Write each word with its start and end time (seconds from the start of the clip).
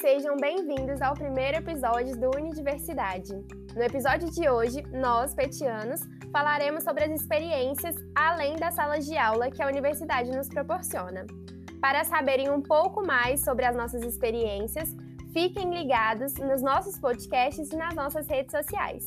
sejam 0.00 0.34
bem-vindos 0.34 1.02
ao 1.02 1.12
primeiro 1.12 1.58
episódio 1.58 2.18
do 2.18 2.30
Unidiversidade. 2.34 3.34
No 3.76 3.82
episódio 3.82 4.30
de 4.30 4.48
hoje, 4.48 4.82
nós, 4.90 5.34
petianos, 5.34 6.00
falaremos 6.32 6.84
sobre 6.84 7.04
as 7.04 7.20
experiências 7.20 7.94
além 8.16 8.56
das 8.56 8.74
salas 8.74 9.04
de 9.04 9.18
aula 9.18 9.50
que 9.50 9.62
a 9.62 9.66
universidade 9.66 10.30
nos 10.30 10.48
proporciona. 10.48 11.26
Para 11.82 12.02
saberem 12.04 12.50
um 12.50 12.62
pouco 12.62 13.04
mais 13.04 13.44
sobre 13.44 13.66
as 13.66 13.76
nossas 13.76 14.02
experiências, 14.02 14.88
fiquem 15.34 15.68
ligados 15.68 16.32
nos 16.36 16.62
nossos 16.62 16.98
podcasts 16.98 17.70
e 17.70 17.76
nas 17.76 17.94
nossas 17.94 18.26
redes 18.26 18.52
sociais. 18.52 19.04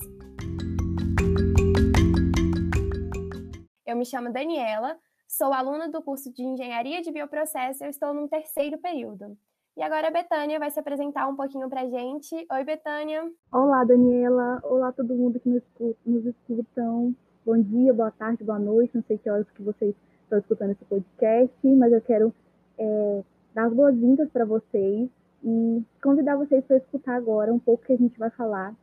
Eu 3.83 3.95
me 3.95 4.05
chamo 4.05 4.31
Daniela, 4.31 4.95
sou 5.27 5.51
aluna 5.51 5.89
do 5.89 6.03
curso 6.03 6.31
de 6.31 6.43
Engenharia 6.43 7.01
de 7.01 7.11
Bioprocesso 7.11 7.83
e 7.83 7.89
estou 7.89 8.13
no 8.13 8.29
terceiro 8.29 8.77
período. 8.77 9.35
E 9.75 9.81
agora 9.81 10.07
a 10.07 10.11
Betânia 10.11 10.59
vai 10.59 10.69
se 10.69 10.79
apresentar 10.79 11.27
um 11.27 11.35
pouquinho 11.35 11.67
para 11.67 11.81
a 11.81 11.89
gente. 11.89 12.35
Oi, 12.35 12.63
Betânia. 12.63 13.27
Olá, 13.51 13.83
Daniela. 13.83 14.61
Olá, 14.63 14.91
todo 14.91 15.15
mundo 15.15 15.39
que 15.39 15.49
nos, 15.49 15.63
nos 16.05 16.25
escutam. 16.27 17.15
Bom 17.43 17.59
dia, 17.59 17.91
boa 17.91 18.11
tarde, 18.11 18.43
boa 18.43 18.59
noite. 18.59 18.93
Não 18.93 19.03
sei 19.07 19.17
que 19.17 19.27
horas 19.27 19.49
que 19.49 19.63
vocês 19.63 19.95
estão 20.21 20.37
escutando 20.37 20.73
esse 20.73 20.85
podcast, 20.85 21.67
mas 21.75 21.91
eu 21.91 22.01
quero 22.01 22.31
é, 22.77 23.23
dar 23.55 23.65
as 23.65 23.73
boas-vindas 23.73 24.29
para 24.29 24.45
vocês 24.45 25.09
e 25.43 25.83
convidar 26.03 26.35
vocês 26.35 26.63
para 26.65 26.77
escutar 26.77 27.15
agora 27.15 27.51
um 27.51 27.59
pouco 27.59 27.83
que 27.83 27.93
a 27.93 27.97
gente 27.97 28.17
vai 28.19 28.29
falar 28.29 28.75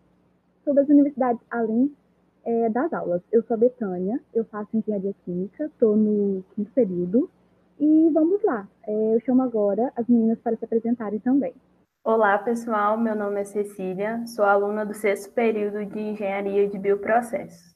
sobre 0.64 0.82
as 0.82 0.88
universidades 0.88 1.40
além 1.52 1.94
é, 2.44 2.68
das 2.68 2.92
aulas. 2.92 3.22
Eu 3.30 3.44
sou 3.44 3.54
a 3.54 3.58
Betânia, 3.58 4.20
eu 4.34 4.44
faço 4.46 4.76
engenharia 4.76 5.14
química, 5.24 5.66
estou 5.66 5.94
no 5.94 6.44
quinto 6.56 6.72
período 6.72 7.30
e 7.80 8.10
vamos 8.12 8.42
lá, 8.44 8.68
é, 8.86 9.14
eu 9.14 9.20
chamo 9.20 9.42
agora 9.42 9.90
as 9.96 10.06
meninas 10.06 10.38
para 10.38 10.54
se 10.54 10.64
apresentarem 10.64 11.18
também. 11.18 11.54
Olá, 12.04 12.36
pessoal, 12.38 12.98
meu 12.98 13.14
nome 13.14 13.40
é 13.40 13.44
Cecília, 13.44 14.22
sou 14.26 14.44
aluna 14.44 14.84
do 14.84 14.92
sexto 14.92 15.32
período 15.32 15.84
de 15.86 15.98
Engenharia 15.98 16.68
de 16.68 16.78
Bioprocessos. 16.78 17.74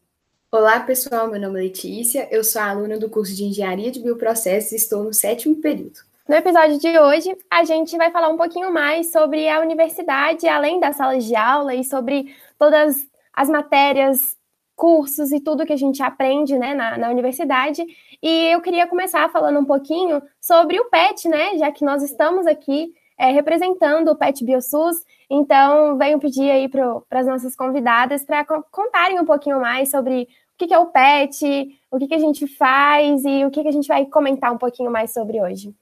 Olá, 0.53 0.81
pessoal, 0.81 1.29
meu 1.29 1.41
nome 1.41 1.59
é 1.59 1.63
Letícia, 1.65 2.29
eu 2.31 2.45
sou 2.45 2.61
aluna 2.61 2.99
do 2.99 3.09
curso 3.09 3.35
de 3.35 3.45
Engenharia 3.45 3.91
de 3.91 4.01
Bioprocessos 4.01 4.73
e 4.73 4.77
estou 4.77 5.03
no 5.03 5.13
sétimo 5.13 5.57
período. 5.57 5.99
No 6.29 6.35
episódio 6.35 6.79
de 6.79 6.99
hoje, 6.99 7.37
a 7.51 7.65
gente 7.65 7.97
vai 7.97 8.11
falar 8.11 8.29
um 8.29 8.37
pouquinho 8.37 8.73
mais 8.73 9.11
sobre 9.11 9.49
a 9.49 9.61
universidade, 9.61 10.47
além 10.47 10.81
das 10.81 10.97
salas 10.97 11.25
de 11.25 11.35
aula, 11.35 11.75
e 11.75 11.83
sobre 11.83 12.35
todas 12.59 13.07
as 13.33 13.49
matérias 13.49 14.37
cursos 14.75 15.33
e 15.33 15.41
tudo 15.41 15.65
que 15.65 15.73
a 15.73 15.77
gente 15.77 16.03
aprende 16.03 16.59
né, 16.59 16.75
na, 16.75 16.99
na, 16.99 17.11
universidade. 17.11 17.85
E 18.23 18.53
eu 18.53 18.61
queria 18.61 18.87
começar 18.87 19.31
falando 19.31 19.59
um 19.59 19.65
pouquinho 19.65 20.23
sobre 20.41 20.79
o 20.81 20.91
PET, 20.91 21.29
né? 21.29 21.57
Já 21.59 21.71
que 21.71 21.85
nós 21.85 22.03
estamos 22.03 22.47
aqui 22.47 22.93
é, 23.19 23.31
representando 23.31 24.09
o 24.09 24.17
PET 24.17 24.45
BioSUS. 24.45 24.97
Então, 25.31 25.97
venho 25.97 26.19
pedir 26.19 26.51
aí 26.51 26.69
para 26.69 27.03
as 27.11 27.27
nossas 27.27 27.55
convidadas 27.55 28.25
para 28.25 28.45
contarem 28.45 29.21
um 29.21 29.25
pouquinho 29.25 29.61
mais 29.61 29.91
sobre 29.91 30.23
o 30.23 30.27
que, 30.59 30.67
que 30.67 30.75
é 30.75 30.79
o 30.79 30.87
PET, 30.87 31.79
o 31.91 31.99
que, 31.99 32.09
que 32.09 32.15
a 32.15 32.19
gente 32.19 32.47
faz 32.47 33.25
e 33.25 33.45
o 33.45 33.51
que, 33.51 33.63
que 33.63 33.69
a 33.69 33.73
gente 33.73 33.89
vai 33.89 34.07
comentar 34.07 34.53
um 34.53 34.59
pouquinho 34.59 34.91
mais 34.91 35.13
sobre 35.13 35.41
hoje. 35.41 35.75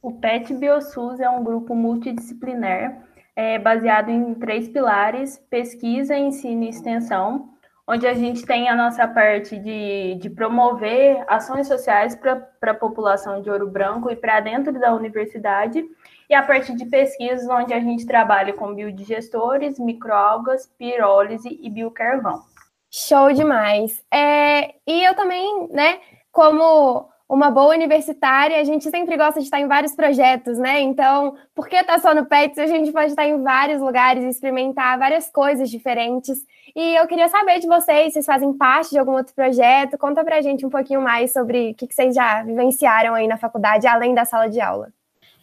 O 0.00 0.12
PET 0.12 0.52
BioSUS 0.54 1.20
é 1.20 1.30
um 1.30 1.44
grupo 1.44 1.74
multidisciplinar 1.74 3.06
é, 3.34 3.58
baseado 3.58 4.10
em 4.10 4.34
três 4.34 4.68
pilares: 4.68 5.38
pesquisa, 5.48 6.16
ensino 6.16 6.64
e 6.64 6.68
extensão 6.68 7.52
onde 7.86 8.06
a 8.06 8.14
gente 8.14 8.44
tem 8.44 8.68
a 8.68 8.76
nossa 8.76 9.06
parte 9.08 9.58
de, 9.58 10.14
de 10.16 10.30
promover 10.30 11.24
ações 11.26 11.66
sociais 11.66 12.14
para 12.14 12.48
a 12.62 12.74
população 12.74 13.42
de 13.42 13.50
Ouro 13.50 13.68
Branco 13.68 14.10
e 14.10 14.16
para 14.16 14.40
dentro 14.40 14.72
da 14.78 14.94
universidade, 14.94 15.84
e 16.30 16.34
a 16.34 16.42
parte 16.42 16.74
de 16.74 16.86
pesquisas, 16.86 17.48
onde 17.48 17.74
a 17.74 17.80
gente 17.80 18.06
trabalha 18.06 18.52
com 18.52 18.74
biodigestores, 18.74 19.78
microalgas, 19.78 20.66
pirólise 20.78 21.58
e 21.60 21.68
biocarvão. 21.68 22.42
Show 22.90 23.32
demais! 23.32 24.02
É, 24.12 24.74
e 24.86 25.04
eu 25.04 25.14
também, 25.14 25.68
né, 25.70 26.00
como 26.30 27.11
uma 27.32 27.50
boa 27.50 27.74
universitária, 27.74 28.60
a 28.60 28.64
gente 28.64 28.90
sempre 28.90 29.16
gosta 29.16 29.40
de 29.40 29.46
estar 29.46 29.58
em 29.58 29.66
vários 29.66 29.94
projetos, 29.94 30.58
né? 30.58 30.82
Então, 30.82 31.34
por 31.54 31.66
que 31.66 31.76
estar 31.76 31.94
tá 31.94 31.98
só 31.98 32.14
no 32.14 32.26
PETS? 32.26 32.58
A 32.58 32.66
gente 32.66 32.92
pode 32.92 33.06
estar 33.06 33.26
em 33.26 33.42
vários 33.42 33.80
lugares, 33.80 34.22
experimentar 34.22 34.98
várias 34.98 35.30
coisas 35.30 35.70
diferentes. 35.70 36.44
E 36.76 36.94
eu 36.94 37.06
queria 37.06 37.30
saber 37.30 37.58
de 37.58 37.66
vocês, 37.66 38.12
vocês 38.12 38.26
fazem 38.26 38.52
parte 38.52 38.90
de 38.90 38.98
algum 38.98 39.12
outro 39.12 39.34
projeto? 39.34 39.96
Conta 39.96 40.22
pra 40.22 40.42
gente 40.42 40.66
um 40.66 40.68
pouquinho 40.68 41.00
mais 41.00 41.32
sobre 41.32 41.70
o 41.70 41.74
que 41.74 41.86
vocês 41.90 42.14
já 42.14 42.42
vivenciaram 42.42 43.14
aí 43.14 43.26
na 43.26 43.38
faculdade, 43.38 43.86
além 43.86 44.14
da 44.14 44.26
sala 44.26 44.50
de 44.50 44.60
aula. 44.60 44.92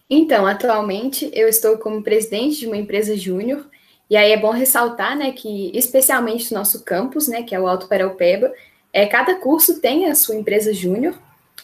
Então, 0.08 0.46
atualmente 0.46 1.32
eu 1.34 1.50
estou 1.50 1.80
como 1.80 2.04
presidente 2.04 2.60
de 2.60 2.68
uma 2.68 2.78
empresa 2.78 3.18
júnior, 3.18 3.66
e 4.08 4.16
aí 4.16 4.32
é 4.32 4.38
bom 4.38 4.52
ressaltar, 4.52 5.18
né, 5.18 5.32
que 5.32 5.72
especialmente 5.74 6.52
no 6.52 6.60
nosso 6.60 6.84
campus, 6.86 7.28
né, 7.28 7.42
que 7.42 7.56
é 7.56 7.60
o 7.60 7.68
Alto 7.68 7.88
Paraupeba, 7.88 8.54
é, 8.94 9.08
cada 9.08 9.36
curso 9.36 9.82
tem 9.82 10.06
a 10.06 10.14
sua 10.14 10.36
empresa 10.36 10.72
júnior, 10.72 11.16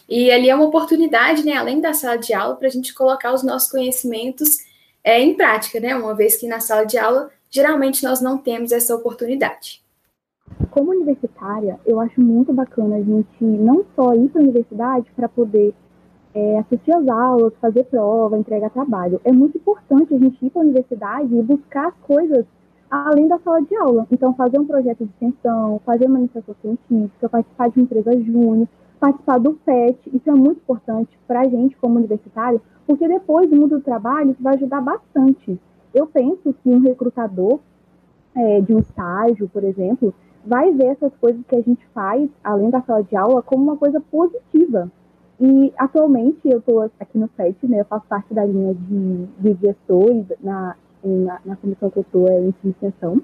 e 0.08 0.30
ali 0.30 0.48
é 0.48 0.54
uma 0.54 0.66
oportunidade, 0.66 1.44
né, 1.44 1.54
além 1.54 1.80
da 1.80 1.92
sala 1.92 2.16
de 2.16 2.32
aula, 2.32 2.56
para 2.56 2.68
a 2.68 2.70
gente 2.70 2.94
colocar 2.94 3.34
os 3.34 3.42
nossos 3.42 3.70
conhecimentos 3.70 4.58
é, 5.02 5.20
em 5.20 5.34
prática, 5.34 5.80
né, 5.80 5.94
uma 5.96 6.14
vez 6.14 6.36
que 6.36 6.46
na 6.46 6.60
sala 6.60 6.84
de 6.84 6.98
aula 6.98 7.30
geralmente 7.50 8.04
nós 8.04 8.20
não 8.20 8.38
temos 8.38 8.72
essa 8.72 8.94
oportunidade. 8.94 9.82
Como 10.70 10.90
universitária, 10.90 11.80
eu 11.84 11.98
acho 12.00 12.20
muito 12.20 12.52
bacana 12.52 12.96
a 12.96 13.02
gente 13.02 13.44
não 13.44 13.84
só 13.96 14.14
ir 14.14 14.28
para 14.28 14.40
a 14.40 14.44
universidade 14.44 15.10
para 15.16 15.28
poder 15.28 15.74
é, 16.34 16.58
assistir 16.58 16.94
às 16.94 17.08
aulas, 17.08 17.52
fazer 17.60 17.84
prova, 17.84 18.38
entregar 18.38 18.70
trabalho. 18.70 19.20
É 19.24 19.32
muito 19.32 19.56
importante 19.56 20.14
a 20.14 20.18
gente 20.18 20.44
ir 20.44 20.50
para 20.50 20.60
a 20.60 20.64
universidade 20.64 21.34
e 21.34 21.42
buscar 21.42 21.92
coisas 22.02 22.44
além 22.90 23.26
da 23.26 23.38
sala 23.38 23.62
de 23.62 23.74
aula. 23.76 24.06
Então, 24.12 24.34
fazer 24.34 24.58
um 24.58 24.66
projeto 24.66 25.04
de 25.04 25.10
extensão, 25.10 25.80
fazer 25.84 26.06
uma 26.06 26.18
iniciação 26.18 26.54
científica, 26.60 27.28
participar 27.28 27.70
de 27.70 27.78
uma 27.78 27.84
empresa 27.84 28.22
júnior, 28.22 28.68
participar 28.98 29.38
do 29.38 29.54
PET, 29.54 29.98
isso 30.12 30.28
é 30.28 30.32
muito 30.32 30.58
importante 30.58 31.18
para 31.26 31.40
a 31.40 31.48
gente 31.48 31.76
como 31.76 31.96
universitário, 31.96 32.60
porque 32.86 33.06
depois 33.06 33.48
do 33.48 33.56
mundo 33.56 33.78
do 33.78 33.82
trabalho 33.82 34.30
isso 34.30 34.42
vai 34.42 34.54
ajudar 34.54 34.80
bastante. 34.80 35.58
Eu 35.94 36.06
penso 36.06 36.54
que 36.62 36.68
um 36.68 36.80
recrutador 36.80 37.60
é, 38.34 38.60
de 38.60 38.74
um 38.74 38.78
estágio, 38.78 39.48
por 39.48 39.64
exemplo, 39.64 40.14
vai 40.44 40.72
ver 40.72 40.86
essas 40.86 41.12
coisas 41.16 41.44
que 41.46 41.56
a 41.56 41.60
gente 41.60 41.84
faz, 41.94 42.30
além 42.44 42.70
da 42.70 42.80
sala 42.82 43.02
de 43.02 43.16
aula, 43.16 43.42
como 43.42 43.62
uma 43.62 43.76
coisa 43.76 44.00
positiva. 44.00 44.90
E 45.40 45.72
atualmente 45.76 46.40
eu 46.44 46.58
estou 46.58 46.80
aqui 46.98 47.18
no 47.18 47.28
PET, 47.28 47.66
né, 47.66 47.80
eu 47.80 47.84
faço 47.84 48.06
parte 48.06 48.32
da 48.32 48.44
linha 48.44 48.74
de, 48.74 49.26
de 49.38 49.54
gestores 49.60 50.24
na, 50.40 50.76
na, 51.04 51.40
na 51.44 51.56
comissão 51.56 51.90
que 51.90 51.98
eu 51.98 52.02
estou, 52.02 52.28
é 52.28 52.40
ensino 52.40 52.70
extensão. 52.70 53.20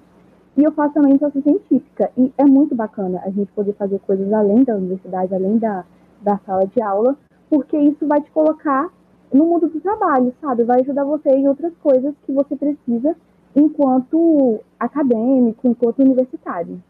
E 0.56 0.62
eu 0.62 0.72
faço 0.72 0.94
também 0.94 1.10
iniciação 1.10 1.42
científica. 1.42 2.10
E 2.16 2.32
é 2.36 2.44
muito 2.44 2.74
bacana 2.74 3.22
a 3.24 3.30
gente 3.30 3.50
poder 3.52 3.72
fazer 3.74 3.98
coisas 4.00 4.32
além 4.32 4.64
da 4.64 4.74
universidade, 4.74 5.34
além 5.34 5.58
da, 5.58 5.84
da 6.20 6.38
sala 6.38 6.66
de 6.66 6.82
aula, 6.82 7.16
porque 7.48 7.76
isso 7.76 8.06
vai 8.06 8.20
te 8.20 8.30
colocar 8.30 8.90
no 9.32 9.46
mundo 9.46 9.68
do 9.68 9.80
trabalho, 9.80 10.34
sabe? 10.40 10.64
Vai 10.64 10.80
ajudar 10.80 11.04
você 11.04 11.30
em 11.30 11.48
outras 11.48 11.72
coisas 11.82 12.14
que 12.26 12.32
você 12.32 12.54
precisa 12.54 13.16
enquanto 13.56 14.60
acadêmico, 14.78 15.66
enquanto 15.66 16.00
universitário. 16.00 16.82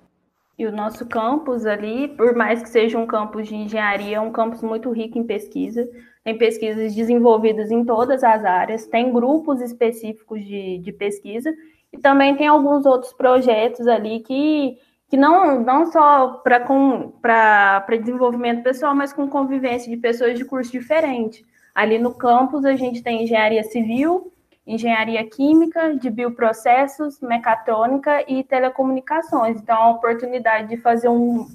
E 0.58 0.66
o 0.66 0.72
nosso 0.72 1.06
campus 1.06 1.64
ali, 1.64 2.08
por 2.08 2.34
mais 2.36 2.62
que 2.62 2.68
seja 2.68 2.98
um 2.98 3.06
campus 3.06 3.48
de 3.48 3.54
engenharia, 3.54 4.18
é 4.18 4.20
um 4.20 4.30
campus 4.30 4.62
muito 4.62 4.90
rico 4.90 5.18
em 5.18 5.24
pesquisa. 5.24 5.88
Tem 6.22 6.36
pesquisas 6.36 6.94
desenvolvidas 6.94 7.70
em 7.70 7.84
todas 7.84 8.22
as 8.22 8.44
áreas, 8.44 8.86
tem 8.86 9.12
grupos 9.12 9.60
específicos 9.60 10.44
de, 10.44 10.78
de 10.78 10.92
pesquisa 10.92 11.52
e 11.92 11.98
também 11.98 12.36
tem 12.36 12.46
alguns 12.46 12.86
outros 12.86 13.12
projetos 13.12 13.86
ali 13.86 14.20
que, 14.20 14.78
que 15.08 15.16
não, 15.16 15.60
não 15.60 15.86
só 15.86 16.40
para 16.42 17.84
desenvolvimento 18.00 18.62
pessoal, 18.62 18.94
mas 18.94 19.12
com 19.12 19.28
convivência 19.28 19.90
de 19.90 19.96
pessoas 19.98 20.38
de 20.38 20.44
curso 20.44 20.72
diferente. 20.72 21.44
Ali 21.74 21.98
no 21.98 22.14
campus 22.14 22.64
a 22.64 22.74
gente 22.74 23.02
tem 23.02 23.24
engenharia 23.24 23.62
civil, 23.64 24.32
engenharia 24.66 25.24
química, 25.28 25.94
de 25.96 26.08
bioprocessos, 26.08 27.20
mecatrônica 27.20 28.24
e 28.30 28.44
telecomunicações. 28.44 29.60
Então, 29.60 29.76
a 29.76 29.90
oportunidade 29.90 30.68
de 30.68 30.76
fazer 30.76 31.08
um, 31.08 31.46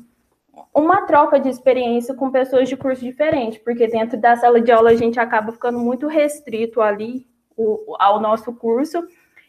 uma 0.74 1.06
troca 1.06 1.40
de 1.40 1.50
experiência 1.50 2.14
com 2.14 2.30
pessoas 2.30 2.68
de 2.68 2.76
curso 2.76 3.04
diferente, 3.04 3.60
porque 3.60 3.88
dentro 3.88 4.20
da 4.20 4.36
sala 4.36 4.60
de 4.60 4.72
aula 4.72 4.92
a 4.92 4.96
gente 4.96 5.20
acaba 5.20 5.52
ficando 5.52 5.80
muito 5.80 6.08
restrito 6.08 6.82
ali 6.82 7.26
o, 7.56 7.96
ao 7.98 8.20
nosso 8.20 8.54
curso 8.54 9.04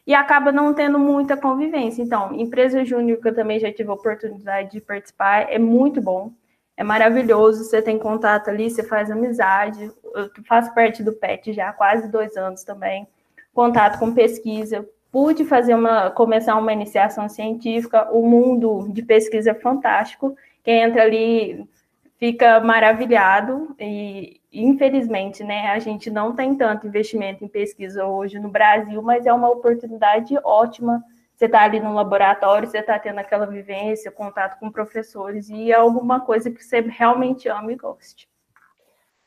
e 0.08 0.14
acaba 0.14 0.50
não 0.50 0.72
tendo 0.72 0.98
muita 0.98 1.36
convivência. 1.36 2.02
Então, 2.02 2.34
empresa 2.34 2.82
júnior, 2.82 3.20
que 3.20 3.28
eu 3.28 3.34
também 3.34 3.60
já 3.60 3.70
tive 3.70 3.90
a 3.90 3.92
oportunidade 3.92 4.70
de 4.72 4.80
participar, 4.80 5.52
é 5.52 5.58
muito 5.58 6.00
bom, 6.00 6.32
é 6.74 6.82
maravilhoso, 6.82 7.64
você 7.64 7.82
tem 7.82 7.98
contato 7.98 8.48
ali, 8.48 8.70
você 8.70 8.82
faz 8.82 9.10
amizade, 9.10 9.92
eu 10.14 10.30
faço 10.46 10.74
parte 10.74 11.02
do 11.02 11.12
PET 11.12 11.52
já 11.52 11.68
há 11.68 11.72
quase 11.74 12.10
dois 12.10 12.38
anos 12.38 12.64
também, 12.64 13.06
contato 13.52 13.98
com 13.98 14.14
pesquisa, 14.14 14.88
pude 15.12 15.44
fazer 15.44 15.74
uma, 15.74 16.10
começar 16.10 16.56
uma 16.56 16.72
iniciação 16.72 17.28
científica, 17.28 18.08
o 18.10 18.26
mundo 18.26 18.88
de 18.90 19.02
pesquisa 19.02 19.50
é 19.50 19.54
fantástico, 19.54 20.34
quem 20.64 20.84
entra 20.84 21.02
ali 21.02 21.68
fica 22.18 22.60
maravilhado 22.60 23.74
e 23.78 24.40
infelizmente, 24.52 25.44
né, 25.44 25.68
a 25.70 25.78
gente 25.78 26.10
não 26.10 26.34
tem 26.34 26.54
tanto 26.56 26.86
investimento 26.86 27.44
em 27.44 27.48
pesquisa 27.48 28.06
hoje 28.06 28.38
no 28.38 28.48
Brasil, 28.48 29.00
mas 29.02 29.24
é 29.26 29.32
uma 29.32 29.48
oportunidade 29.48 30.36
ótima. 30.42 31.02
Você 31.34 31.44
está 31.44 31.62
ali 31.62 31.78
no 31.78 31.94
laboratório, 31.94 32.66
você 32.66 32.78
está 32.78 32.98
tendo 32.98 33.18
aquela 33.20 33.46
vivência, 33.46 34.10
contato 34.10 34.58
com 34.58 34.72
professores 34.72 35.48
e 35.48 35.70
é 35.70 35.76
alguma 35.76 36.20
coisa 36.20 36.50
que 36.50 36.64
você 36.64 36.80
realmente 36.80 37.48
ama 37.48 37.72
e 37.72 37.76
goste. 37.76 38.28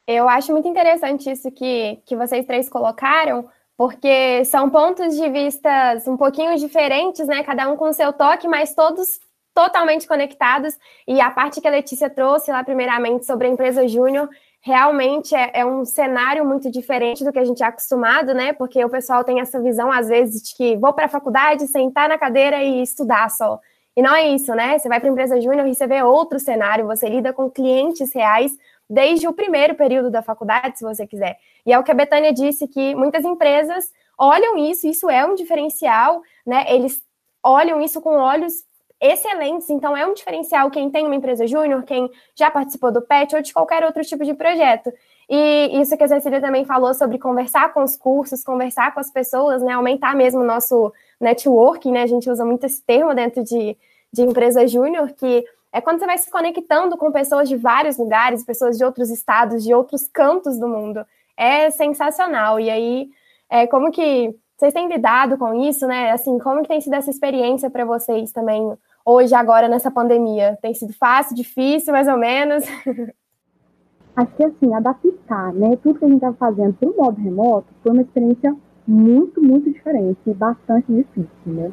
Eu 0.06 0.28
acho 0.28 0.52
muito 0.52 0.68
interessante 0.68 1.32
isso 1.32 1.50
que, 1.52 2.02
que 2.06 2.18
vocês 2.18 2.46
três 2.46 2.68
colocaram, 2.68 3.48
porque 3.78 4.44
são 4.44 4.70
pontos 4.70 5.16
de 5.16 5.30
vistas 5.30 6.06
um 6.06 6.18
pouquinho 6.18 6.58
diferentes, 6.58 7.26
né? 7.28 7.44
Cada 7.44 7.70
um 7.70 7.78
com 7.78 7.94
seu 7.94 8.12
toque, 8.12 8.48
mas 8.48 8.76
todos 8.76 9.20
totalmente 9.54 10.08
conectados. 10.08 10.78
E 11.08 11.20
a 11.20 11.30
parte 11.30 11.62
que 11.62 11.68
a 11.68 11.72
Letícia 11.72 12.10
trouxe 12.10 12.52
lá, 12.52 12.64
primeiramente, 12.64 13.26
sobre 13.26 13.48
a 13.48 13.50
empresa 13.50 13.88
Júnior, 13.88 14.30
realmente 14.62 15.36
é, 15.36 15.52
é, 15.54 15.66
um 15.66 15.84
cenário 15.84 16.46
muito 16.46 16.70
diferente 16.70 17.24
do 17.24 17.32
que 17.32 17.40
a 17.40 17.46
gente 17.46 17.64
é 17.64 17.66
acostumado, 17.66 18.34
né? 18.34 18.54
Porque 18.54 18.84
o 18.84 18.90
pessoal 18.90 19.24
tem 19.24 19.40
essa 19.40 19.60
visão, 19.62 19.92
às 19.92 20.08
vezes, 20.08 20.42
de 20.42 20.56
que 20.56 20.78
vou 20.78 20.94
para 20.94 21.06
a 21.06 21.10
faculdade, 21.10 21.68
sentar 21.68 22.08
na 22.08 22.18
cadeira 22.18 22.64
e 22.64 22.82
estudar 22.82 23.30
só. 23.30 23.60
E 23.96 24.02
não 24.02 24.16
é 24.16 24.30
isso, 24.30 24.54
né? 24.54 24.78
Você 24.78 24.88
vai 24.88 25.00
para 25.00 25.10
a 25.10 25.12
empresa 25.12 25.42
Júnior 25.42 25.68
e 25.68 25.76
você 25.76 25.86
vê 25.88 26.02
outro 26.02 26.40
cenário, 26.40 26.88
você 26.88 27.10
lida 27.10 27.34
com 27.34 27.50
clientes 27.50 28.14
reais 28.14 28.52
desde 28.90 29.28
o 29.28 29.34
primeiro 29.34 29.76
período 29.76 30.10
da 30.10 30.22
faculdade, 30.22 30.78
se 30.78 30.84
você 30.84 31.08
quiser. 31.08 31.38
E 31.66 31.74
é 31.74 31.80
o 31.80 31.84
que 31.84 31.92
a 31.92 31.96
Betânia 31.96 32.34
disse, 32.34 32.68
que 32.68 32.94
muitas 32.94 33.26
empresas 33.26 33.92
olham 34.18 34.58
isso, 34.58 34.88
isso 34.88 35.10
é 35.10 35.26
um 35.26 35.34
diferencial, 35.34 36.22
né? 36.46 36.66
Eles 36.70 37.02
olham 37.44 37.82
isso 37.82 38.00
com 38.00 38.18
olhos 38.18 38.64
excelentes, 39.02 39.70
então 39.70 39.98
é 39.98 40.06
um 40.06 40.14
diferencial 40.14 40.70
quem 40.70 40.92
tem 40.92 41.06
uma 41.06 41.16
empresa 41.16 41.48
júnior, 41.48 41.84
quem 41.84 42.10
já 42.36 42.52
participou 42.52 42.92
do 42.92 43.02
PET 43.02 43.36
ou 43.36 43.42
de 43.42 43.52
qualquer 43.52 43.84
outro 43.84 44.04
tipo 44.04 44.24
de 44.24 44.36
projeto. 44.36 44.94
E 45.28 45.82
isso 45.82 45.98
que 45.98 46.04
a 46.04 46.08
Cecília 46.08 46.40
também 46.40 46.66
falou 46.66 46.94
sobre 46.94 47.18
conversar 47.18 47.74
com 47.74 47.84
os 47.84 47.98
cursos, 47.98 48.44
conversar 48.44 48.94
com 48.94 49.00
as 49.00 49.10
pessoas, 49.10 49.62
né? 49.62 49.74
Aumentar 49.74 50.16
mesmo 50.16 50.42
o 50.42 50.46
nosso 50.46 50.94
networking, 51.20 51.92
né? 51.92 52.04
A 52.04 52.08
gente 52.08 52.30
usa 52.30 52.46
muito 52.46 52.66
esse 52.66 52.84
termo 52.84 53.16
dentro 53.16 53.44
de, 53.44 53.76
de 54.12 54.22
empresa 54.22 54.68
júnior, 54.68 55.12
que 55.14 55.46
é 55.72 55.80
quando 55.80 56.00
você 56.00 56.06
vai 56.06 56.18
se 56.18 56.30
conectando 56.30 56.98
com 56.98 57.12
pessoas 57.12 57.48
de 57.48 57.56
vários 57.56 57.98
lugares, 57.98 58.44
pessoas 58.44 58.78
de 58.78 58.84
outros 58.84 59.10
estados, 59.10 59.64
de 59.64 59.74
outros 59.74 60.06
cantos 60.06 60.60
do 60.60 60.68
mundo. 60.68 61.06
É 61.38 61.72
sensacional. 61.72 62.60
E 62.60 62.70
aí, 62.70 63.10
é, 63.50 63.66
como 63.66 63.90
que 63.90 64.36
vocês 64.58 64.74
têm 64.74 64.88
lidado 64.88 65.38
com 65.38 65.64
isso, 65.64 65.88
né? 65.88 66.12
Assim, 66.12 66.38
como 66.38 66.62
que 66.62 66.68
tem 66.68 66.82
sido 66.82 66.94
essa 66.94 67.10
experiência 67.10 67.70
para 67.70 67.86
vocês 67.86 68.32
também 68.32 68.78
hoje, 69.06 69.34
agora, 69.36 69.68
nessa 69.68 69.92
pandemia? 69.92 70.58
Tem 70.62 70.74
sido 70.74 70.94
fácil, 70.94 71.36
difícil, 71.36 71.94
mais 71.94 72.08
ou 72.08 72.18
menos? 72.18 72.64
Acho 74.16 74.36
que, 74.36 74.44
assim, 74.44 74.74
adaptar, 74.74 75.54
né? 75.54 75.78
Tudo 75.78 76.00
que 76.00 76.06
a 76.06 76.08
gente 76.08 76.18
estava 76.18 76.36
fazendo 76.36 76.74
para 76.74 76.90
o 76.90 76.98
modo 76.98 77.22
remoto 77.22 77.68
foi 77.82 77.92
uma 77.94 78.02
experiência 78.02 78.56
muito, 78.86 79.42
muito 79.42 79.72
diferente 79.72 80.20
e 80.26 80.34
bastante 80.34 80.92
difícil, 80.92 81.30
né? 81.46 81.72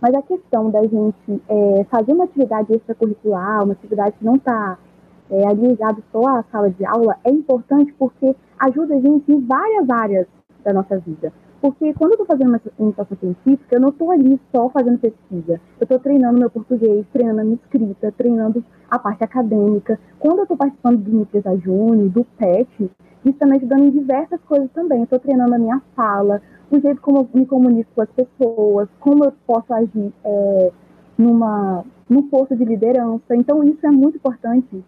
Mas 0.00 0.14
a 0.14 0.22
questão 0.22 0.70
da 0.70 0.82
gente 0.82 1.42
é, 1.48 1.84
fazer 1.84 2.12
uma 2.12 2.24
atividade 2.24 2.72
extracurricular, 2.72 3.62
uma 3.64 3.72
atividade 3.72 4.16
que 4.18 4.24
não 4.24 4.36
está 4.36 4.78
é, 5.30 5.54
ligada 5.54 6.02
só 6.10 6.26
à 6.26 6.44
sala 6.50 6.70
de 6.70 6.84
aula, 6.84 7.16
é 7.24 7.30
importante 7.30 7.92
porque 7.98 8.34
ajuda 8.58 8.94
a 8.94 9.00
gente 9.00 9.30
em 9.30 9.40
várias 9.40 9.88
áreas 9.88 10.26
da 10.64 10.72
nossa 10.72 10.98
vida. 10.98 11.32
Porque 11.62 11.94
quando 11.94 12.10
eu 12.10 12.22
estou 12.22 12.26
fazendo 12.26 12.48
uma 12.48 12.60
iniciação 12.76 13.16
científica, 13.18 13.76
eu 13.76 13.80
não 13.80 13.90
estou 13.90 14.10
ali 14.10 14.40
só 14.52 14.68
fazendo 14.68 14.98
pesquisa. 14.98 15.60
Eu 15.78 15.84
estou 15.84 15.96
treinando 16.00 16.40
meu 16.40 16.50
português, 16.50 17.06
treinando 17.12 17.40
a 17.40 17.44
minha 17.44 17.54
escrita, 17.54 18.12
treinando 18.18 18.64
a 18.90 18.98
parte 18.98 19.22
acadêmica. 19.22 19.96
Quando 20.18 20.38
eu 20.38 20.42
estou 20.42 20.56
participando 20.56 20.98
do 20.98 21.20
Empresa 21.20 21.56
Júnior, 21.58 22.08
do 22.08 22.24
PET, 22.24 22.68
isso 22.80 22.90
está 23.24 23.46
me 23.46 23.58
ajudando 23.58 23.84
em 23.84 23.90
diversas 23.90 24.40
coisas 24.40 24.68
também. 24.72 24.98
Eu 24.98 25.04
estou 25.04 25.20
treinando 25.20 25.54
a 25.54 25.58
minha 25.58 25.80
fala, 25.94 26.42
o 26.68 26.80
jeito 26.80 27.00
como 27.00 27.18
eu 27.18 27.28
me 27.32 27.46
comunico 27.46 27.92
com 27.94 28.02
as 28.02 28.10
pessoas, 28.10 28.88
como 28.98 29.24
eu 29.24 29.32
posso 29.46 29.72
agir 29.72 30.12
é, 30.24 30.72
numa, 31.16 31.84
num 32.10 32.28
posto 32.28 32.56
de 32.56 32.64
liderança. 32.64 33.36
Então, 33.36 33.62
isso 33.62 33.86
é 33.86 33.90
muito 33.92 34.16
importante, 34.16 34.84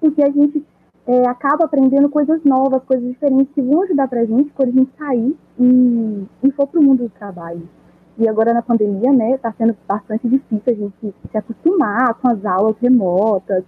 porque 0.00 0.22
a 0.22 0.30
gente 0.30 0.64
é, 1.06 1.28
acaba 1.28 1.64
aprendendo 1.64 2.08
coisas 2.08 2.42
novas, 2.44 2.82
coisas 2.84 3.06
diferentes 3.06 3.52
que 3.54 3.60
vão 3.60 3.82
ajudar 3.82 4.08
para 4.08 4.20
a 4.20 4.24
gente 4.24 4.50
quando 4.50 4.70
a 4.70 4.72
gente 4.72 4.90
sair 4.98 5.36
e, 5.58 6.24
e 6.42 6.50
for 6.52 6.66
para 6.66 6.80
o 6.80 6.82
mundo 6.82 7.04
do 7.04 7.10
trabalho. 7.10 7.68
E 8.16 8.28
agora 8.28 8.54
na 8.54 8.62
pandemia, 8.62 9.12
né, 9.12 9.32
está 9.32 9.52
sendo 9.52 9.76
bastante 9.88 10.28
difícil 10.28 10.62
a 10.66 10.72
gente 10.72 11.14
se 11.30 11.36
acostumar 11.36 12.14
com 12.14 12.28
as 12.28 12.44
aulas 12.44 12.76
remotas 12.80 13.64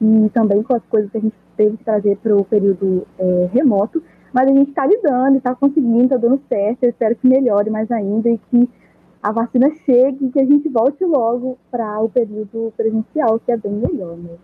e 0.00 0.30
também 0.30 0.62
com 0.62 0.74
as 0.74 0.82
coisas 0.86 1.10
que 1.10 1.18
a 1.18 1.20
gente 1.20 1.34
teve 1.56 1.76
que 1.76 1.84
trazer 1.84 2.16
para 2.16 2.34
o 2.34 2.44
período 2.44 3.06
é, 3.18 3.50
remoto. 3.52 4.02
Mas 4.32 4.48
a 4.48 4.54
gente 4.54 4.70
está 4.70 4.86
lidando, 4.86 5.36
está 5.36 5.54
conseguindo, 5.54 6.04
está 6.04 6.16
dando 6.16 6.40
certo. 6.48 6.84
Eu 6.84 6.90
espero 6.90 7.16
que 7.16 7.28
melhore 7.28 7.68
mais 7.68 7.90
ainda 7.90 8.30
e 8.30 8.38
que 8.38 8.68
a 9.22 9.32
vacina 9.32 9.70
chegue 9.84 10.26
e 10.26 10.30
que 10.30 10.40
a 10.40 10.46
gente 10.46 10.68
volte 10.68 11.04
logo 11.04 11.58
para 11.70 12.00
o 12.00 12.08
período 12.08 12.72
presencial, 12.76 13.38
que 13.38 13.52
é 13.52 13.56
bem 13.56 13.72
melhor, 13.72 14.16
né? 14.16 14.36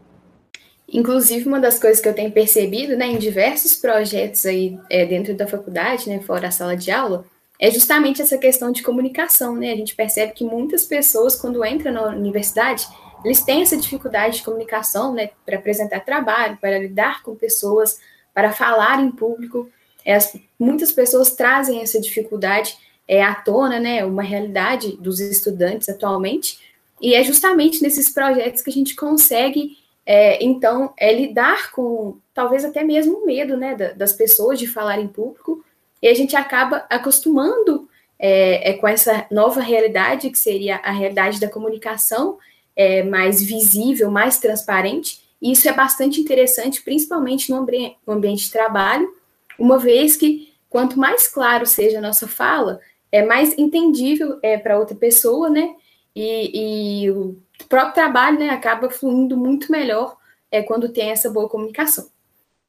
Inclusive, 0.88 1.48
uma 1.48 1.60
das 1.60 1.78
coisas 1.78 2.00
que 2.00 2.08
eu 2.08 2.14
tenho 2.14 2.30
percebido, 2.30 2.96
né, 2.96 3.06
em 3.06 3.18
diversos 3.18 3.74
projetos 3.74 4.46
aí 4.46 4.78
é, 4.88 5.04
dentro 5.04 5.34
da 5.34 5.46
faculdade, 5.46 6.08
né, 6.08 6.20
fora 6.20 6.48
a 6.48 6.50
sala 6.50 6.76
de 6.76 6.90
aula, 6.90 7.24
é 7.58 7.70
justamente 7.70 8.22
essa 8.22 8.38
questão 8.38 8.70
de 8.70 8.82
comunicação, 8.82 9.56
né? 9.56 9.72
A 9.72 9.76
gente 9.76 9.96
percebe 9.96 10.32
que 10.32 10.44
muitas 10.44 10.84
pessoas, 10.84 11.34
quando 11.34 11.64
entram 11.64 11.92
na 11.92 12.08
universidade, 12.08 12.86
eles 13.24 13.42
têm 13.42 13.62
essa 13.62 13.76
dificuldade 13.76 14.36
de 14.36 14.42
comunicação, 14.42 15.12
né, 15.12 15.30
para 15.44 15.56
apresentar 15.56 16.00
trabalho, 16.00 16.58
para 16.60 16.78
lidar 16.78 17.22
com 17.22 17.34
pessoas, 17.34 17.98
para 18.34 18.52
falar 18.52 19.02
em 19.02 19.10
público. 19.10 19.70
É, 20.04 20.14
as, 20.14 20.36
muitas 20.58 20.92
pessoas 20.92 21.34
trazem 21.34 21.80
essa 21.80 22.00
dificuldade 22.00 22.76
é, 23.08 23.22
à 23.22 23.34
tona, 23.34 23.80
né, 23.80 24.04
uma 24.04 24.22
realidade 24.22 24.96
dos 24.98 25.18
estudantes 25.18 25.88
atualmente, 25.88 26.58
e 27.00 27.14
é 27.14 27.22
justamente 27.24 27.82
nesses 27.82 28.08
projetos 28.08 28.62
que 28.62 28.70
a 28.70 28.72
gente 28.72 28.94
consegue, 28.94 29.76
é, 30.06 30.42
então, 30.42 30.94
é, 30.96 31.12
lidar 31.12 31.72
com 31.72 32.18
talvez 32.32 32.64
até 32.64 32.84
mesmo 32.84 33.18
o 33.18 33.26
medo 33.26 33.56
né, 33.56 33.74
das 33.74 34.12
pessoas 34.12 34.58
de 34.58 34.68
falar 34.68 35.00
em 35.00 35.08
público, 35.08 35.64
e 36.00 36.06
a 36.06 36.14
gente 36.14 36.36
acaba 36.36 36.86
acostumando 36.88 37.88
é, 38.18 38.70
é, 38.70 38.72
com 38.74 38.86
essa 38.86 39.26
nova 39.30 39.60
realidade, 39.60 40.30
que 40.30 40.38
seria 40.38 40.76
a 40.76 40.92
realidade 40.92 41.40
da 41.40 41.48
comunicação 41.48 42.38
é, 42.76 43.02
mais 43.02 43.42
visível, 43.42 44.10
mais 44.10 44.38
transparente, 44.38 45.20
e 45.42 45.52
isso 45.52 45.68
é 45.68 45.72
bastante 45.72 46.20
interessante, 46.20 46.82
principalmente 46.82 47.50
no, 47.50 47.58
ambi 47.58 47.96
no 48.06 48.14
ambiente 48.14 48.44
de 48.44 48.52
trabalho, 48.52 49.12
uma 49.58 49.78
vez 49.78 50.16
que 50.16 50.52
quanto 50.70 50.98
mais 50.98 51.26
claro 51.26 51.66
seja 51.66 51.98
a 51.98 52.02
nossa 52.02 52.28
fala, 52.28 52.80
é 53.10 53.24
mais 53.24 53.56
entendível 53.58 54.38
é, 54.42 54.56
para 54.56 54.78
outra 54.78 54.94
pessoa, 54.94 55.48
né? 55.48 55.74
E, 56.14 57.04
e, 57.06 57.36
próprio 57.64 57.94
trabalho 57.94 58.38
né, 58.38 58.50
acaba 58.50 58.90
fluindo 58.90 59.36
muito 59.36 59.70
melhor 59.70 60.16
é, 60.50 60.62
quando 60.62 60.92
tem 60.92 61.10
essa 61.10 61.30
boa 61.30 61.48
comunicação. 61.48 62.06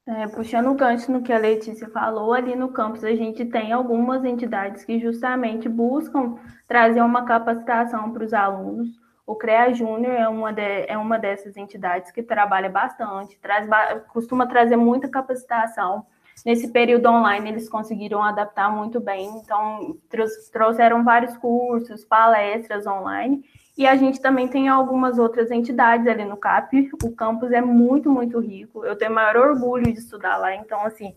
É, 0.05 0.27
puxando 0.27 0.67
o 0.67 0.73
gancho 0.73 1.11
no 1.11 1.21
que 1.21 1.33
a 1.33 1.37
Letícia 1.37 1.89
falou, 1.89 2.33
ali 2.33 2.55
no 2.55 2.69
campus 2.69 3.03
a 3.03 3.13
gente 3.13 3.43
tem 3.43 3.73
algumas 3.73 4.23
entidades 4.23 4.85
que 4.85 4.99
justamente 4.99 5.67
buscam 5.67 6.37
trazer 6.65 7.01
uma 7.01 7.25
capacitação 7.25 8.13
para 8.13 8.23
os 8.23 8.33
alunos. 8.33 8.87
O 9.25 9.35
CREA 9.35 9.73
Júnior 9.73 10.13
é, 10.13 10.29
uma 10.29 10.51
é 10.51 10.97
uma 10.97 11.19
dessas 11.19 11.57
entidades 11.57 12.11
que 12.11 12.23
trabalha 12.23 12.69
bastante, 12.69 13.37
traz, 13.39 13.67
costuma 14.07 14.47
trazer 14.47 14.77
muita 14.77 15.09
capacitação 15.09 16.05
Nesse 16.45 16.67
período 16.69 17.07
online, 17.07 17.49
eles 17.49 17.67
conseguiram 17.67 18.21
adaptar 18.21 18.71
muito 18.71 18.99
bem, 18.99 19.27
então 19.37 19.97
trouxeram 20.51 21.03
vários 21.03 21.35
cursos, 21.37 22.05
palestras 22.05 22.85
online, 22.85 23.43
e 23.77 23.85
a 23.85 23.95
gente 23.95 24.19
também 24.19 24.47
tem 24.47 24.67
algumas 24.67 25.19
outras 25.19 25.51
entidades 25.51 26.07
ali 26.07 26.25
no 26.25 26.35
CAP. 26.35 26.89
O 27.03 27.11
campus 27.11 27.51
é 27.51 27.61
muito, 27.61 28.09
muito 28.09 28.39
rico. 28.39 28.83
Eu 28.83 28.95
tenho 28.95 29.13
maior 29.13 29.35
orgulho 29.35 29.93
de 29.93 29.99
estudar 29.99 30.37
lá. 30.37 30.55
Então, 30.55 30.83
assim, 30.83 31.13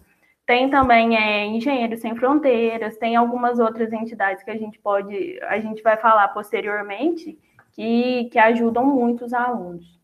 tem 0.47 0.69
também 0.69 1.17
é, 1.17 1.47
Engenheiros 1.47 2.01
Sem 2.01 2.15
Fronteiras, 2.17 2.99
tem 2.99 3.17
algumas 3.17 3.59
outras 3.59 3.93
entidades 3.93 4.43
que 4.43 4.51
a 4.51 4.57
gente 4.57 4.79
pode, 4.79 5.39
a 5.45 5.59
gente 5.59 5.83
vai 5.83 5.97
falar 5.97 6.29
posteriormente, 6.29 7.39
que, 7.73 8.25
que 8.33 8.39
ajudam 8.39 8.85
muito 8.85 9.25
os 9.25 9.33
alunos. 9.33 9.99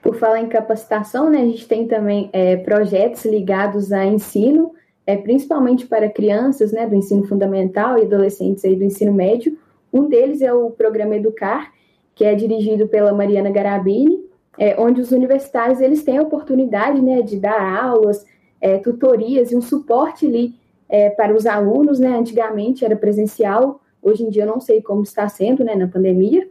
Por 0.00 0.16
falar 0.16 0.40
em 0.40 0.48
capacitação, 0.48 1.30
né, 1.30 1.42
a 1.42 1.44
gente 1.44 1.68
tem 1.68 1.86
também 1.86 2.30
é, 2.32 2.56
projetos 2.56 3.24
ligados 3.24 3.92
a 3.92 4.04
ensino, 4.04 4.72
é, 5.06 5.16
principalmente 5.16 5.86
para 5.86 6.08
crianças 6.08 6.72
né, 6.72 6.86
do 6.86 6.96
ensino 6.96 7.24
fundamental 7.28 7.98
e 7.98 8.02
adolescentes 8.02 8.64
aí 8.64 8.74
do 8.74 8.84
ensino 8.84 9.12
médio. 9.12 9.56
Um 9.92 10.08
deles 10.08 10.40
é 10.40 10.52
o 10.52 10.70
programa 10.70 11.16
Educar, 11.16 11.70
que 12.14 12.24
é 12.24 12.34
dirigido 12.34 12.88
pela 12.88 13.12
Mariana 13.12 13.50
Garabini, 13.50 14.24
é, 14.58 14.78
onde 14.80 15.00
os 15.00 15.12
universitários 15.12 15.80
eles 15.80 16.02
têm 16.02 16.18
a 16.18 16.22
oportunidade 16.22 17.00
né, 17.00 17.22
de 17.22 17.38
dar 17.38 17.82
aulas, 17.82 18.24
é, 18.60 18.78
tutorias 18.78 19.50
e 19.50 19.56
um 19.56 19.62
suporte 19.62 20.26
ali 20.26 20.54
é, 20.88 21.10
para 21.10 21.34
os 21.34 21.46
alunos. 21.46 21.98
Né? 21.98 22.16
Antigamente 22.16 22.84
era 22.84 22.94
presencial, 22.94 23.80
hoje 24.02 24.22
em 24.22 24.28
dia 24.28 24.42
eu 24.42 24.48
não 24.48 24.60
sei 24.60 24.82
como 24.82 25.02
está 25.02 25.28
sendo 25.28 25.64
né, 25.64 25.74
na 25.74 25.88
pandemia, 25.88 26.48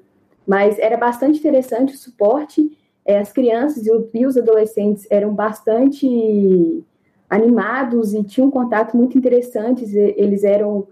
mas 0.48 0.80
era 0.80 0.98
bastante 0.98 1.40
interessante 1.40 1.94
o 1.94 1.98
suporte 1.98 2.76
é, 3.06 3.18
as 3.18 3.32
crianças 3.32 3.86
e 3.86 4.26
os 4.26 4.38
adolescentes 4.38 5.08
eram 5.10 5.34
bastante 5.34 6.84
animados 7.30 8.14
e 8.14 8.24
tinham 8.24 8.48
um 8.48 8.52
contato 8.52 8.96
muito 8.96 9.18
interessante, 9.18 9.86
eles 9.96 10.44
eram 10.44 10.88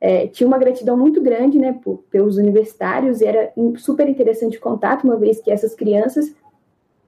é, 0.00 0.26
tinha 0.28 0.46
uma 0.46 0.58
gratidão 0.58 0.96
muito 0.96 1.20
grande 1.20 1.58
né, 1.58 1.78
por, 1.82 2.04
pelos 2.10 2.36
universitários, 2.36 3.20
e 3.20 3.26
era 3.26 3.52
super 3.76 4.08
interessante 4.08 4.58
contato, 4.58 5.04
uma 5.04 5.16
vez 5.16 5.40
que 5.40 5.50
essas 5.50 5.74
crianças 5.74 6.34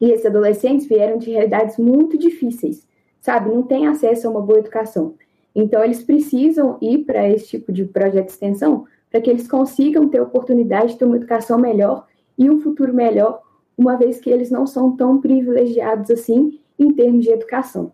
e 0.01 0.11
esses 0.11 0.27
adolescentes 0.27 0.87
vieram 0.87 1.19
de 1.19 1.31
realidades 1.31 1.77
muito 1.77 2.17
difíceis, 2.19 2.87
sabe? 3.21 3.51
Não 3.51 3.63
têm 3.63 3.87
acesso 3.87 4.27
a 4.27 4.31
uma 4.31 4.41
boa 4.41 4.59
educação. 4.59 5.15
Então, 5.55 5.85
eles 5.85 6.03
precisam 6.03 6.79
ir 6.81 7.05
para 7.05 7.29
esse 7.29 7.49
tipo 7.49 7.73
de 7.73 7.85
projeto 7.85 8.27
de 8.27 8.33
extensão 8.33 8.87
para 9.11 9.21
que 9.21 9.29
eles 9.29 9.49
consigam 9.49 10.09
ter 10.09 10.21
oportunidade 10.21 10.93
de 10.93 10.99
ter 10.99 11.05
uma 11.05 11.17
educação 11.17 11.59
melhor 11.59 12.07
e 12.39 12.49
um 12.49 12.61
futuro 12.61 12.95
melhor, 12.95 13.43
uma 13.77 13.97
vez 13.97 14.21
que 14.21 14.31
eles 14.31 14.51
não 14.51 14.67
são 14.67 14.97
tão 14.97 15.21
privilegiados 15.21 16.11
assim 16.11 16.61
em 16.79 16.93
termos 16.93 17.25
de 17.25 17.31
educação. 17.31 17.93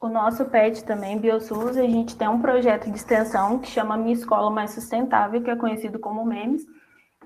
O 0.00 0.08
nosso 0.08 0.46
PET 0.46 0.82
também, 0.82 1.18
BioSUS, 1.18 1.76
a 1.76 1.82
gente 1.82 2.16
tem 2.16 2.26
um 2.26 2.40
projeto 2.40 2.90
de 2.90 2.96
extensão 2.96 3.58
que 3.58 3.68
chama 3.68 3.98
Minha 3.98 4.14
Escola 4.14 4.50
Mais 4.50 4.70
Sustentável, 4.70 5.42
que 5.42 5.50
é 5.50 5.54
conhecido 5.54 5.98
como 5.98 6.24
MEMES, 6.24 6.66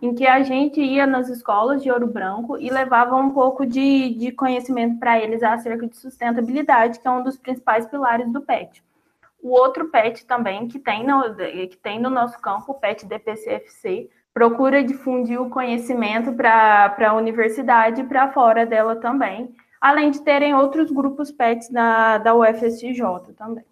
em 0.02 0.12
que 0.12 0.26
a 0.26 0.42
gente 0.42 0.80
ia 0.80 1.06
nas 1.06 1.28
escolas 1.28 1.84
de 1.84 1.90
Ouro 1.92 2.08
Branco 2.08 2.58
e 2.58 2.68
levava 2.68 3.14
um 3.14 3.30
pouco 3.30 3.64
de, 3.64 4.14
de 4.14 4.32
conhecimento 4.32 4.98
para 4.98 5.20
eles 5.20 5.40
acerca 5.40 5.86
de 5.86 5.96
sustentabilidade, 5.96 6.98
que 6.98 7.06
é 7.06 7.10
um 7.12 7.22
dos 7.22 7.38
principais 7.38 7.86
pilares 7.86 8.28
do 8.32 8.40
PET. 8.40 8.82
O 9.40 9.50
outro 9.50 9.88
PET 9.88 10.26
também 10.26 10.66
que 10.66 10.80
tem 10.80 11.06
no, 11.06 11.22
que 11.36 11.78
tem 11.80 12.00
no 12.00 12.10
nosso 12.10 12.40
campo, 12.40 12.72
o 12.72 12.74
PET 12.74 13.06
DPCFC, 13.06 14.10
procura 14.32 14.82
difundir 14.82 15.40
o 15.40 15.48
conhecimento 15.48 16.32
para 16.32 16.92
a 17.08 17.14
universidade 17.14 18.00
e 18.00 18.04
para 18.04 18.32
fora 18.32 18.66
dela 18.66 18.96
também, 18.96 19.54
além 19.84 20.10
de 20.10 20.22
terem 20.22 20.54
outros 20.54 20.90
grupos 20.90 21.30
PETs 21.30 21.68
da, 21.68 22.16
da 22.16 22.34
UFSJ 22.34 23.02
também. 23.36 23.64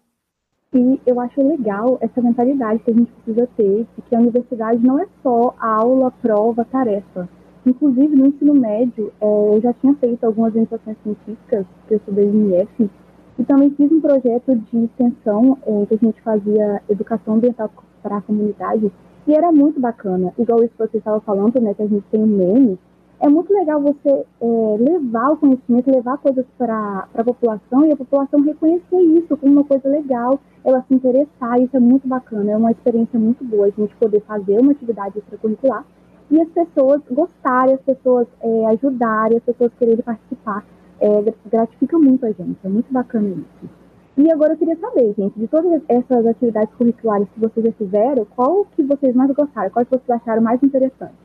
E 0.71 1.01
eu 1.07 1.19
acho 1.19 1.41
legal 1.41 1.97
essa 2.01 2.21
mentalidade 2.21 2.83
que 2.83 2.91
a 2.91 2.93
gente 2.93 3.11
precisa 3.11 3.49
ter, 3.57 3.87
de 3.95 4.01
que 4.03 4.15
a 4.15 4.19
universidade 4.19 4.85
não 4.85 4.99
é 4.99 5.07
só 5.23 5.55
aula, 5.59 6.11
prova, 6.21 6.63
tarefa. 6.65 7.27
Inclusive, 7.65 8.15
no 8.15 8.27
ensino 8.27 8.53
médio, 8.53 9.11
é, 9.19 9.25
eu 9.25 9.59
já 9.59 9.73
tinha 9.73 9.95
feito 9.95 10.23
algumas 10.23 10.53
iniciações 10.53 10.97
científicas, 11.01 11.65
que 11.87 11.95
eu 11.95 11.97
estudei 11.97 12.25
em 12.25 12.61
IF, 12.61 12.91
e 13.39 13.43
também 13.45 13.71
fiz 13.71 13.91
um 13.91 13.99
projeto 13.99 14.55
de 14.55 14.83
extensão 14.83 15.57
é, 15.65 15.85
que 15.87 15.95
a 15.95 15.97
gente 15.97 16.21
fazia 16.21 16.79
educação 16.89 17.35
ambiental 17.35 17.71
para 18.03 18.17
a 18.17 18.21
comunidade, 18.21 18.91
e 19.25 19.33
era 19.33 19.51
muito 19.51 19.79
bacana. 19.79 20.31
Igual 20.37 20.63
isso 20.63 20.73
que 20.77 20.87
você 20.87 20.97
estava 20.99 21.19
falando, 21.21 21.59
né, 21.59 21.73
que 21.73 21.81
a 21.81 21.87
gente 21.87 22.05
tem 22.11 22.21
um 22.21 22.27
meme, 22.27 22.77
é 23.23 23.29
muito 23.29 23.53
legal 23.53 23.81
você 23.81 24.25
é, 24.41 24.77
levar 24.77 25.31
o 25.31 25.37
conhecimento, 25.37 25.89
levar 25.89 26.17
coisas 26.17 26.45
para 26.57 27.07
a 27.15 27.23
população 27.23 27.85
e 27.87 27.91
a 27.93 27.95
população 27.95 28.41
reconhecer 28.41 28.99
isso 28.99 29.37
como 29.37 29.53
uma 29.53 29.63
coisa 29.63 29.87
legal, 29.87 30.41
ela 30.61 30.83
se 30.85 30.93
interessar, 30.93 31.57
isso 31.61 31.77
é 31.77 31.79
muito 31.79 32.05
bacana, 32.05 32.51
é 32.51 32.57
uma 32.57 32.71
experiência 32.71 33.17
muito 33.17 33.41
boa 33.45 33.67
a 33.67 33.69
gente 33.69 33.95
poder 33.95 34.19
fazer 34.27 34.59
uma 34.59 34.73
atividade 34.73 35.19
extracurricular 35.19 35.85
e 36.29 36.41
as 36.41 36.49
pessoas 36.49 37.01
gostarem, 37.09 37.75
as 37.75 37.81
pessoas 37.81 38.27
é, 38.41 38.65
ajudarem, 38.67 39.37
as 39.37 39.43
pessoas 39.43 39.71
quererem 39.79 40.03
participar, 40.03 40.65
é, 40.99 41.33
gratifica 41.49 41.97
muito 41.97 42.25
a 42.25 42.31
gente, 42.33 42.57
é 42.61 42.67
muito 42.67 42.91
bacana 42.91 43.29
isso. 43.29 43.69
E 44.17 44.29
agora 44.33 44.51
eu 44.51 44.57
queria 44.57 44.75
saber, 44.75 45.13
gente, 45.17 45.39
de 45.39 45.47
todas 45.47 45.81
essas 45.87 46.25
atividades 46.25 46.75
curriculares 46.75 47.29
que 47.33 47.39
vocês 47.39 47.65
já 47.67 47.71
fizeram, 47.71 48.25
qual 48.35 48.65
que 48.65 48.83
vocês 48.83 49.15
mais 49.15 49.31
gostaram, 49.31 49.69
qual 49.69 49.85
que 49.85 49.91
vocês 49.91 50.09
acharam 50.09 50.41
mais 50.41 50.61
interessante? 50.61 51.15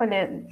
Olha, 0.00 0.44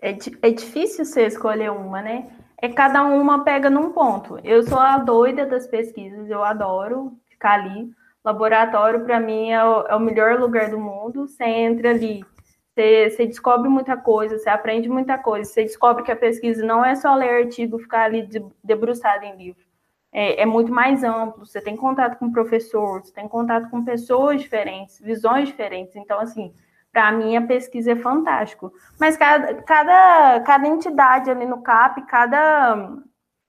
é, 0.00 0.16
é 0.42 0.50
difícil 0.50 1.04
você 1.04 1.26
escolher 1.26 1.70
uma, 1.70 2.02
né? 2.02 2.30
É 2.60 2.68
cada 2.68 3.02
uma 3.04 3.44
pega 3.44 3.68
num 3.68 3.92
ponto. 3.92 4.38
Eu 4.42 4.62
sou 4.62 4.78
a 4.78 4.98
doida 4.98 5.44
das 5.44 5.66
pesquisas, 5.66 6.30
eu 6.30 6.42
adoro 6.42 7.12
ficar 7.28 7.54
ali. 7.54 7.90
Laboratório, 8.24 9.04
para 9.04 9.20
mim, 9.20 9.50
é 9.50 9.62
o, 9.62 9.82
é 9.82 9.94
o, 9.94 10.00
melhor 10.00 10.40
lugar 10.40 10.70
do 10.70 10.78
mundo. 10.78 11.28
Você 11.28 11.44
entra 11.44 11.90
ali, 11.90 12.24
você, 12.72 13.10
você, 13.10 13.26
descobre 13.26 13.68
muita 13.68 13.96
coisa, 13.96 14.38
você 14.38 14.48
aprende 14.48 14.88
muita 14.88 15.18
coisa. 15.18 15.50
Você 15.50 15.62
descobre 15.62 16.02
que 16.02 16.12
a 16.12 16.16
pesquisa 16.16 16.64
não 16.64 16.82
é 16.82 16.94
só 16.94 17.14
ler 17.14 17.44
artigo, 17.44 17.78
ficar 17.78 18.04
ali 18.04 18.26
debruçado 18.62 19.24
em 19.24 19.36
livro. 19.36 19.62
É, 20.10 20.42
é 20.42 20.46
muito 20.46 20.72
mais 20.72 21.04
amplo. 21.04 21.44
Você 21.44 21.60
tem 21.60 21.76
contato 21.76 22.18
com 22.18 22.32
professores, 22.32 23.08
você 23.08 23.14
tem 23.14 23.28
contato 23.28 23.68
com 23.68 23.84
pessoas 23.84 24.40
diferentes, 24.40 25.00
visões 25.00 25.48
diferentes. 25.48 25.94
Então, 25.96 26.18
assim, 26.18 26.54
para 26.94 27.10
mim, 27.10 27.36
a 27.36 27.42
pesquisa 27.42 27.90
é 27.90 27.96
fantástico. 27.96 28.72
Mas 29.00 29.16
cada, 29.16 29.54
cada, 29.62 30.40
cada 30.40 30.68
entidade 30.68 31.28
ali 31.28 31.44
no 31.44 31.60
CAP, 31.60 32.06
cada, 32.06 32.88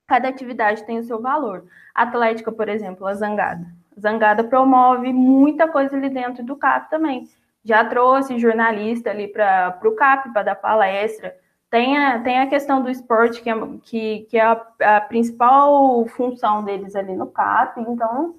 cada 0.08 0.28
atividade 0.28 0.84
tem 0.84 0.98
o 0.98 1.04
seu 1.04 1.22
valor. 1.22 1.64
A 1.94 2.02
Atlética, 2.02 2.52
por 2.52 2.68
exemplo, 2.68 3.06
a 3.06 3.14
Zangada. 3.14 3.64
A 3.96 4.02
Zangada 4.02 4.44
promove 4.44 5.14
muita 5.14 5.68
coisa 5.68 5.96
ali 5.96 6.10
dentro 6.10 6.44
do 6.44 6.56
CAP 6.56 6.90
também. 6.90 7.30
Já 7.64 7.86
trouxe 7.86 8.40
jornalista 8.40 9.12
ali 9.12 9.28
para 9.28 9.80
o 9.86 9.92
CAP 9.92 10.34
para 10.34 10.42
dar 10.42 10.56
palestra. 10.56 11.36
Tem 11.70 11.98
a, 11.98 12.20
tem 12.20 12.40
a 12.40 12.48
questão 12.48 12.82
do 12.82 12.90
esporte, 12.90 13.44
que 13.44 13.50
é, 13.50 13.54
que, 13.84 14.20
que 14.28 14.38
é 14.38 14.42
a, 14.42 14.66
a 14.82 15.02
principal 15.02 16.04
função 16.08 16.64
deles 16.64 16.96
ali 16.96 17.16
no 17.16 17.28
CAP. 17.28 17.80
Então, 17.82 18.36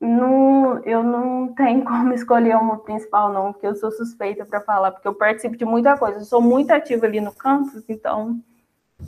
não, 0.00 0.78
eu 0.84 1.02
não 1.02 1.52
tenho 1.54 1.84
como 1.86 2.12
escolher 2.12 2.56
uma 2.56 2.78
principal, 2.78 3.32
não, 3.32 3.52
porque 3.52 3.66
eu 3.66 3.74
sou 3.74 3.90
suspeita 3.90 4.44
para 4.44 4.60
falar, 4.60 4.92
porque 4.92 5.08
eu 5.08 5.14
participo 5.14 5.56
de 5.56 5.64
muita 5.64 5.96
coisa. 5.96 6.18
Eu 6.18 6.24
sou 6.24 6.40
muito 6.40 6.70
ativa 6.70 7.06
ali 7.06 7.20
no 7.20 7.32
campus, 7.32 7.84
então 7.88 8.40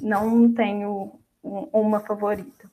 não 0.00 0.52
tenho 0.52 1.12
uma 1.42 2.00
favorita. 2.00 2.70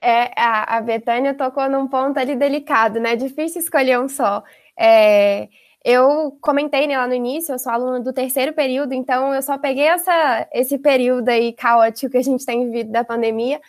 É, 0.00 0.30
a, 0.40 0.76
a 0.76 0.80
Betânia 0.80 1.34
tocou 1.34 1.68
num 1.68 1.88
ponto 1.88 2.18
ali 2.18 2.36
delicado, 2.36 3.00
né? 3.00 3.16
Difícil 3.16 3.60
escolher 3.60 3.98
um 3.98 4.08
só. 4.08 4.44
É, 4.78 5.48
eu 5.84 6.36
comentei 6.40 6.86
né, 6.86 6.96
lá 6.96 7.06
no 7.06 7.14
início, 7.14 7.52
eu 7.52 7.58
sou 7.58 7.72
aluna 7.72 8.00
do 8.00 8.12
terceiro 8.12 8.52
período, 8.52 8.92
então 8.92 9.34
eu 9.34 9.42
só 9.42 9.58
peguei 9.58 9.86
essa, 9.86 10.46
esse 10.52 10.78
período 10.78 11.28
aí 11.28 11.52
caótico 11.52 12.12
que 12.12 12.18
a 12.18 12.22
gente 12.22 12.44
tem 12.44 12.66
vivido 12.66 12.92
da 12.92 13.04
pandemia, 13.04 13.60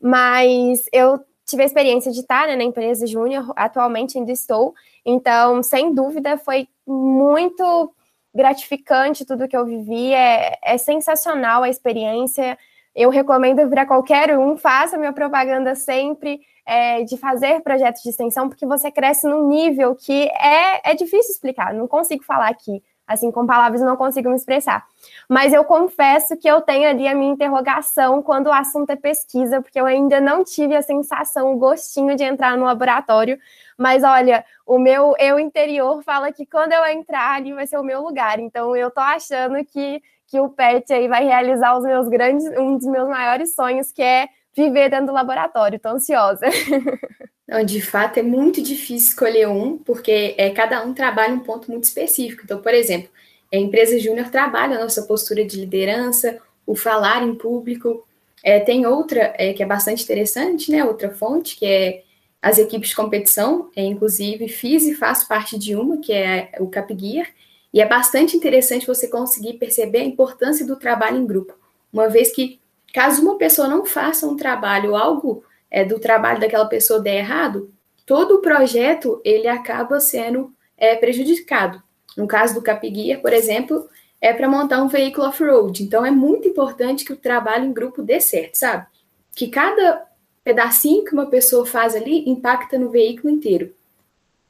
mas 0.00 0.84
eu 0.92 1.20
tive 1.48 1.62
a 1.62 1.66
experiência 1.66 2.12
de 2.12 2.20
estar 2.20 2.46
né, 2.46 2.54
na 2.54 2.62
empresa 2.62 3.06
júnior, 3.06 3.52
atualmente 3.56 4.18
ainda 4.18 4.30
estou, 4.30 4.74
então, 5.04 5.62
sem 5.62 5.94
dúvida, 5.94 6.36
foi 6.36 6.68
muito 6.86 7.90
gratificante 8.34 9.24
tudo 9.24 9.48
que 9.48 9.56
eu 9.56 9.64
vivi, 9.64 10.12
é, 10.12 10.58
é 10.62 10.76
sensacional 10.76 11.62
a 11.62 11.68
experiência, 11.68 12.58
eu 12.94 13.08
recomendo 13.08 13.66
para 13.68 13.86
qualquer 13.86 14.38
um, 14.38 14.56
faça 14.58 14.98
minha 14.98 15.12
propaganda 15.12 15.74
sempre, 15.74 16.38
é, 16.66 17.02
de 17.04 17.16
fazer 17.16 17.62
projetos 17.62 18.02
de 18.02 18.10
extensão, 18.10 18.48
porque 18.48 18.66
você 18.66 18.90
cresce 18.90 19.26
num 19.26 19.48
nível 19.48 19.94
que 19.94 20.28
é, 20.28 20.90
é 20.90 20.94
difícil 20.94 21.32
explicar, 21.32 21.72
não 21.72 21.88
consigo 21.88 22.22
falar 22.22 22.48
aqui, 22.48 22.82
assim, 23.08 23.32
com 23.32 23.46
palavras 23.46 23.80
não 23.80 23.96
consigo 23.96 24.28
me 24.28 24.36
expressar. 24.36 24.86
Mas 25.26 25.52
eu 25.54 25.64
confesso 25.64 26.36
que 26.36 26.46
eu 26.46 26.60
tenho 26.60 26.88
ali 26.88 27.08
a 27.08 27.14
minha 27.14 27.32
interrogação 27.32 28.22
quando 28.22 28.48
o 28.48 28.52
assunto 28.52 28.90
é 28.90 28.96
pesquisa, 28.96 29.62
porque 29.62 29.80
eu 29.80 29.86
ainda 29.86 30.20
não 30.20 30.44
tive 30.44 30.76
a 30.76 30.82
sensação, 30.82 31.54
o 31.54 31.56
gostinho 31.56 32.14
de 32.14 32.22
entrar 32.22 32.56
no 32.56 32.66
laboratório. 32.66 33.38
Mas 33.78 34.04
olha, 34.04 34.44
o 34.66 34.78
meu 34.78 35.14
eu 35.18 35.40
interior 35.40 36.02
fala 36.02 36.30
que 36.30 36.44
quando 36.44 36.72
eu 36.72 36.84
entrar 36.86 37.36
ali 37.36 37.54
vai 37.54 37.66
ser 37.66 37.78
o 37.78 37.82
meu 37.82 38.02
lugar. 38.02 38.38
Então 38.38 38.76
eu 38.76 38.90
tô 38.90 39.00
achando 39.00 39.64
que, 39.64 40.02
que 40.26 40.38
o 40.38 40.50
PET 40.50 40.92
aí 40.92 41.08
vai 41.08 41.24
realizar 41.24 41.76
os 41.78 41.84
meus 41.84 42.08
grandes, 42.08 42.44
um 42.58 42.76
dos 42.76 42.86
meus 42.86 43.08
maiores 43.08 43.54
sonhos, 43.54 43.90
que 43.90 44.02
é 44.02 44.28
viver 44.54 44.90
dentro 44.90 45.06
do 45.06 45.12
laboratório. 45.12 45.80
Tô 45.80 45.88
ansiosa. 45.88 46.46
Não, 47.48 47.64
de 47.64 47.80
fato, 47.80 48.18
é 48.18 48.22
muito 48.22 48.60
difícil 48.60 49.08
escolher 49.08 49.48
um, 49.48 49.78
porque 49.78 50.34
é, 50.36 50.50
cada 50.50 50.84
um 50.84 50.92
trabalha 50.92 51.32
um 51.32 51.40
ponto 51.40 51.70
muito 51.70 51.84
específico. 51.84 52.42
Então, 52.44 52.60
por 52.60 52.74
exemplo, 52.74 53.08
a 53.52 53.56
empresa 53.56 53.98
júnior 53.98 54.28
trabalha 54.28 54.76
a 54.76 54.82
nossa 54.82 55.02
postura 55.04 55.42
de 55.46 55.58
liderança, 55.58 56.38
o 56.66 56.76
falar 56.76 57.22
em 57.22 57.34
público. 57.34 58.06
É, 58.44 58.60
tem 58.60 58.86
outra 58.86 59.32
é, 59.38 59.54
que 59.54 59.62
é 59.62 59.66
bastante 59.66 60.04
interessante, 60.04 60.70
né? 60.70 60.84
Outra 60.84 61.10
fonte, 61.10 61.56
que 61.56 61.64
é 61.64 62.02
as 62.42 62.58
equipes 62.58 62.90
de 62.90 62.96
competição. 62.96 63.70
É, 63.74 63.82
inclusive, 63.82 64.46
fiz 64.48 64.86
e 64.86 64.94
faço 64.94 65.26
parte 65.26 65.58
de 65.58 65.74
uma, 65.74 65.96
que 65.96 66.12
é 66.12 66.52
o 66.60 66.68
Capgear, 66.68 67.28
e 67.72 67.80
é 67.80 67.86
bastante 67.86 68.36
interessante 68.36 68.86
você 68.86 69.08
conseguir 69.08 69.54
perceber 69.54 70.00
a 70.00 70.04
importância 70.04 70.66
do 70.66 70.76
trabalho 70.76 71.18
em 71.18 71.26
grupo, 71.26 71.54
uma 71.92 72.08
vez 72.08 72.32
que, 72.32 72.60
caso 72.94 73.22
uma 73.22 73.36
pessoa 73.36 73.68
não 73.68 73.84
faça 73.84 74.26
um 74.26 74.36
trabalho, 74.36 74.96
algo 74.96 75.44
é, 75.70 75.84
do 75.84 75.98
trabalho 75.98 76.40
daquela 76.40 76.66
pessoa 76.66 77.00
der 77.00 77.18
errado, 77.18 77.72
todo 78.06 78.36
o 78.36 78.40
projeto 78.40 79.20
ele 79.24 79.48
acaba 79.48 80.00
sendo 80.00 80.52
é, 80.76 80.96
prejudicado. 80.96 81.82
No 82.16 82.26
caso 82.26 82.54
do 82.54 82.62
Capiguia, 82.62 83.18
por 83.18 83.32
exemplo, 83.32 83.88
é 84.20 84.32
para 84.32 84.48
montar 84.48 84.82
um 84.82 84.88
veículo 84.88 85.28
off-road. 85.28 85.82
Então 85.82 86.04
é 86.04 86.10
muito 86.10 86.48
importante 86.48 87.04
que 87.04 87.12
o 87.12 87.16
trabalho 87.16 87.66
em 87.66 87.72
grupo 87.72 88.02
dê 88.02 88.20
certo, 88.20 88.56
sabe? 88.56 88.86
Que 89.34 89.48
cada 89.48 90.06
pedacinho 90.42 91.04
que 91.04 91.12
uma 91.12 91.26
pessoa 91.26 91.66
faz 91.66 91.94
ali 91.94 92.28
impacta 92.28 92.78
no 92.78 92.90
veículo 92.90 93.32
inteiro. 93.32 93.72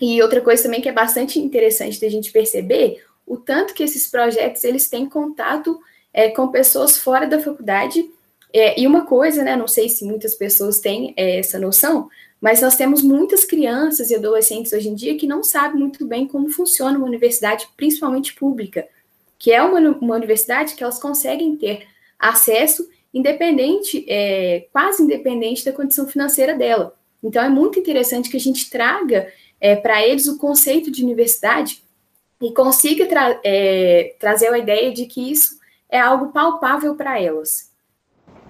E 0.00 0.22
outra 0.22 0.40
coisa 0.40 0.62
também 0.62 0.80
que 0.80 0.88
é 0.88 0.92
bastante 0.92 1.40
interessante 1.40 2.00
da 2.00 2.08
gente 2.08 2.30
perceber, 2.30 3.04
o 3.26 3.36
tanto 3.36 3.74
que 3.74 3.82
esses 3.82 4.08
projetos 4.08 4.62
eles 4.64 4.88
têm 4.88 5.08
contato 5.08 5.78
é, 6.12 6.30
com 6.30 6.48
pessoas 6.48 6.96
fora 6.96 7.26
da 7.26 7.40
faculdade. 7.40 8.08
É, 8.52 8.80
e 8.80 8.86
uma 8.86 9.04
coisa, 9.04 9.42
né, 9.42 9.56
não 9.56 9.68
sei 9.68 9.88
se 9.88 10.04
muitas 10.04 10.34
pessoas 10.34 10.80
têm 10.80 11.12
é, 11.16 11.38
essa 11.38 11.58
noção, 11.58 12.08
mas 12.40 12.60
nós 12.60 12.76
temos 12.76 13.02
muitas 13.02 13.44
crianças 13.44 14.10
e 14.10 14.14
adolescentes 14.14 14.72
hoje 14.72 14.88
em 14.88 14.94
dia 14.94 15.16
que 15.16 15.26
não 15.26 15.42
sabem 15.42 15.78
muito 15.80 16.06
bem 16.06 16.26
como 16.26 16.48
funciona 16.48 16.96
uma 16.96 17.06
universidade, 17.06 17.68
principalmente 17.76 18.34
pública, 18.34 18.86
que 19.38 19.52
é 19.52 19.62
uma, 19.62 19.78
uma 19.78 20.16
universidade 20.16 20.74
que 20.74 20.82
elas 20.82 21.00
conseguem 21.00 21.56
ter 21.56 21.86
acesso 22.18 22.88
independente, 23.12 24.04
é, 24.08 24.66
quase 24.72 25.02
independente 25.02 25.64
da 25.64 25.72
condição 25.72 26.06
financeira 26.06 26.54
dela. 26.54 26.94
Então 27.22 27.42
é 27.42 27.48
muito 27.48 27.78
interessante 27.78 28.30
que 28.30 28.36
a 28.36 28.40
gente 28.40 28.70
traga 28.70 29.32
é, 29.60 29.74
para 29.74 30.06
eles 30.06 30.26
o 30.26 30.38
conceito 30.38 30.90
de 30.90 31.02
universidade 31.02 31.82
e 32.40 32.52
consiga 32.52 33.06
tra 33.06 33.40
é, 33.42 34.14
trazer 34.18 34.48
a 34.48 34.58
ideia 34.58 34.92
de 34.92 35.06
que 35.06 35.30
isso 35.32 35.58
é 35.90 35.98
algo 35.98 36.32
palpável 36.32 36.94
para 36.94 37.20
elas. 37.20 37.67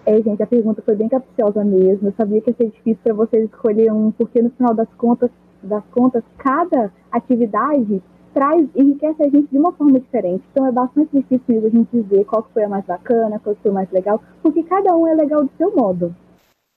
É, 0.07 0.23
gente, 0.23 0.43
a 0.43 0.47
pergunta 0.47 0.83
foi 0.83 0.95
bem 0.95 1.09
capciosa 1.09 1.65
mesmo. 1.65 2.09
Eu 2.09 2.15
sabia 2.17 2.41
que 2.41 2.51
ia 2.51 2.57
ser 2.57 2.71
difícil 2.71 3.01
para 3.03 3.15
vocês 3.15 3.45
escolher 3.45 3.93
um, 3.93 4.11
porque 4.11 4.41
no 4.41 4.51
final 4.51 4.75
das 4.75 4.89
contas, 4.95 5.31
das 5.63 5.85
contas, 5.93 6.23
cada 6.39 6.93
atividade 7.13 8.03
traz, 8.33 8.69
enriquece 8.77 9.23
a 9.23 9.29
gente 9.29 9.49
de 9.51 9.59
uma 9.59 9.73
forma 9.73 9.99
diferente. 9.99 10.45
Então 10.51 10.67
é 10.67 10.73
bastante 10.73 11.11
difícil 11.13 11.43
mesmo 11.49 11.67
a 11.67 11.71
gente 11.71 12.03
dizer 12.03 12.25
qual 12.25 12.47
foi 12.55 12.65
a 12.65 12.69
mais 12.69 12.85
bacana, 12.85 13.41
qual 13.41 13.57
foi 13.57 13.71
a 13.71 13.75
mais 13.75 13.91
legal, 13.91 14.23
porque 14.43 14.63
cada 14.63 14.97
um 14.97 15.07
é 15.07 15.15
legal 15.15 15.45
do 15.45 15.51
seu 15.57 15.75
modo. 15.75 16.15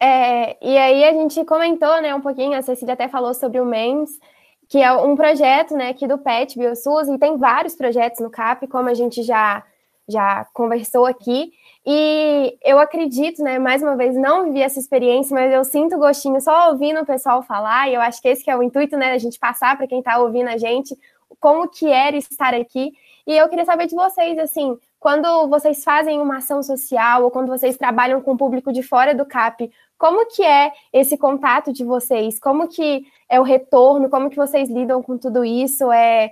É, 0.02 0.58
e 0.66 0.76
aí 0.78 1.04
a 1.04 1.14
gente 1.14 1.46
comentou, 1.46 2.02
né, 2.02 2.16
um 2.16 2.22
pouquinho, 2.22 2.58
a 2.58 2.62
Cecília 2.64 2.96
até 2.96 3.08
falou 3.08 3.36
sobre 3.36 3.60
o 3.60 3.66
MENS, 3.66 4.20
que 4.68 4.80
é 4.80 4.92
um 4.92 5.16
projeto, 5.16 5.76
né, 5.76 5.90
aqui 5.90 6.08
do 6.08 6.18
PET 6.18 6.58
BioSUS, 6.58 7.08
e 7.08 7.20
tem 7.20 7.38
vários 7.38 7.76
projetos 7.76 8.20
no 8.20 8.32
CAP, 8.32 8.68
como 8.68 8.90
a 8.90 8.96
gente 8.96 9.22
já, 9.22 9.64
já 10.12 10.46
conversou 10.54 11.06
aqui, 11.06 11.52
e 11.86 12.58
eu 12.64 12.78
acredito, 12.80 13.42
né, 13.42 13.58
mais 13.58 13.82
uma 13.82 13.96
vez, 13.96 14.16
não 14.16 14.46
vivi 14.46 14.62
essa 14.62 14.80
experiência, 14.80 15.34
mas 15.34 15.52
eu 15.52 15.64
sinto 15.64 15.98
gostinho 15.98 16.40
só 16.40 16.70
ouvindo 16.70 17.00
o 17.02 17.06
pessoal 17.06 17.42
falar, 17.42 17.90
e 17.90 17.96
eu 17.96 18.02
acho 18.02 18.22
que 18.22 18.28
esse 18.28 18.44
que 18.44 18.52
é 18.52 18.56
o 18.56 18.62
intuito, 18.62 18.98
né, 18.98 19.14
a 19.14 19.18
gente 19.18 19.40
passar 19.40 19.78
para 19.78 19.88
quem 19.88 20.00
está 20.00 20.20
ouvindo 20.20 20.50
a 20.50 20.58
gente, 20.58 20.96
como 21.40 21.68
que 21.68 21.88
era 21.88 22.16
estar 22.16 22.54
aqui, 22.54 22.92
e 23.26 23.36
eu 23.36 23.48
queria 23.50 23.66
saber 23.66 23.88
de 23.88 23.96
vocês, 23.96 24.38
assim, 24.38 24.78
quando 25.00 25.48
vocês 25.48 25.84
fazem 25.84 26.22
uma 26.22 26.38
ação 26.38 26.62
social, 26.62 27.24
ou 27.24 27.32
quando 27.32 27.48
vocês 27.48 27.76
trabalham 27.76 28.22
com 28.22 28.34
o 28.34 28.38
público 28.38 28.72
de 28.72 28.84
fora 28.84 29.16
do 29.16 29.26
CAP, 29.26 29.72
como 29.98 30.26
que 30.28 30.44
é 30.44 30.72
esse 30.92 31.18
contato 31.18 31.72
de 31.72 31.84
vocês? 31.84 32.40
Como 32.40 32.68
que 32.68 33.06
é 33.30 33.40
o 33.40 33.44
retorno? 33.44 34.10
Como 34.10 34.30
que 34.30 34.36
vocês 34.36 34.70
lidam 34.70 35.02
com 35.02 35.18
tudo 35.18 35.46
isso? 35.46 35.92
É, 35.92 36.32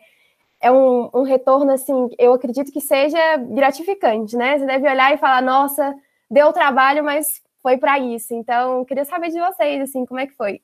é 0.62 0.72
um, 0.72 1.10
um 1.14 1.24
retorno, 1.24 1.72
assim, 1.72 2.10
eu 2.18 2.34
acredito 2.34 2.72
que 2.72 2.82
seja 2.82 3.38
gratificante, 3.38 4.36
né? 4.36 4.58
Você 4.58 4.66
deve 4.66 4.90
olhar 4.90 5.14
e 5.14 5.18
falar, 5.18 5.42
nossa, 5.42 5.96
deu 6.30 6.52
trabalho, 6.52 7.04
mas 7.04 7.42
foi 7.62 7.78
para 7.78 7.98
isso. 7.98 8.34
Então, 8.34 8.84
queria 8.86 9.06
saber 9.06 9.30
de 9.30 9.40
vocês, 9.40 9.82
assim, 9.82 10.06
como 10.06 10.20
é 10.20 10.28
que 10.28 10.36
foi? 10.36 10.60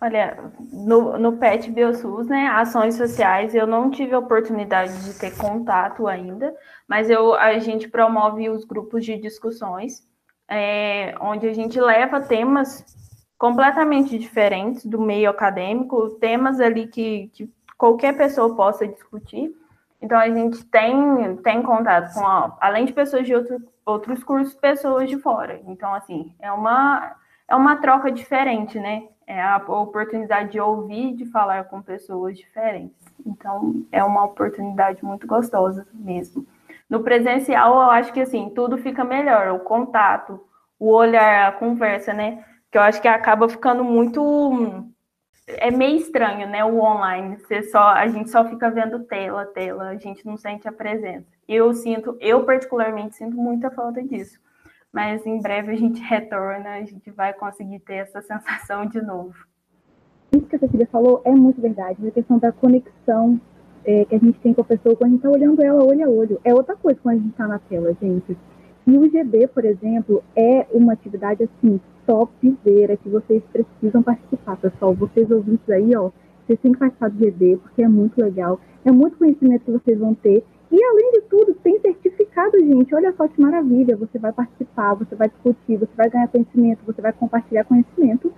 Olha, 0.00 0.52
no, 0.72 1.18
no 1.18 1.36
PET 1.38 1.70
BioSUS, 1.70 2.26
né, 2.26 2.48
ações 2.48 2.96
sociais, 2.96 3.54
eu 3.54 3.66
não 3.66 3.90
tive 3.90 4.14
a 4.14 4.18
oportunidade 4.18 5.04
de 5.04 5.18
ter 5.18 5.34
contato 5.36 6.06
ainda, 6.06 6.54
mas 6.86 7.08
eu, 7.08 7.32
a 7.34 7.58
gente 7.58 7.88
promove 7.88 8.50
os 8.50 8.64
grupos 8.64 9.04
de 9.04 9.16
discussões 9.16 10.06
é, 10.48 11.14
onde 11.20 11.46
a 11.46 11.54
gente 11.54 11.80
leva 11.80 12.20
temas 12.20 12.84
completamente 13.38 14.18
diferentes 14.18 14.84
do 14.84 15.00
meio 15.00 15.30
acadêmico, 15.30 16.10
temas 16.20 16.60
ali 16.60 16.86
que, 16.86 17.30
que 17.32 17.50
qualquer 17.76 18.16
pessoa 18.16 18.54
possa 18.54 18.86
discutir. 18.86 19.54
Então, 20.00 20.18
a 20.18 20.28
gente 20.28 20.64
tem, 20.66 21.36
tem 21.38 21.62
contato 21.62 22.12
com, 22.12 22.26
a, 22.26 22.56
além 22.60 22.84
de 22.84 22.92
pessoas 22.92 23.26
de 23.26 23.34
outro, 23.34 23.62
outros 23.86 24.22
cursos, 24.22 24.54
pessoas 24.54 25.08
de 25.08 25.18
fora. 25.18 25.60
Então, 25.66 25.94
assim, 25.94 26.34
é 26.38 26.52
uma, 26.52 27.16
é 27.48 27.54
uma 27.54 27.76
troca 27.76 28.10
diferente, 28.10 28.78
né? 28.78 29.08
É 29.26 29.42
a 29.42 29.56
oportunidade 29.56 30.52
de 30.52 30.60
ouvir, 30.60 31.14
de 31.14 31.24
falar 31.26 31.64
com 31.64 31.80
pessoas 31.80 32.36
diferentes. 32.36 32.96
Então, 33.24 33.86
é 33.90 34.04
uma 34.04 34.24
oportunidade 34.24 35.02
muito 35.02 35.26
gostosa 35.26 35.86
mesmo. 35.94 36.46
No 36.88 37.02
presencial, 37.02 37.74
eu 37.74 37.90
acho 37.90 38.12
que 38.12 38.20
assim, 38.20 38.50
tudo 38.54 38.76
fica 38.76 39.02
melhor, 39.02 39.48
o 39.54 39.60
contato, 39.60 40.38
o 40.78 40.90
olhar, 40.92 41.48
a 41.48 41.52
conversa, 41.52 42.12
né? 42.12 42.44
Que 42.70 42.76
eu 42.76 42.82
acho 42.82 43.00
que 43.00 43.08
acaba 43.08 43.48
ficando 43.48 43.82
muito 43.82 44.84
é 45.46 45.70
meio 45.70 45.96
estranho, 45.96 46.48
né? 46.48 46.64
O 46.64 46.78
online, 46.80 47.36
você 47.36 47.62
só 47.64 47.92
a 47.92 48.06
gente 48.08 48.30
só 48.30 48.48
fica 48.48 48.70
vendo 48.70 49.04
tela, 49.04 49.44
tela, 49.46 49.88
a 49.88 49.96
gente 49.96 50.24
não 50.24 50.36
sente 50.36 50.66
a 50.66 50.72
presença. 50.72 51.26
Eu 51.46 51.72
sinto, 51.74 52.16
eu 52.20 52.44
particularmente 52.44 53.16
sinto 53.16 53.36
muita 53.36 53.70
falta 53.70 54.02
disso. 54.02 54.38
Mas 54.92 55.26
em 55.26 55.40
breve 55.40 55.72
a 55.72 55.76
gente 55.76 56.00
retorna, 56.02 56.70
a 56.70 56.84
gente 56.84 57.10
vai 57.10 57.32
conseguir 57.32 57.80
ter 57.80 57.96
essa 57.96 58.22
sensação 58.22 58.86
de 58.86 59.02
novo. 59.02 59.34
Isso 60.32 60.46
que 60.46 60.56
a 60.56 60.58
Cecília 60.58 60.88
falou 60.90 61.22
é 61.24 61.30
muito 61.30 61.60
verdade, 61.60 62.06
a 62.08 62.10
questão 62.10 62.38
da 62.38 62.50
conexão 62.50 63.40
é, 63.84 64.04
que 64.04 64.14
a 64.14 64.18
gente 64.18 64.38
tem 64.40 64.54
com 64.54 64.62
a 64.62 64.64
pessoa 64.64 64.96
quando 64.96 65.10
a 65.10 65.10
gente 65.10 65.18
está 65.18 65.30
olhando 65.30 65.62
ela 65.62 65.84
olho 65.84 66.06
a 66.06 66.08
olho. 66.08 66.40
É 66.42 66.54
outra 66.54 66.74
coisa 66.74 66.98
quando 67.02 67.16
a 67.16 67.18
gente 67.18 67.30
está 67.30 67.46
na 67.46 67.58
tela, 67.58 67.94
gente. 68.00 68.36
E 68.86 68.98
o 68.98 69.10
GB, 69.10 69.48
por 69.48 69.64
exemplo, 69.64 70.22
é 70.34 70.66
uma 70.72 70.92
atividade 70.92 71.42
assim, 71.42 71.80
topzera, 72.06 72.96
que 72.96 73.08
vocês 73.08 73.42
precisam 73.52 74.02
participar, 74.02 74.56
pessoal. 74.56 74.94
Vocês 74.94 75.30
ouvintes 75.30 75.68
aí, 75.70 75.94
ó, 75.96 76.10
vocês 76.46 76.58
têm 76.60 76.72
que 76.72 76.78
participar 76.78 77.10
do 77.10 77.18
GB, 77.18 77.58
porque 77.58 77.82
é 77.82 77.88
muito 77.88 78.20
legal. 78.20 78.60
É 78.84 78.92
muito 78.92 79.16
conhecimento 79.16 79.64
que 79.64 79.70
vocês 79.70 79.98
vão 79.98 80.14
ter. 80.14 80.44
E 80.70 80.84
além 80.84 81.12
de 81.12 81.20
tudo, 81.22 81.54
tem 81.62 81.78
certificado, 81.80 82.58
gente. 82.58 82.94
Olha 82.94 83.12
só 83.16 83.28
que 83.28 83.40
maravilha. 83.40 83.96
Você 83.96 84.18
vai 84.18 84.32
participar, 84.32 84.94
você 84.94 85.14
vai 85.14 85.28
discutir, 85.28 85.76
você 85.76 85.92
vai 85.96 86.10
ganhar 86.10 86.28
conhecimento, 86.28 86.80
você 86.84 87.00
vai 87.00 87.12
compartilhar 87.12 87.64
conhecimento 87.64 88.32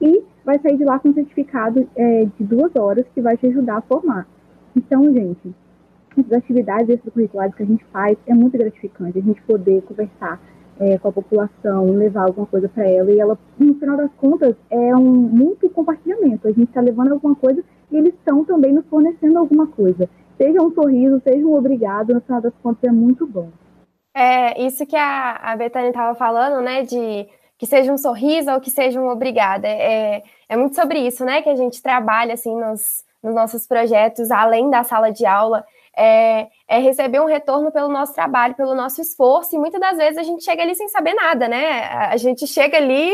e 0.00 0.22
vai 0.44 0.58
sair 0.60 0.76
de 0.76 0.84
lá 0.84 0.98
com 0.98 1.10
um 1.10 1.14
certificado 1.14 1.86
é, 1.94 2.24
de 2.24 2.44
duas 2.44 2.74
horas 2.76 3.04
que 3.14 3.20
vai 3.20 3.36
te 3.36 3.46
ajudar 3.46 3.78
a 3.78 3.82
formar. 3.82 4.26
Então, 4.74 5.04
gente, 5.12 5.54
as 6.16 6.32
atividades 6.32 6.88
extracurriculares 6.88 7.54
que 7.54 7.62
a 7.62 7.66
gente 7.66 7.84
faz 7.92 8.16
é 8.26 8.34
muito 8.34 8.56
gratificante. 8.56 9.18
A 9.18 9.22
gente 9.22 9.42
poder 9.42 9.82
conversar 9.82 10.40
é, 10.80 10.98
com 10.98 11.08
a 11.08 11.12
população, 11.12 11.84
levar 11.92 12.24
alguma 12.24 12.46
coisa 12.46 12.68
para 12.68 12.88
ela. 12.88 13.12
E 13.12 13.20
ela, 13.20 13.38
no 13.58 13.74
final 13.74 13.98
das 13.98 14.10
contas, 14.14 14.56
é 14.70 14.96
um 14.96 15.04
muito 15.04 15.68
compartilhamento. 15.68 16.48
A 16.48 16.52
gente 16.52 16.68
está 16.68 16.80
levando 16.80 17.12
alguma 17.12 17.36
coisa 17.36 17.62
e 17.92 17.96
eles 17.96 18.14
estão 18.14 18.44
também 18.44 18.72
nos 18.72 18.86
fornecendo 18.86 19.38
alguma 19.38 19.66
coisa. 19.66 20.08
Seja 20.38 20.62
um 20.62 20.72
sorriso, 20.72 21.20
seja 21.22 21.46
um 21.46 21.54
obrigado, 21.54 22.14
no 22.14 22.20
final 22.22 22.40
das 22.40 22.54
contas 22.62 22.82
é 22.84 22.92
muito 22.92 23.26
bom. 23.26 23.50
É, 24.14 24.60
isso 24.62 24.86
que 24.86 24.96
a, 24.96 25.36
a 25.36 25.56
Betânia 25.56 25.90
estava 25.90 26.14
falando, 26.14 26.62
né, 26.62 26.82
de 26.82 27.28
que 27.58 27.66
seja 27.66 27.92
um 27.92 27.98
sorriso 27.98 28.50
ou 28.50 28.60
que 28.60 28.70
seja 28.70 28.98
um 28.98 29.10
obrigado. 29.10 29.66
É, 29.66 30.16
é, 30.16 30.22
é 30.48 30.56
muito 30.56 30.74
sobre 30.74 30.98
isso, 31.00 31.26
né, 31.26 31.42
que 31.42 31.50
a 31.50 31.54
gente 31.54 31.82
trabalha, 31.82 32.32
assim, 32.32 32.58
nos, 32.58 33.04
nos 33.22 33.34
nossos 33.34 33.66
projetos, 33.66 34.30
além 34.30 34.70
da 34.70 34.82
sala 34.82 35.12
de 35.12 35.26
aula, 35.26 35.62
é, 35.96 36.48
é, 36.68 36.78
receber 36.78 37.20
um 37.20 37.26
retorno 37.26 37.72
pelo 37.72 37.88
nosso 37.88 38.14
trabalho, 38.14 38.54
pelo 38.54 38.74
nosso 38.74 39.00
esforço, 39.00 39.54
e 39.54 39.58
muitas 39.58 39.80
das 39.80 39.96
vezes 39.96 40.18
a 40.18 40.22
gente 40.22 40.44
chega 40.44 40.62
ali 40.62 40.74
sem 40.74 40.88
saber 40.88 41.14
nada, 41.14 41.48
né? 41.48 41.82
A 41.88 42.16
gente 42.16 42.46
chega 42.46 42.76
ali, 42.76 43.12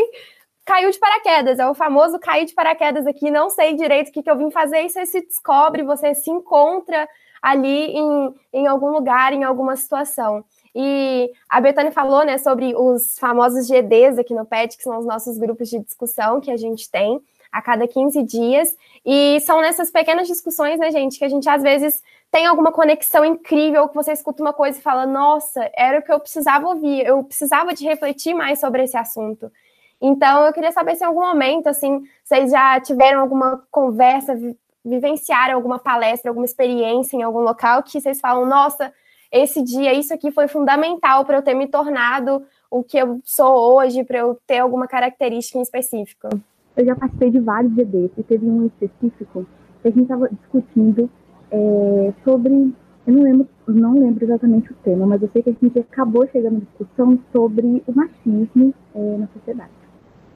caiu 0.65 0.91
de 0.91 0.99
paraquedas, 0.99 1.59
é 1.59 1.67
o 1.67 1.73
famoso 1.73 2.19
cair 2.19 2.45
de 2.45 2.53
paraquedas 2.53 3.07
aqui, 3.07 3.31
não 3.31 3.49
sei 3.49 3.75
direito 3.75 4.09
o 4.09 4.11
que, 4.11 4.23
que 4.23 4.29
eu 4.29 4.37
vim 4.37 4.51
fazer, 4.51 4.83
e 4.83 4.89
você 4.89 5.05
se 5.05 5.21
descobre, 5.21 5.83
você 5.83 6.13
se 6.13 6.29
encontra 6.29 7.07
ali 7.41 7.91
em, 7.95 8.35
em 8.53 8.67
algum 8.67 8.91
lugar, 8.91 9.33
em 9.33 9.43
alguma 9.43 9.75
situação. 9.75 10.43
E 10.75 11.31
a 11.49 11.59
Betânia 11.59 11.91
falou 11.91 12.23
né, 12.23 12.37
sobre 12.37 12.75
os 12.75 13.17
famosos 13.17 13.67
GDs 13.67 14.19
aqui 14.19 14.33
no 14.33 14.45
PET, 14.45 14.77
que 14.77 14.83
são 14.83 14.99
os 14.99 15.05
nossos 15.05 15.37
grupos 15.37 15.69
de 15.69 15.79
discussão 15.79 16.39
que 16.39 16.51
a 16.51 16.57
gente 16.57 16.89
tem 16.91 17.19
a 17.51 17.61
cada 17.61 17.87
15 17.87 18.21
dias. 18.23 18.77
E 19.05 19.39
são 19.41 19.61
nessas 19.61 19.89
pequenas 19.89 20.27
discussões, 20.27 20.77
né, 20.79 20.91
gente, 20.91 21.17
que 21.17 21.25
a 21.25 21.29
gente 21.29 21.49
às 21.49 21.63
vezes 21.63 22.03
tem 22.31 22.45
alguma 22.45 22.71
conexão 22.71 23.23
incrível, 23.23 23.87
que 23.87 23.95
você 23.95 24.11
escuta 24.11 24.41
uma 24.41 24.53
coisa 24.53 24.77
e 24.77 24.81
fala: 24.81 25.05
Nossa, 25.05 25.69
era 25.75 25.99
o 25.99 26.01
que 26.01 26.11
eu 26.11 26.19
precisava 26.19 26.67
ouvir, 26.67 27.05
eu 27.05 27.23
precisava 27.23 27.73
de 27.73 27.85
refletir 27.85 28.33
mais 28.33 28.59
sobre 28.59 28.83
esse 28.83 28.97
assunto. 28.97 29.51
Então, 29.99 30.45
eu 30.45 30.53
queria 30.53 30.71
saber 30.71 30.95
se 30.95 31.03
em 31.03 31.07
algum 31.07 31.21
momento, 31.21 31.67
assim, 31.67 32.03
vocês 32.23 32.51
já 32.51 32.79
tiveram 32.79 33.21
alguma 33.21 33.63
conversa, 33.71 34.37
vivenciaram 34.85 35.55
alguma 35.55 35.79
palestra, 35.79 36.29
alguma 36.29 36.45
experiência 36.45 37.17
em 37.17 37.23
algum 37.23 37.39
local 37.39 37.81
que 37.81 37.99
vocês 37.99 38.19
falam: 38.19 38.45
Nossa, 38.45 38.93
esse 39.31 39.61
dia, 39.63 39.93
isso 39.93 40.13
aqui 40.13 40.31
foi 40.31 40.47
fundamental 40.47 41.25
para 41.25 41.37
eu 41.37 41.41
ter 41.41 41.53
me 41.53 41.67
tornado 41.67 42.45
o 42.69 42.83
que 42.83 42.97
eu 42.97 43.21
sou 43.23 43.75
hoje, 43.75 44.03
para 44.03 44.19
eu 44.19 44.37
ter 44.45 44.59
alguma 44.59 44.87
característica 44.87 45.57
em 45.57 45.61
específico. 45.61 46.27
Eu 46.75 46.85
já 46.85 46.95
participei 46.95 47.31
de 47.31 47.39
vários 47.39 47.73
GDs 47.73 48.11
e 48.17 48.23
teve 48.23 48.45
um 48.45 48.67
específico 48.67 49.47
que 49.81 49.87
a 49.87 49.91
gente 49.91 50.03
estava 50.03 50.29
discutindo 50.29 51.09
é, 51.51 52.13
sobre. 52.23 52.73
Eu 53.05 53.13
não 53.13 53.23
lembro, 53.23 53.47
não 53.67 53.93
lembro 53.93 54.25
exatamente 54.25 54.71
o 54.71 54.75
tema, 54.83 55.05
mas 55.05 55.21
eu 55.21 55.29
sei 55.31 55.41
que 55.41 55.49
a 55.49 55.53
gente 55.53 55.79
acabou 55.79 56.27
chegando 56.27 56.57
à 56.57 56.59
discussão 56.59 57.17
sobre 57.31 57.81
o 57.87 57.93
machismo 57.95 58.73
é, 58.93 59.17
na 59.17 59.27
sociedade. 59.27 59.71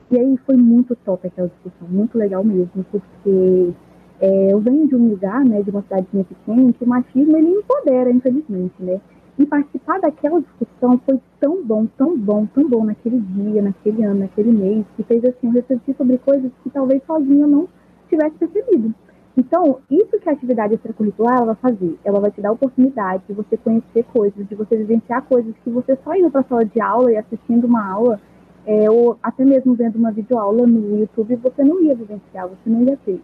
E 0.10 0.18
aí 0.18 0.38
foi 0.46 0.56
muito 0.56 0.96
top 1.06 1.28
aquela 1.28 1.50
discussão, 1.50 1.88
muito 1.90 2.18
legal 2.18 2.44
mesmo, 2.44 2.86
porque 2.90 3.74
é, 4.22 4.54
eu 4.54 4.60
venho 4.60 4.88
de 4.88 4.96
um 4.96 5.10
lugar, 5.10 5.44
né, 5.44 5.62
de 5.62 5.70
uma 5.70 5.82
cidade 5.82 6.06
pequena, 6.12 6.72
que 6.74 6.84
o 6.84 6.88
machismo 6.88 7.36
ele 7.36 7.50
empodera, 7.50 8.10
infelizmente, 8.10 8.74
né? 8.80 9.02
E 9.40 9.46
participar 9.46 10.00
daquela 10.00 10.42
discussão 10.42 11.00
foi 11.06 11.20
tão 11.40 11.64
bom, 11.64 11.88
tão 11.98 12.18
bom, 12.18 12.46
tão 12.46 12.70
bom 12.70 12.86
naquele 12.86 13.20
dia, 13.20 13.62
naquele 13.62 14.04
ano, 14.04 14.20
naquele 14.20 14.52
mês, 14.52 14.86
que 14.96 15.04
fez 15.04 15.26
assim 15.26 15.48
eu 15.48 15.54
refletir 15.54 15.96
sobre 15.96 16.18
coisas 16.20 16.52
que 16.64 16.70
talvez 16.70 17.02
sozinha 17.06 17.46
eu 17.46 17.48
não 17.48 17.68
tivesse 18.08 18.36
percebido. 18.36 18.94
Então, 19.38 19.80
isso 19.90 20.20
que 20.20 20.30
a 20.30 20.34
atividade 20.34 20.74
extracurricular 20.74 21.38
ela 21.38 21.54
vai 21.54 21.56
fazer, 21.56 21.98
ela 22.04 22.20
vai 22.20 22.32
te 22.32 22.42
dar 22.42 22.50
a 22.50 22.54
oportunidade 22.54 23.24
de 23.28 23.34
você 23.34 23.56
conhecer 23.56 24.04
coisas, 24.14 24.48
de 24.48 24.56
você 24.56 24.76
vivenciar 24.76 25.24
coisas 25.24 25.54
que 25.64 25.70
você 25.70 25.98
só 26.04 26.14
indo 26.16 26.30
para 26.30 26.42
a 26.42 26.44
sala 26.44 26.66
de 26.66 26.82
aula 26.82 27.12
e 27.12 27.18
assistindo 27.18 27.66
uma 27.66 27.86
aula, 27.90 28.20
é, 28.66 28.90
ou 28.92 29.18
até 29.24 29.46
mesmo 29.46 29.74
vendo 29.74 29.96
uma 29.96 30.12
videoaula 30.12 30.68
no 30.68 31.00
YouTube, 31.00 31.36
você 31.38 31.64
não 31.64 31.82
ia 31.82 31.96
vivenciar, 31.96 32.48
você 32.48 32.70
não 32.70 32.84
ia 32.84 32.98
ter. 32.98 33.22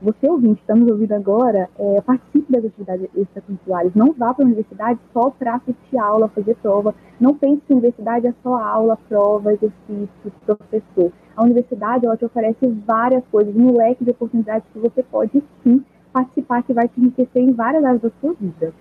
Você 0.00 0.28
ouvinte, 0.28 0.60
está 0.60 0.76
nos 0.76 0.88
ouvindo 0.88 1.12
agora, 1.12 1.68
é, 1.76 2.00
participe 2.02 2.52
das 2.52 2.64
atividades 2.64 3.08
extracurriculares. 3.16 3.94
Não 3.94 4.12
vá 4.12 4.32
para 4.32 4.44
a 4.44 4.46
universidade 4.46 5.00
só 5.12 5.30
para 5.30 5.56
assistir 5.56 5.98
aula, 5.98 6.28
fazer 6.28 6.54
prova. 6.56 6.94
Não 7.20 7.34
pense 7.34 7.60
que 7.66 7.72
a 7.72 7.76
universidade 7.76 8.26
é 8.28 8.34
só 8.42 8.56
aula, 8.56 8.96
prova, 9.08 9.52
exercício, 9.52 10.32
professor. 10.46 11.12
A 11.36 11.42
universidade 11.42 12.06
ela 12.06 12.16
te 12.16 12.24
oferece 12.24 12.66
várias 12.86 13.24
coisas, 13.30 13.54
um 13.56 13.76
leque 13.76 14.04
de 14.04 14.10
oportunidades 14.10 14.68
que 14.72 14.78
você 14.78 15.02
pode 15.02 15.42
sim 15.64 15.84
participar, 16.12 16.62
que 16.62 16.72
vai 16.72 16.88
te 16.88 17.00
enriquecer 17.00 17.42
em 17.42 17.52
várias 17.52 17.84
áreas 17.84 18.02
da 18.02 18.10
sua 18.20 18.34
vida. 18.34 18.72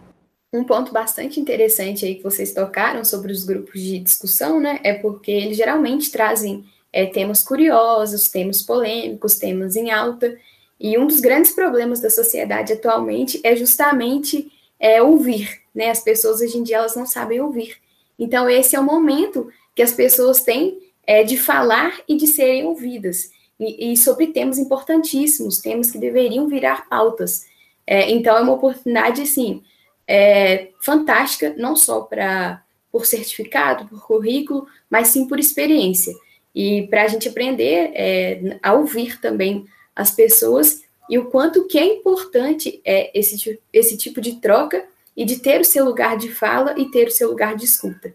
Um 0.53 0.63
ponto 0.63 0.93
bastante 0.93 1.39
interessante 1.39 2.05
aí 2.05 2.15
que 2.15 2.23
vocês 2.23 2.53
tocaram 2.53 3.03
sobre 3.03 3.31
os 3.31 3.43
grupos 3.43 3.81
de 3.81 3.99
discussão, 3.99 4.59
né, 4.59 4.79
é 4.83 4.93
porque 4.93 5.29
eles 5.29 5.57
geralmente 5.57 6.09
trazem 6.09 6.63
é, 6.91 7.05
temas 7.05 7.43
curiosos, 7.43 8.29
temas 8.29 8.61
polêmicos, 8.61 9.37
temas 9.37 9.75
em 9.75 9.91
alta, 9.91 10.37
e 10.79 10.97
um 10.97 11.07
dos 11.07 11.19
grandes 11.19 11.51
problemas 11.51 11.99
da 11.99 12.09
sociedade 12.09 12.73
atualmente 12.73 13.39
é 13.43 13.55
justamente 13.55 14.51
é, 14.79 15.01
ouvir, 15.01 15.61
né? 15.73 15.89
As 15.89 16.01
pessoas 16.01 16.41
hoje 16.41 16.57
em 16.57 16.63
dia 16.63 16.77
elas 16.77 16.95
não 16.95 17.05
sabem 17.05 17.41
ouvir. 17.41 17.77
Então 18.17 18.49
esse 18.49 18.75
é 18.75 18.79
o 18.79 18.83
momento 18.83 19.49
que 19.75 19.81
as 19.81 19.91
pessoas 19.91 20.41
têm 20.41 20.79
é, 21.05 21.23
de 21.23 21.37
falar 21.37 21.99
e 22.07 22.15
de 22.15 22.27
serem 22.27 22.65
ouvidas 22.65 23.31
e, 23.59 23.91
e, 23.91 23.97
sobre 23.97 24.27
temas 24.27 24.59
importantíssimos, 24.59 25.59
temas 25.59 25.89
que 25.89 25.97
deveriam 25.97 26.47
virar 26.47 26.87
pautas. 26.87 27.45
É, 27.85 28.11
então 28.11 28.37
é 28.37 28.41
uma 28.41 28.53
oportunidade, 28.53 29.25
sim, 29.25 29.63
é, 30.07 30.69
fantástica, 30.79 31.55
não 31.57 31.75
só 31.75 32.01
para 32.01 32.63
por 32.91 33.05
certificado, 33.05 33.87
por 33.87 34.05
currículo, 34.05 34.67
mas 34.89 35.09
sim 35.09 35.27
por 35.27 35.39
experiência 35.39 36.13
e 36.55 36.87
para 36.87 37.03
a 37.03 37.07
gente 37.07 37.27
aprender 37.27 37.91
é, 37.93 38.57
a 38.63 38.73
ouvir 38.73 39.19
também 39.21 39.65
as 39.97 40.11
pessoas 40.11 40.83
e 41.09 41.17
o 41.17 41.25
quanto 41.25 41.65
que 41.67 41.77
é 41.77 41.85
importante 41.95 42.81
é 42.85 43.17
esse, 43.17 43.59
esse 43.73 43.97
tipo 43.97 44.21
de 44.21 44.39
troca 44.39 44.85
e 45.15 45.25
de 45.25 45.39
ter 45.39 45.59
o 45.59 45.65
seu 45.65 45.83
lugar 45.83 46.17
de 46.17 46.29
fala 46.29 46.75
e 46.77 46.91
ter 46.91 47.07
o 47.07 47.11
seu 47.11 47.29
lugar 47.29 47.55
de 47.55 47.65
escuta. 47.65 48.13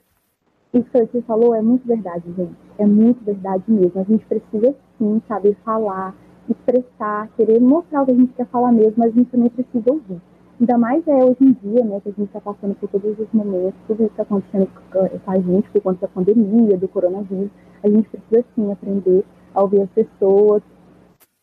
Isso 0.72 0.84
que 0.90 0.98
você 1.06 1.22
falou 1.22 1.54
é 1.54 1.60
muito 1.60 1.86
verdade, 1.86 2.24
gente. 2.36 2.54
É 2.78 2.86
muito 2.86 3.22
verdade 3.24 3.64
mesmo. 3.66 4.00
A 4.00 4.04
gente 4.04 4.24
precisa 4.24 4.74
sim 4.98 5.20
saber 5.26 5.56
falar, 5.64 6.14
expressar, 6.48 7.28
querer 7.36 7.60
mostrar 7.60 8.02
o 8.02 8.06
que 8.06 8.12
a 8.12 8.14
gente 8.14 8.32
quer 8.34 8.46
falar 8.46 8.72
mesmo, 8.72 8.94
mas 8.96 9.12
a 9.12 9.16
gente 9.16 9.30
também 9.30 9.50
precisa 9.50 9.90
ouvir. 9.90 10.20
Ainda 10.60 10.78
mais 10.78 11.06
é 11.08 11.24
hoje 11.24 11.38
em 11.40 11.52
dia, 11.52 11.84
né, 11.84 12.00
que 12.00 12.10
a 12.10 12.12
gente 12.12 12.26
está 12.26 12.40
passando 12.40 12.74
por 12.76 12.88
todos 12.88 13.18
os 13.18 13.26
momentos, 13.32 13.74
tudo 13.88 14.04
isso 14.04 14.12
está 14.12 14.22
acontecendo 14.22 14.68
com 14.92 15.30
a 15.30 15.38
gente 15.40 15.68
por 15.70 15.82
conta 15.82 16.02
da 16.02 16.08
pandemia, 16.08 16.76
do 16.78 16.86
coronavírus. 16.86 17.50
A 17.82 17.88
gente 17.88 18.08
precisa 18.08 18.44
sim 18.54 18.70
aprender 18.70 19.24
a 19.54 19.62
ouvir 19.62 19.82
as 19.82 19.90
pessoas, 19.90 20.62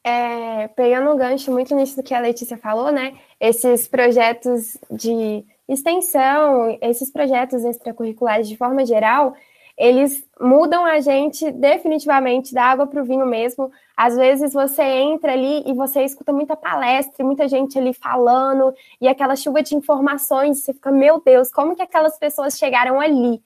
é, 0.09 0.67
pegando 0.69 1.11
um 1.11 1.17
gancho 1.17 1.51
muito 1.51 1.75
nisso 1.75 1.95
do 1.95 2.03
que 2.03 2.13
a 2.13 2.19
Letícia 2.19 2.57
falou, 2.57 2.91
né? 2.91 3.13
Esses 3.39 3.87
projetos 3.87 4.77
de 4.89 5.45
extensão, 5.67 6.77
esses 6.81 7.11
projetos 7.11 7.63
extracurriculares 7.63 8.47
de 8.47 8.57
forma 8.57 8.85
geral, 8.85 9.35
eles 9.77 10.25
mudam 10.41 10.85
a 10.85 10.99
gente 10.99 11.49
definitivamente 11.51 12.53
da 12.53 12.63
água 12.63 12.85
para 12.85 13.01
o 13.01 13.05
vinho 13.05 13.25
mesmo. 13.25 13.71
Às 13.95 14.17
vezes 14.17 14.51
você 14.51 14.81
entra 14.83 15.31
ali 15.31 15.63
e 15.65 15.73
você 15.73 16.03
escuta 16.03 16.33
muita 16.33 16.55
palestra, 16.55 17.23
muita 17.23 17.47
gente 17.47 17.77
ali 17.77 17.93
falando, 17.93 18.73
e 18.99 19.07
aquela 19.07 19.35
chuva 19.35 19.61
de 19.61 19.75
informações, 19.75 20.63
você 20.63 20.73
fica, 20.73 20.91
meu 20.91 21.21
Deus, 21.23 21.51
como 21.51 21.75
que 21.75 21.81
aquelas 21.81 22.17
pessoas 22.17 22.57
chegaram 22.57 22.99
ali? 22.99 23.41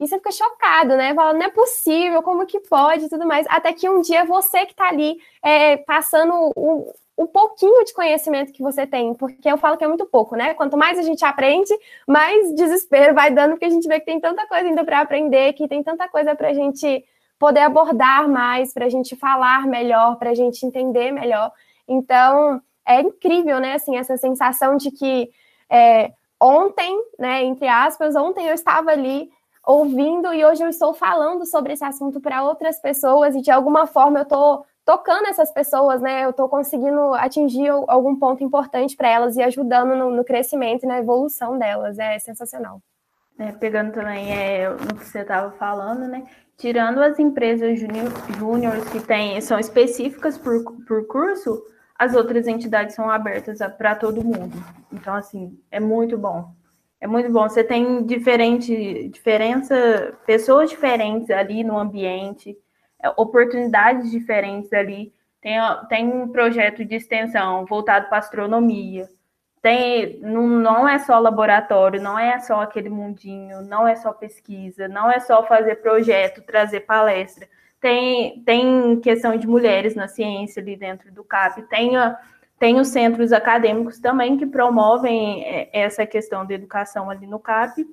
E 0.00 0.06
você 0.06 0.16
fica 0.16 0.30
chocado, 0.30 0.96
né? 0.96 1.14
Fala, 1.14 1.32
não 1.32 1.42
é 1.42 1.50
possível, 1.50 2.22
como 2.22 2.46
que 2.46 2.60
pode 2.60 3.06
e 3.06 3.08
tudo 3.08 3.26
mais. 3.26 3.46
Até 3.48 3.72
que 3.72 3.88
um 3.88 4.00
dia 4.00 4.24
você 4.24 4.64
que 4.64 4.72
está 4.72 4.88
ali 4.88 5.18
é, 5.42 5.76
passando 5.78 6.52
o, 6.54 6.92
o 7.16 7.26
pouquinho 7.26 7.84
de 7.84 7.92
conhecimento 7.92 8.52
que 8.52 8.62
você 8.62 8.86
tem, 8.86 9.12
porque 9.12 9.50
eu 9.50 9.58
falo 9.58 9.76
que 9.76 9.82
é 9.82 9.88
muito 9.88 10.06
pouco, 10.06 10.36
né? 10.36 10.54
Quanto 10.54 10.76
mais 10.76 10.98
a 10.98 11.02
gente 11.02 11.24
aprende, 11.24 11.74
mais 12.06 12.54
desespero 12.54 13.12
vai 13.12 13.32
dando, 13.32 13.50
porque 13.52 13.64
a 13.64 13.70
gente 13.70 13.88
vê 13.88 13.98
que 13.98 14.06
tem 14.06 14.20
tanta 14.20 14.46
coisa 14.46 14.68
ainda 14.68 14.84
para 14.84 15.00
aprender, 15.00 15.52
que 15.54 15.66
tem 15.66 15.82
tanta 15.82 16.08
coisa 16.08 16.36
para 16.36 16.50
a 16.50 16.54
gente 16.54 17.04
poder 17.36 17.60
abordar 17.60 18.28
mais, 18.28 18.72
para 18.72 18.86
a 18.86 18.88
gente 18.88 19.16
falar 19.16 19.66
melhor, 19.66 20.16
para 20.16 20.30
a 20.30 20.34
gente 20.34 20.64
entender 20.64 21.10
melhor. 21.10 21.50
Então, 21.88 22.60
é 22.86 23.00
incrível, 23.00 23.58
né? 23.58 23.74
Assim, 23.74 23.96
essa 23.96 24.16
sensação 24.16 24.76
de 24.76 24.92
que 24.92 25.28
é, 25.68 26.12
ontem, 26.40 26.96
né, 27.18 27.42
entre 27.42 27.66
aspas, 27.66 28.14
ontem 28.14 28.46
eu 28.46 28.54
estava 28.54 28.90
ali 28.90 29.28
ouvindo 29.68 30.32
e 30.32 30.42
hoje 30.46 30.64
eu 30.64 30.68
estou 30.70 30.94
falando 30.94 31.44
sobre 31.44 31.74
esse 31.74 31.84
assunto 31.84 32.22
para 32.22 32.42
outras 32.42 32.80
pessoas 32.80 33.34
e 33.34 33.42
de 33.42 33.50
alguma 33.50 33.86
forma 33.86 34.20
eu 34.20 34.22
estou 34.22 34.64
tocando 34.82 35.26
essas 35.26 35.52
pessoas, 35.52 36.00
né? 36.00 36.24
Eu 36.24 36.30
estou 36.30 36.48
conseguindo 36.48 37.12
atingir 37.12 37.68
algum 37.86 38.16
ponto 38.16 38.42
importante 38.42 38.96
para 38.96 39.10
elas 39.10 39.36
e 39.36 39.42
ajudando 39.42 39.94
no, 39.94 40.10
no, 40.10 40.24
crescimento 40.24 40.84
e 40.84 40.86
na 40.86 40.96
evolução 40.96 41.58
delas. 41.58 41.98
É 41.98 42.18
sensacional. 42.18 42.80
É, 43.38 43.52
pegando 43.52 43.92
também 43.92 44.32
é, 44.32 44.70
no 44.70 44.94
que 44.96 45.04
você 45.04 45.18
estava 45.18 45.50
falando, 45.50 46.08
né? 46.08 46.24
Tirando 46.56 47.02
as 47.02 47.18
empresas 47.18 47.78
júniores 47.78 48.88
que 48.88 49.00
tem, 49.00 49.38
são 49.42 49.58
específicas 49.58 50.38
por, 50.38 50.64
por 50.86 51.06
curso, 51.06 51.62
as 51.98 52.14
outras 52.14 52.46
entidades 52.46 52.94
são 52.94 53.10
abertas 53.10 53.58
para 53.76 53.94
todo 53.94 54.24
mundo. 54.24 54.56
Então, 54.90 55.14
assim, 55.14 55.60
é 55.70 55.78
muito 55.78 56.16
bom. 56.16 56.56
É 57.00 57.06
muito 57.06 57.30
bom. 57.30 57.48
Você 57.48 57.62
tem 57.62 58.04
diferente 58.04 59.08
diferença, 59.08 60.18
pessoas 60.26 60.70
diferentes 60.70 61.30
ali 61.30 61.62
no 61.62 61.78
ambiente, 61.78 62.56
é, 63.02 63.08
oportunidades 63.10 64.10
diferentes 64.10 64.72
ali. 64.72 65.12
Tem, 65.40 65.56
tem 65.88 66.08
um 66.08 66.28
projeto 66.28 66.84
de 66.84 66.96
extensão 66.96 67.64
voltado 67.66 68.08
para 68.08 68.18
astronomia. 68.18 69.08
Tem, 69.62 70.18
não, 70.20 70.46
não 70.46 70.88
é 70.88 70.98
só 70.98 71.18
laboratório, 71.18 72.00
não 72.00 72.18
é 72.18 72.38
só 72.40 72.60
aquele 72.62 72.88
mundinho, 72.88 73.62
não 73.62 73.86
é 73.86 73.96
só 73.96 74.12
pesquisa, 74.12 74.88
não 74.88 75.10
é 75.10 75.20
só 75.20 75.44
fazer 75.44 75.76
projeto, 75.76 76.42
trazer 76.42 76.80
palestra. 76.80 77.48
Tem, 77.80 78.42
tem 78.42 79.00
questão 79.00 79.36
de 79.36 79.46
mulheres 79.46 79.94
na 79.94 80.08
ciência 80.08 80.60
ali 80.60 80.76
dentro 80.76 81.12
do 81.12 81.24
CAP, 81.24 81.62
tem 81.68 81.96
a, 81.96 82.18
tem 82.58 82.80
os 82.80 82.88
centros 82.88 83.32
acadêmicos 83.32 84.00
também 84.00 84.36
que 84.36 84.46
promovem 84.46 85.44
é, 85.44 85.70
essa 85.72 86.04
questão 86.04 86.44
da 86.44 86.54
educação 86.54 87.08
ali 87.08 87.26
no 87.26 87.38
CAP. 87.38 87.86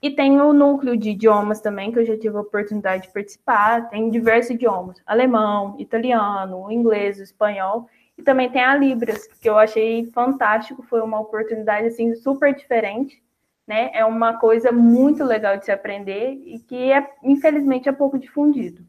E 0.00 0.10
tem 0.10 0.40
o 0.40 0.52
núcleo 0.52 0.96
de 0.96 1.10
idiomas 1.10 1.60
também, 1.60 1.92
que 1.92 1.98
eu 1.98 2.04
já 2.04 2.18
tive 2.18 2.36
a 2.36 2.40
oportunidade 2.40 3.04
de 3.04 3.12
participar. 3.12 3.88
Tem 3.88 4.10
diversos 4.10 4.50
idiomas: 4.50 5.00
alemão, 5.06 5.76
italiano, 5.78 6.70
inglês, 6.70 7.18
espanhol. 7.18 7.88
E 8.18 8.22
também 8.22 8.50
tem 8.50 8.62
a 8.62 8.74
Libras, 8.76 9.26
que 9.40 9.48
eu 9.48 9.56
achei 9.56 10.06
fantástico. 10.06 10.82
Foi 10.82 11.00
uma 11.00 11.20
oportunidade 11.20 11.86
assim 11.86 12.14
super 12.14 12.54
diferente. 12.54 13.22
Né? 13.66 13.90
É 13.94 14.04
uma 14.04 14.38
coisa 14.38 14.72
muito 14.72 15.24
legal 15.24 15.56
de 15.56 15.64
se 15.64 15.70
aprender 15.70 16.32
e 16.44 16.58
que, 16.58 16.92
é, 16.92 17.08
infelizmente, 17.22 17.88
é 17.88 17.92
pouco 17.92 18.18
difundido. 18.18 18.84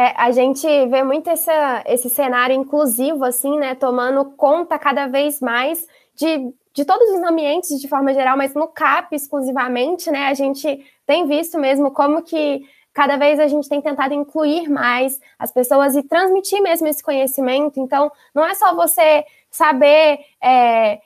É, 0.00 0.14
a 0.16 0.30
gente 0.30 0.66
vê 0.86 1.02
muito 1.02 1.28
essa, 1.28 1.84
esse 1.86 2.08
cenário 2.08 2.56
inclusivo, 2.56 3.22
assim, 3.22 3.58
né, 3.58 3.74
tomando 3.74 4.24
conta 4.30 4.78
cada 4.78 5.06
vez 5.06 5.40
mais 5.40 5.86
de, 6.14 6.54
de 6.72 6.86
todos 6.86 7.06
os 7.10 7.22
ambientes 7.22 7.78
de 7.78 7.86
forma 7.86 8.14
geral, 8.14 8.34
mas 8.34 8.54
no 8.54 8.66
CAP 8.66 9.14
exclusivamente, 9.14 10.10
né, 10.10 10.28
a 10.28 10.32
gente 10.32 10.82
tem 11.04 11.26
visto 11.26 11.58
mesmo 11.58 11.90
como 11.90 12.22
que 12.22 12.62
cada 12.94 13.18
vez 13.18 13.38
a 13.38 13.46
gente 13.46 13.68
tem 13.68 13.82
tentado 13.82 14.14
incluir 14.14 14.70
mais 14.70 15.20
as 15.38 15.52
pessoas 15.52 15.94
e 15.94 16.02
transmitir 16.02 16.62
mesmo 16.62 16.88
esse 16.88 17.02
conhecimento. 17.02 17.78
Então, 17.78 18.10
não 18.34 18.46
é 18.46 18.54
só 18.54 18.74
você 18.74 19.22
saber 19.50 20.18
é, 20.42 20.98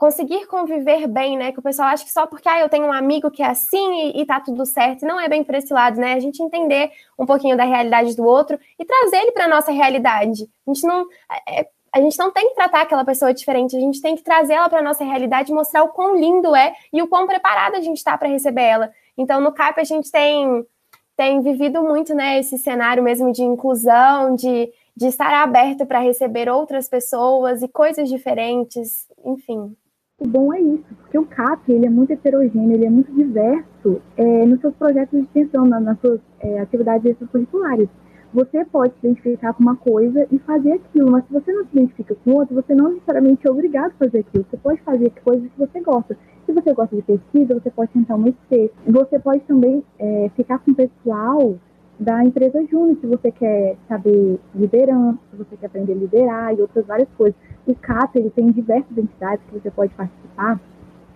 conseguir 0.00 0.46
conviver 0.46 1.06
bem, 1.06 1.36
né? 1.36 1.52
Que 1.52 1.58
o 1.58 1.62
pessoal 1.62 1.88
acha 1.88 2.02
que 2.02 2.10
só 2.10 2.26
porque 2.26 2.48
ah, 2.48 2.58
eu 2.58 2.70
tenho 2.70 2.86
um 2.86 2.92
amigo 2.92 3.30
que 3.30 3.42
é 3.42 3.46
assim 3.46 4.08
e, 4.08 4.22
e 4.22 4.24
tá 4.24 4.40
tudo 4.40 4.64
certo, 4.64 5.04
não 5.04 5.20
é 5.20 5.28
bem 5.28 5.44
por 5.44 5.54
esse 5.54 5.74
lado, 5.74 6.00
né? 6.00 6.14
A 6.14 6.18
gente 6.18 6.42
entender 6.42 6.90
um 7.18 7.26
pouquinho 7.26 7.54
da 7.54 7.64
realidade 7.64 8.16
do 8.16 8.24
outro 8.24 8.58
e 8.78 8.84
trazer 8.86 9.18
ele 9.18 9.32
para 9.32 9.46
nossa 9.46 9.70
realidade. 9.70 10.48
A 10.66 10.72
gente 10.72 10.86
não 10.86 11.06
é, 11.46 11.68
a 11.92 12.00
gente 12.00 12.18
não 12.18 12.30
tem 12.30 12.48
que 12.48 12.54
tratar 12.54 12.80
aquela 12.80 13.04
pessoa 13.04 13.34
diferente, 13.34 13.76
a 13.76 13.80
gente 13.80 14.00
tem 14.00 14.16
que 14.16 14.22
trazer 14.22 14.54
ela 14.54 14.70
para 14.70 14.80
nossa 14.80 15.04
realidade, 15.04 15.52
mostrar 15.52 15.82
o 15.82 15.88
quão 15.88 16.16
lindo 16.16 16.56
é 16.56 16.74
e 16.90 17.02
o 17.02 17.06
quão 17.06 17.26
preparada 17.26 17.76
a 17.76 17.82
gente 17.82 17.98
está 17.98 18.16
para 18.16 18.28
receber 18.28 18.62
ela. 18.62 18.90
Então, 19.18 19.38
no 19.38 19.52
CAP 19.52 19.80
a 19.82 19.84
gente 19.84 20.10
tem 20.10 20.66
tem 21.14 21.42
vivido 21.42 21.82
muito, 21.82 22.14
né, 22.14 22.38
esse 22.38 22.56
cenário 22.56 23.02
mesmo 23.02 23.30
de 23.30 23.42
inclusão, 23.42 24.34
de, 24.34 24.72
de 24.96 25.06
estar 25.08 25.34
aberto 25.34 25.84
para 25.84 25.98
receber 25.98 26.48
outras 26.48 26.88
pessoas 26.88 27.60
e 27.60 27.68
coisas 27.68 28.08
diferentes, 28.08 29.06
enfim. 29.22 29.76
O 30.20 30.28
bom 30.28 30.52
é 30.52 30.60
isso, 30.60 30.94
porque 31.00 31.18
o 31.18 31.24
CAP 31.24 31.72
ele 31.72 31.86
é 31.86 31.90
muito 31.90 32.12
heterogêneo, 32.12 32.72
ele 32.72 32.84
é 32.84 32.90
muito 32.90 33.10
diverso 33.12 34.02
é, 34.18 34.44
nos 34.44 34.60
seus 34.60 34.74
projetos 34.74 35.18
de 35.18 35.24
extensão, 35.24 35.64
na, 35.64 35.80
nas 35.80 35.98
suas 35.98 36.20
é, 36.40 36.60
atividades 36.60 37.10
extracurriculares. 37.10 37.88
Você 38.32 38.64
pode 38.66 38.92
se 39.00 39.06
identificar 39.06 39.54
com 39.54 39.62
uma 39.62 39.76
coisa 39.76 40.26
e 40.30 40.38
fazer 40.40 40.74
aquilo, 40.74 41.10
mas 41.10 41.24
se 41.26 41.32
você 41.32 41.52
não 41.52 41.64
se 41.64 41.70
identifica 41.72 42.14
com 42.22 42.32
outra, 42.32 42.54
você 42.54 42.74
não 42.74 42.90
necessariamente 42.90 43.48
é 43.48 43.50
obrigado 43.50 43.92
a 43.92 44.04
fazer 44.04 44.18
aquilo. 44.18 44.46
Você 44.48 44.56
pode 44.58 44.80
fazer 44.82 45.10
coisas 45.24 45.50
que 45.50 45.58
você 45.58 45.80
gosta. 45.80 46.16
Se 46.46 46.52
você 46.52 46.72
gosta 46.72 46.94
de 46.94 47.02
pesquisa, 47.02 47.54
você 47.54 47.70
pode 47.70 47.90
tentar 47.90 48.14
uma 48.14 48.28
IC. 48.28 48.70
Você 48.86 49.18
pode 49.18 49.40
também 49.40 49.82
é, 49.98 50.30
ficar 50.36 50.58
com 50.60 50.70
o 50.70 50.74
pessoal 50.74 51.56
da 51.98 52.24
empresa 52.24 52.64
júnior, 52.66 52.96
se 52.98 53.06
você 53.06 53.30
quer 53.30 53.76
saber 53.86 54.38
liderança, 54.54 55.18
se 55.30 55.36
você 55.36 55.56
quer 55.56 55.66
aprender 55.66 55.92
a 55.92 55.96
liderar 55.96 56.54
e 56.54 56.60
outras 56.62 56.86
várias 56.86 57.08
coisas. 57.16 57.38
O 57.70 57.74
CAP, 57.76 58.18
ele 58.18 58.30
tem 58.30 58.50
diversas 58.50 58.96
entidades 58.96 59.44
que 59.46 59.58
você 59.58 59.70
pode 59.70 59.94
participar 59.94 60.60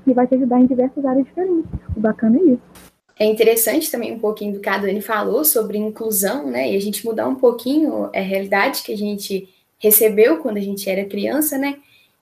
e 0.06 0.12
vai 0.12 0.26
te 0.26 0.34
ajudar 0.34 0.60
em 0.60 0.66
diversas 0.66 1.04
áreas 1.04 1.26
diferentes. 1.26 1.70
O 1.96 2.00
bacana 2.00 2.38
é 2.38 2.42
isso. 2.42 2.62
É 3.18 3.24
interessante 3.24 3.90
também 3.90 4.12
um 4.12 4.18
pouquinho 4.18 4.54
do 4.54 4.60
que 4.60 4.68
a 4.68 4.78
Dani 4.78 5.00
falou 5.00 5.44
sobre 5.44 5.78
inclusão, 5.78 6.50
né? 6.50 6.72
E 6.72 6.76
a 6.76 6.80
gente 6.80 7.04
mudar 7.04 7.28
um 7.28 7.36
pouquinho 7.36 8.10
a 8.14 8.20
realidade 8.20 8.82
que 8.82 8.92
a 8.92 8.96
gente 8.96 9.48
recebeu 9.78 10.38
quando 10.38 10.56
a 10.56 10.60
gente 10.60 10.88
era 10.88 11.04
criança, 11.04 11.56
né? 11.56 11.76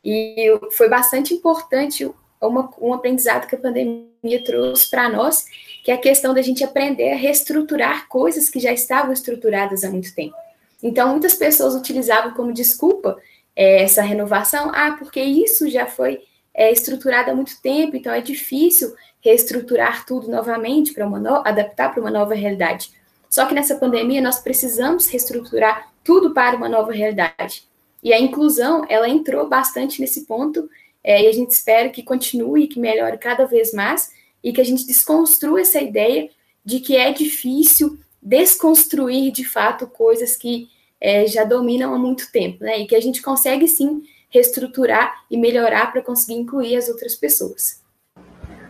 E 0.05 0.59
foi 0.73 0.89
bastante 0.89 1.33
importante 1.33 2.11
uma, 2.41 2.71
um 2.81 2.93
aprendizado 2.93 3.47
que 3.47 3.55
a 3.55 3.59
pandemia 3.59 4.45
trouxe 4.45 4.91
para 4.91 5.09
nós, 5.09 5.47
que 5.83 5.91
é 5.91 5.95
a 5.95 5.99
questão 5.99 6.35
da 6.35 6.43
gente 6.43 6.65
aprender 6.65 7.13
a 7.13 7.17
reestruturar 7.17 8.09
coisas 8.09 8.51
que 8.51 8.59
já 8.59 8.73
estavam 8.73 9.13
estruturadas 9.13 9.85
há 9.85 9.91
muito 9.91 10.15
tempo. 10.15 10.35
Então, 10.83 11.11
muitas 11.11 11.35
pessoas 11.35 11.75
utilizavam 11.75 12.35
como 12.35 12.53
desculpa 12.53 13.17
é, 13.55 13.83
essa 13.83 14.03
renovação, 14.03 14.71
ah, 14.75 14.97
porque 14.99 15.21
isso 15.21 15.69
já 15.69 15.87
foi 15.87 16.23
é, 16.55 16.71
estruturado 16.73 17.31
há 17.31 17.35
muito 17.35 17.61
tempo, 17.61 17.97
então 17.97 18.13
é 18.13 18.21
difícil 18.21 18.95
reestruturar 19.21 20.05
tudo 20.05 20.29
novamente 20.29 20.93
para 20.93 21.07
uma 21.07 21.19
no... 21.19 21.37
adaptar 21.47 21.91
para 21.93 22.01
uma 22.01 22.11
nova 22.11 22.35
realidade. 22.35 22.91
Só 23.31 23.47
que 23.47 23.55
nessa 23.55 23.77
pandemia 23.77 24.21
nós 24.21 24.41
precisamos 24.41 25.07
reestruturar 25.07 25.91
tudo 26.05 26.35
para 26.35 26.57
uma 26.57 26.69
nova 26.69 26.93
realidade. 26.93 27.67
E 28.03 28.13
a 28.13 28.21
inclusão, 28.21 28.85
ela 28.89 29.09
entrou 29.09 29.49
bastante 29.49 30.01
nesse 30.01 30.27
ponto, 30.27 30.69
é, 31.05 31.23
e 31.23 31.29
a 31.29 31.33
gente 31.33 31.51
espera 31.51 31.89
que 31.89 32.03
continue, 32.03 32.67
que 32.67 32.81
melhore 32.81 33.17
cada 33.17 33.45
vez 33.47 33.73
mais, 33.73 34.11
e 34.43 34.53
que 34.53 34.61
a 34.61 34.65
gente 34.65 34.87
desconstrua 34.87 35.61
essa 35.61 35.81
ideia 35.81 36.29
de 36.65 36.81
que 36.81 36.97
é 36.97 37.13
difícil 37.13 37.99
desconstruir 38.21 39.33
de 39.33 39.45
fato 39.45 39.87
coisas 39.87 40.37
que 40.37 40.69
é, 41.03 41.27
já 41.27 41.43
dominam 41.43 41.93
há 41.93 41.99
muito 41.99 42.31
tempo, 42.31 42.63
né? 42.63 42.79
E 42.79 42.87
que 42.87 42.95
a 42.95 43.01
gente 43.01 43.21
consegue 43.21 43.67
sim 43.67 44.03
reestruturar 44.31 45.25
e 45.29 45.37
melhorar 45.37 45.91
para 45.91 46.01
conseguir 46.01 46.39
incluir 46.39 46.77
as 46.77 46.89
outras 46.89 47.17
pessoas. 47.17 47.83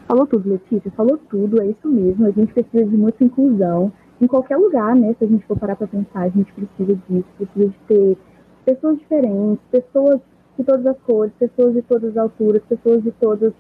Falou 0.09 0.27
tudo, 0.27 0.49
Letícia, 0.49 0.91
falou 0.97 1.19
tudo, 1.19 1.61
é 1.61 1.67
isso 1.67 1.87
mesmo. 1.87 2.27
A 2.27 2.31
gente 2.31 2.55
precisa 2.55 2.87
de 2.87 2.97
muita 2.97 3.23
inclusão 3.23 3.93
em 4.19 4.27
qualquer 4.27 4.57
lugar, 4.57 4.97
né? 4.97 5.15
Se 5.19 5.27
a 5.27 5.29
gente 5.29 5.45
for 5.45 5.59
parar 5.59 5.77
para 5.77 5.87
pensar, 5.87 6.23
a 6.23 6.29
gente 6.31 6.51
precisa 6.55 6.99
disso, 7.07 7.29
precisa 7.37 7.69
de 7.69 7.79
ter 7.87 8.19
pessoas 8.65 8.99
diferentes, 8.99 9.65
pessoas 9.71 10.21
de 10.59 10.65
todas 10.65 10.87
as 10.87 10.99
cores, 11.03 11.33
pessoas 11.39 11.75
de 11.75 11.83
todas 11.83 12.11
as 12.11 12.17
alturas, 12.17 12.63
pessoas 12.67 13.03
de 13.03 13.13
todas, 13.13 13.53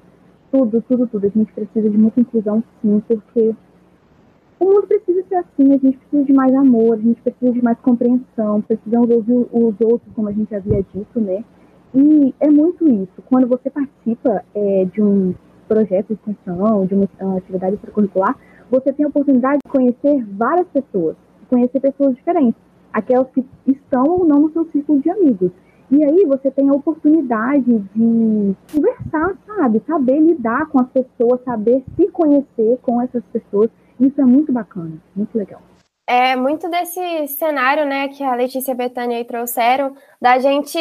tudo, 0.50 0.82
tudo, 0.88 1.06
tudo. 1.06 1.26
A 1.26 1.30
gente 1.30 1.52
precisa 1.52 1.90
de 1.90 1.98
muita 1.98 2.20
inclusão, 2.20 2.64
sim, 2.80 3.02
porque 3.06 3.54
o 4.62 4.64
mundo 4.64 4.86
precisa 4.86 5.24
ser 5.28 5.34
assim, 5.36 5.72
a 5.72 5.76
gente 5.76 5.96
precisa 5.98 6.24
de 6.24 6.32
mais 6.32 6.54
amor, 6.54 6.94
a 6.94 7.00
gente 7.00 7.20
precisa 7.20 7.52
de 7.52 7.62
mais 7.62 7.78
compreensão, 7.80 8.62
precisamos 8.62 9.10
ouvir 9.10 9.46
os 9.52 9.74
outros, 9.80 10.12
como 10.14 10.28
a 10.28 10.32
gente 10.32 10.54
havia 10.54 10.84
dito, 10.94 11.20
né? 11.20 11.44
E 11.94 12.34
é 12.40 12.48
muito 12.48 12.88
isso. 12.88 13.20
Quando 13.28 13.48
você 13.48 13.68
participa 13.68 14.44
é, 14.54 14.84
de 14.84 15.02
um 15.02 15.34
projeto 15.68 16.08
de 16.08 16.14
extensão, 16.14 16.86
de 16.86 16.94
uma, 16.94 17.08
uma 17.20 17.38
atividade 17.38 17.74
extracurricular, 17.74 18.36
você 18.70 18.92
tem 18.92 19.04
a 19.04 19.08
oportunidade 19.08 19.58
de 19.64 19.70
conhecer 19.70 20.24
várias 20.30 20.66
pessoas, 20.68 21.16
conhecer 21.50 21.80
pessoas 21.80 22.14
diferentes, 22.14 22.60
aquelas 22.92 23.28
que 23.30 23.44
estão 23.66 24.04
ou 24.04 24.24
não 24.24 24.42
no 24.42 24.52
seu 24.52 24.64
círculo 24.66 25.00
de 25.00 25.10
amigos. 25.10 25.50
E 25.90 26.02
aí 26.04 26.24
você 26.26 26.50
tem 26.50 26.70
a 26.70 26.72
oportunidade 26.72 27.78
de 27.94 28.54
conversar, 28.72 29.36
sabe? 29.46 29.82
Saber 29.86 30.20
lidar 30.20 30.66
com 30.68 30.80
as 30.80 30.88
pessoas, 30.88 31.42
saber 31.44 31.82
se 31.96 32.08
conhecer 32.08 32.78
com 32.80 33.02
essas 33.02 33.22
pessoas. 33.24 33.68
Isso 34.02 34.20
é 34.20 34.24
muito 34.24 34.52
bacana, 34.52 34.98
muito 35.14 35.38
legal. 35.38 35.62
É 36.06 36.34
muito 36.34 36.68
desse 36.68 37.28
cenário, 37.28 37.86
né, 37.86 38.08
que 38.08 38.24
a 38.24 38.34
Letícia 38.34 38.72
e 38.72 38.74
a 38.74 38.76
Betânia 38.76 39.16
aí 39.16 39.24
trouxeram, 39.24 39.94
da 40.20 40.38
gente 40.40 40.78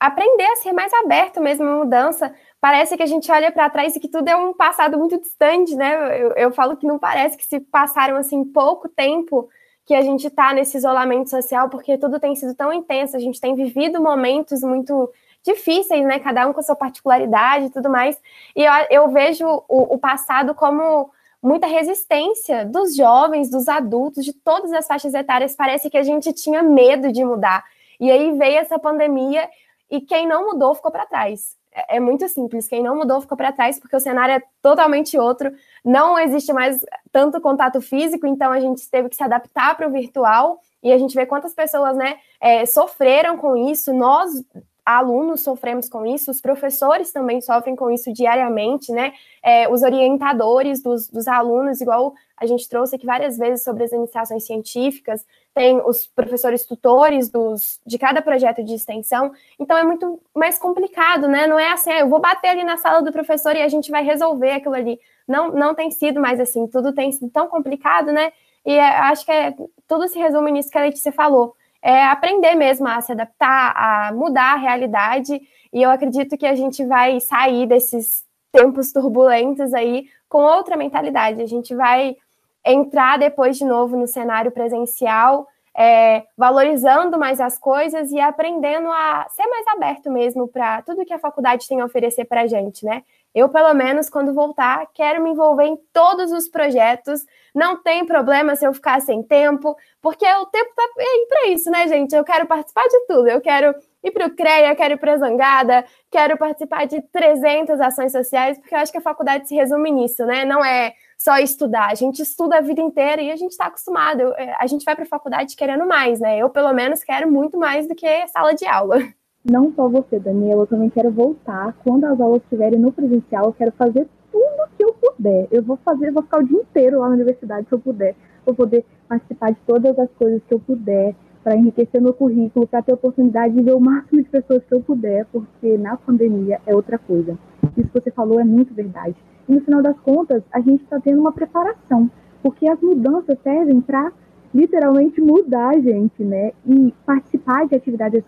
aprender 0.00 0.44
a 0.44 0.56
ser 0.56 0.72
mais 0.72 0.92
aberto 0.92 1.40
mesmo 1.40 1.66
à 1.66 1.76
mudança, 1.76 2.34
parece 2.60 2.96
que 2.96 3.02
a 3.02 3.06
gente 3.06 3.30
olha 3.30 3.52
para 3.52 3.68
trás 3.68 3.94
e 3.94 4.00
que 4.00 4.08
tudo 4.08 4.28
é 4.28 4.34
um 4.34 4.54
passado 4.54 4.98
muito 4.98 5.20
distante, 5.20 5.74
né? 5.76 6.20
Eu, 6.20 6.32
eu, 6.32 6.52
falo 6.52 6.76
que 6.76 6.86
não 6.86 6.98
parece 6.98 7.36
que 7.36 7.44
se 7.44 7.60
passaram 7.60 8.16
assim 8.16 8.42
pouco 8.44 8.88
tempo 8.88 9.48
que 9.86 9.94
a 9.94 10.00
gente 10.00 10.26
está 10.26 10.54
nesse 10.54 10.78
isolamento 10.78 11.28
social, 11.28 11.68
porque 11.68 11.98
tudo 11.98 12.18
tem 12.18 12.34
sido 12.34 12.54
tão 12.54 12.72
intenso, 12.72 13.16
a 13.16 13.20
gente 13.20 13.38
tem 13.38 13.54
vivido 13.54 14.02
momentos 14.02 14.62
muito 14.62 15.10
difíceis, 15.44 16.04
né? 16.06 16.18
Cada 16.18 16.48
um 16.48 16.54
com 16.54 16.60
a 16.60 16.62
sua 16.62 16.76
particularidade 16.76 17.66
e 17.66 17.70
tudo 17.70 17.90
mais. 17.90 18.18
E 18.56 18.64
eu, 18.64 18.72
eu 18.90 19.08
vejo 19.10 19.46
o, 19.46 19.94
o 19.94 19.98
passado 19.98 20.54
como 20.54 21.10
muita 21.44 21.66
resistência 21.66 22.64
dos 22.64 22.96
jovens, 22.96 23.50
dos 23.50 23.68
adultos, 23.68 24.24
de 24.24 24.32
todas 24.32 24.72
as 24.72 24.86
faixas 24.86 25.12
etárias. 25.12 25.54
Parece 25.54 25.90
que 25.90 25.98
a 25.98 26.02
gente 26.02 26.32
tinha 26.32 26.62
medo 26.62 27.12
de 27.12 27.22
mudar. 27.22 27.62
E 28.00 28.10
aí 28.10 28.32
veio 28.32 28.56
essa 28.56 28.78
pandemia 28.78 29.46
e 29.90 30.00
quem 30.00 30.26
não 30.26 30.46
mudou 30.46 30.74
ficou 30.74 30.90
para 30.90 31.04
trás. 31.04 31.54
É, 31.70 31.96
é 31.96 32.00
muito 32.00 32.26
simples. 32.30 32.66
Quem 32.66 32.82
não 32.82 32.96
mudou 32.96 33.20
ficou 33.20 33.36
para 33.36 33.52
trás 33.52 33.78
porque 33.78 33.94
o 33.94 34.00
cenário 34.00 34.36
é 34.36 34.42
totalmente 34.62 35.18
outro. 35.18 35.52
Não 35.84 36.18
existe 36.18 36.50
mais 36.50 36.82
tanto 37.12 37.38
contato 37.42 37.78
físico, 37.82 38.26
então 38.26 38.50
a 38.50 38.58
gente 38.58 38.88
teve 38.90 39.10
que 39.10 39.16
se 39.16 39.22
adaptar 39.22 39.76
para 39.76 39.86
o 39.86 39.92
virtual 39.92 40.60
e 40.82 40.92
a 40.92 40.98
gente 40.98 41.14
vê 41.14 41.26
quantas 41.26 41.52
pessoas, 41.54 41.94
né, 41.94 42.18
é, 42.40 42.64
sofreram 42.64 43.36
com 43.36 43.54
isso. 43.54 43.92
Nós 43.92 44.42
alunos 44.84 45.40
sofremos 45.40 45.88
com 45.88 46.04
isso, 46.04 46.30
os 46.30 46.40
professores 46.40 47.10
também 47.10 47.40
sofrem 47.40 47.74
com 47.74 47.90
isso 47.90 48.12
diariamente, 48.12 48.92
né? 48.92 49.12
É, 49.42 49.68
os 49.68 49.82
orientadores 49.82 50.82
dos, 50.82 51.08
dos, 51.08 51.26
alunos, 51.26 51.80
igual 51.80 52.14
a 52.36 52.44
gente 52.44 52.68
trouxe 52.68 52.96
aqui 52.96 53.06
várias 53.06 53.38
vezes 53.38 53.64
sobre 53.64 53.84
as 53.84 53.92
iniciações 53.92 54.44
científicas, 54.44 55.24
tem 55.54 55.80
os 55.86 56.06
professores 56.06 56.66
tutores 56.66 57.30
dos, 57.30 57.80
de 57.86 57.98
cada 57.98 58.20
projeto 58.20 58.62
de 58.62 58.74
extensão, 58.74 59.32
então 59.58 59.76
é 59.76 59.84
muito 59.84 60.20
mais 60.34 60.58
complicado, 60.58 61.28
né? 61.28 61.46
Não 61.46 61.58
é 61.58 61.72
assim, 61.72 61.90
ah, 61.90 62.00
eu 62.00 62.08
vou 62.08 62.20
bater 62.20 62.48
ali 62.48 62.64
na 62.64 62.76
sala 62.76 63.00
do 63.02 63.12
professor 63.12 63.56
e 63.56 63.62
a 63.62 63.68
gente 63.68 63.90
vai 63.90 64.04
resolver 64.04 64.50
aquilo 64.50 64.74
ali. 64.74 65.00
Não, 65.26 65.50
não 65.50 65.74
tem 65.74 65.90
sido 65.90 66.20
mais 66.20 66.38
assim, 66.38 66.66
tudo 66.66 66.92
tem 66.92 67.10
sido 67.10 67.30
tão 67.30 67.48
complicado, 67.48 68.12
né? 68.12 68.32
E 68.66 68.72
é, 68.72 68.88
acho 69.00 69.24
que 69.24 69.32
é, 69.32 69.54
tudo 69.88 70.08
se 70.08 70.18
resume 70.18 70.50
nisso 70.52 70.70
que 70.70 70.78
a 70.78 70.82
Letícia 70.82 71.12
falou 71.12 71.54
é 71.84 72.02
aprender 72.06 72.54
mesmo 72.54 72.88
a 72.88 72.98
se 73.02 73.12
adaptar, 73.12 73.74
a 73.76 74.12
mudar 74.14 74.54
a 74.54 74.56
realidade. 74.56 75.38
E 75.70 75.82
eu 75.82 75.90
acredito 75.90 76.38
que 76.38 76.46
a 76.46 76.54
gente 76.54 76.82
vai 76.86 77.20
sair 77.20 77.66
desses 77.66 78.24
tempos 78.50 78.90
turbulentos 78.90 79.74
aí 79.74 80.06
com 80.26 80.38
outra 80.38 80.78
mentalidade. 80.78 81.42
A 81.42 81.46
gente 81.46 81.74
vai 81.74 82.16
entrar 82.64 83.18
depois 83.18 83.58
de 83.58 83.66
novo 83.66 83.98
no 83.98 84.06
cenário 84.06 84.50
presencial, 84.50 85.46
é, 85.76 86.24
valorizando 86.38 87.18
mais 87.18 87.38
as 87.38 87.58
coisas 87.58 88.10
e 88.10 88.18
aprendendo 88.18 88.90
a 88.90 89.26
ser 89.28 89.46
mais 89.46 89.66
aberto 89.66 90.10
mesmo 90.10 90.48
para 90.48 90.80
tudo 90.80 91.04
que 91.04 91.12
a 91.12 91.18
faculdade 91.18 91.68
tem 91.68 91.82
a 91.82 91.84
oferecer 91.84 92.24
para 92.24 92.42
a 92.42 92.46
gente, 92.46 92.86
né? 92.86 93.02
Eu, 93.34 93.48
pelo 93.48 93.74
menos, 93.74 94.08
quando 94.08 94.32
voltar, 94.32 94.86
quero 94.94 95.20
me 95.20 95.30
envolver 95.30 95.64
em 95.64 95.76
todos 95.92 96.30
os 96.30 96.48
projetos. 96.48 97.26
Não 97.52 97.82
tem 97.82 98.06
problema 98.06 98.54
se 98.54 98.64
eu 98.64 98.72
ficar 98.72 99.00
sem 99.02 99.24
tempo, 99.24 99.76
porque 100.00 100.24
o 100.24 100.46
tempo 100.46 100.70
tá 100.74 100.84
aí 100.96 101.26
para 101.28 101.48
isso, 101.48 101.68
né, 101.70 101.88
gente? 101.88 102.14
Eu 102.14 102.22
quero 102.22 102.46
participar 102.46 102.86
de 102.86 103.06
tudo. 103.06 103.28
Eu 103.28 103.40
quero 103.40 103.74
ir 104.04 104.10
para 104.12 104.26
o 104.26 104.30
CREA, 104.30 104.74
quero 104.76 104.94
ir 104.94 104.98
para 104.98 105.14
a 105.14 105.16
Zangada, 105.16 105.84
quero 106.10 106.36
participar 106.38 106.86
de 106.86 107.02
300 107.02 107.80
ações 107.80 108.12
sociais, 108.12 108.56
porque 108.58 108.74
eu 108.74 108.78
acho 108.78 108.92
que 108.92 108.98
a 108.98 109.00
faculdade 109.00 109.48
se 109.48 109.54
resume 109.56 109.90
nisso, 109.90 110.24
né? 110.24 110.44
Não 110.44 110.64
é 110.64 110.94
só 111.18 111.38
estudar. 111.38 111.90
A 111.90 111.94
gente 111.94 112.22
estuda 112.22 112.58
a 112.58 112.60
vida 112.60 112.80
inteira 112.80 113.20
e 113.20 113.32
a 113.32 113.36
gente 113.36 113.52
está 113.52 113.66
acostumado. 113.66 114.32
É, 114.36 114.54
a 114.60 114.66
gente 114.68 114.84
vai 114.84 114.94
para 114.94 115.04
a 115.04 115.08
faculdade 115.08 115.56
querendo 115.56 115.86
mais, 115.86 116.20
né? 116.20 116.38
Eu, 116.38 116.50
pelo 116.50 116.72
menos, 116.72 117.02
quero 117.02 117.30
muito 117.30 117.58
mais 117.58 117.88
do 117.88 117.94
que 117.96 118.28
sala 118.28 118.54
de 118.54 118.66
aula. 118.66 118.98
Não 119.44 119.70
só 119.74 119.90
você, 119.90 120.18
Daniela, 120.18 120.62
eu 120.62 120.66
também 120.66 120.88
quero 120.88 121.10
voltar. 121.10 121.76
Quando 121.84 122.04
as 122.04 122.18
aulas 122.18 122.42
estiverem 122.42 122.80
no 122.80 122.90
presencial, 122.90 123.44
eu 123.44 123.52
quero 123.52 123.72
fazer 123.72 124.08
tudo 124.32 124.68
que 124.74 124.82
eu 124.82 124.94
puder. 124.94 125.46
Eu 125.50 125.62
vou 125.62 125.76
fazer, 125.84 126.08
eu 126.08 126.14
vou 126.14 126.22
ficar 126.22 126.38
o 126.38 126.46
dia 126.46 126.60
inteiro 126.60 127.00
lá 127.00 127.08
na 127.08 127.14
universidade 127.14 127.68
se 127.68 127.74
eu 127.74 127.78
puder. 127.78 128.16
Vou 128.46 128.54
poder 128.54 128.86
participar 129.06 129.50
de 129.50 129.58
todas 129.66 129.98
as 129.98 130.10
coisas 130.12 130.42
que 130.48 130.54
eu 130.54 130.58
puder, 130.58 131.14
para 131.42 131.56
enriquecer 131.56 132.00
meu 132.00 132.14
currículo, 132.14 132.66
para 132.66 132.80
ter 132.80 132.94
oportunidade 132.94 133.52
de 133.52 133.62
ver 133.62 133.74
o 133.74 133.80
máximo 133.80 134.22
de 134.22 134.28
pessoas 134.30 134.64
que 134.64 134.74
eu 134.74 134.80
puder, 134.80 135.26
porque 135.26 135.76
na 135.76 135.94
pandemia 135.94 136.58
é 136.66 136.74
outra 136.74 136.96
coisa. 136.96 137.38
Isso 137.76 137.88
que 137.88 138.00
você 138.00 138.10
falou 138.10 138.40
é 138.40 138.44
muito 138.44 138.72
verdade. 138.72 139.14
E 139.46 139.54
no 139.54 139.60
final 139.60 139.82
das 139.82 139.98
contas, 140.00 140.42
a 140.50 140.60
gente 140.60 140.82
está 140.84 140.98
tendo 140.98 141.20
uma 141.20 141.32
preparação, 141.32 142.10
porque 142.42 142.66
as 142.66 142.80
mudanças 142.80 143.38
servem 143.42 143.82
para 143.82 144.10
literalmente 144.54 145.20
mudar 145.20 145.70
a 145.70 145.80
gente, 145.80 146.22
né? 146.22 146.52
E 146.64 146.94
participar 147.04 147.66
de 147.66 147.74
atividades 147.74 148.22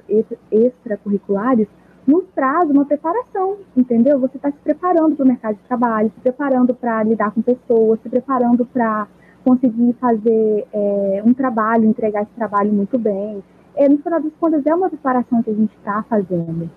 extracurriculares 0.50 1.68
nos 2.06 2.24
traz 2.34 2.68
uma 2.70 2.84
preparação, 2.84 3.56
entendeu? 3.76 4.18
Você 4.20 4.36
está 4.36 4.50
se 4.50 4.58
preparando 4.58 5.16
para 5.16 5.24
o 5.24 5.28
mercado 5.28 5.56
de 5.56 5.62
trabalho, 5.62 6.10
se 6.14 6.20
preparando 6.20 6.74
para 6.74 7.02
lidar 7.02 7.32
com 7.32 7.42
pessoas, 7.42 8.00
se 8.00 8.08
preparando 8.08 8.64
para 8.66 9.08
conseguir 9.44 9.92
fazer 9.94 10.66
é, 10.72 11.22
um 11.24 11.32
trabalho, 11.32 11.84
entregar 11.84 12.22
esse 12.22 12.32
trabalho 12.32 12.72
muito 12.72 12.98
bem. 12.98 13.42
É, 13.76 13.88
no 13.88 13.98
final 13.98 14.20
das 14.20 14.32
contas, 14.40 14.66
é 14.66 14.74
uma 14.74 14.88
preparação 14.88 15.42
que 15.42 15.50
a 15.50 15.54
gente 15.54 15.74
está 15.76 16.02
fazendo. 16.08 16.70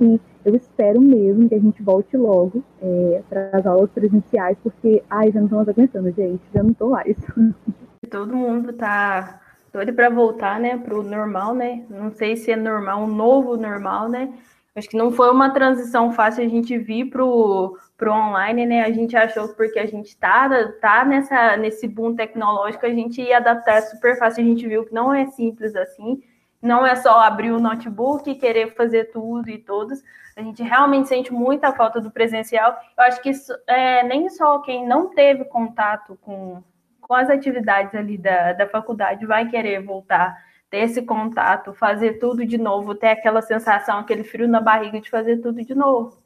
E 0.00 0.20
eu 0.44 0.54
espero 0.54 1.00
mesmo 1.00 1.48
que 1.48 1.54
a 1.54 1.58
gente 1.58 1.82
volte 1.82 2.16
logo 2.16 2.62
é, 2.80 3.22
para 3.28 3.50
as 3.52 3.66
aulas 3.66 3.90
presenciais, 3.90 4.56
porque, 4.62 5.02
ai, 5.10 5.30
já 5.30 5.40
não 5.40 5.46
estamos 5.46 5.68
aguentando, 5.68 6.10
gente, 6.12 6.42
já 6.54 6.62
não 6.62 6.70
estou 6.70 6.90
mais. 6.90 7.16
Todo 8.10 8.36
mundo 8.36 8.70
está 8.70 9.40
doido 9.72 9.92
para 9.92 10.10
voltar, 10.10 10.58
né, 10.58 10.76
para 10.76 10.94
o 10.94 11.02
normal, 11.02 11.54
né? 11.54 11.84
Não 11.88 12.10
sei 12.10 12.36
se 12.36 12.50
é 12.50 12.56
normal, 12.56 13.02
um 13.02 13.06
novo 13.06 13.56
normal, 13.56 14.08
né? 14.08 14.32
Acho 14.74 14.88
que 14.88 14.96
não 14.96 15.10
foi 15.10 15.30
uma 15.30 15.50
transição 15.50 16.12
fácil 16.12 16.44
a 16.44 16.48
gente 16.48 16.78
vir 16.78 17.10
para 17.10 17.24
o 17.24 17.76
online, 18.02 18.66
né? 18.66 18.82
A 18.82 18.92
gente 18.92 19.16
achou 19.16 19.48
que 19.48 19.56
porque 19.56 19.78
a 19.78 19.86
gente 19.86 20.08
está 20.08 20.48
tá 20.80 21.04
nessa, 21.04 21.56
nesse 21.56 21.88
boom 21.88 22.14
tecnológico, 22.14 22.86
a 22.86 22.90
gente 22.90 23.20
ia 23.20 23.38
adaptar 23.38 23.82
super 23.82 24.16
fácil. 24.18 24.42
A 24.42 24.46
gente 24.46 24.66
viu 24.66 24.84
que 24.84 24.94
não 24.94 25.12
é 25.12 25.26
simples 25.26 25.74
assim. 25.74 26.22
Não 26.62 26.86
é 26.86 26.94
só 26.94 27.20
abrir 27.20 27.50
o 27.52 27.60
notebook 27.60 28.34
querer 28.36 28.74
fazer 28.74 29.10
tudo 29.10 29.50
e 29.50 29.58
todos. 29.58 30.02
A 30.36 30.42
gente 30.42 30.62
realmente 30.62 31.08
sente 31.08 31.32
muita 31.32 31.72
falta 31.72 32.00
do 32.00 32.10
presencial. 32.10 32.76
Eu 32.96 33.04
acho 33.04 33.20
que 33.22 33.30
isso, 33.30 33.52
é, 33.66 34.02
nem 34.04 34.28
só 34.28 34.60
quem 34.60 34.86
não 34.86 35.10
teve 35.10 35.44
contato 35.44 36.16
com, 36.22 36.62
com 37.10 37.16
as 37.16 37.28
atividades 37.28 37.92
ali 37.92 38.16
da, 38.16 38.52
da 38.52 38.68
faculdade 38.68 39.26
vai 39.26 39.48
querer 39.48 39.82
voltar, 39.82 40.44
ter 40.70 40.84
esse 40.84 41.02
contato, 41.02 41.74
fazer 41.74 42.20
tudo 42.20 42.46
de 42.46 42.56
novo, 42.56 42.94
ter 42.94 43.08
aquela 43.08 43.42
sensação, 43.42 43.98
aquele 43.98 44.22
frio 44.22 44.46
na 44.46 44.60
barriga 44.60 45.00
de 45.00 45.10
fazer 45.10 45.38
tudo 45.38 45.60
de 45.64 45.74
novo. 45.74 46.22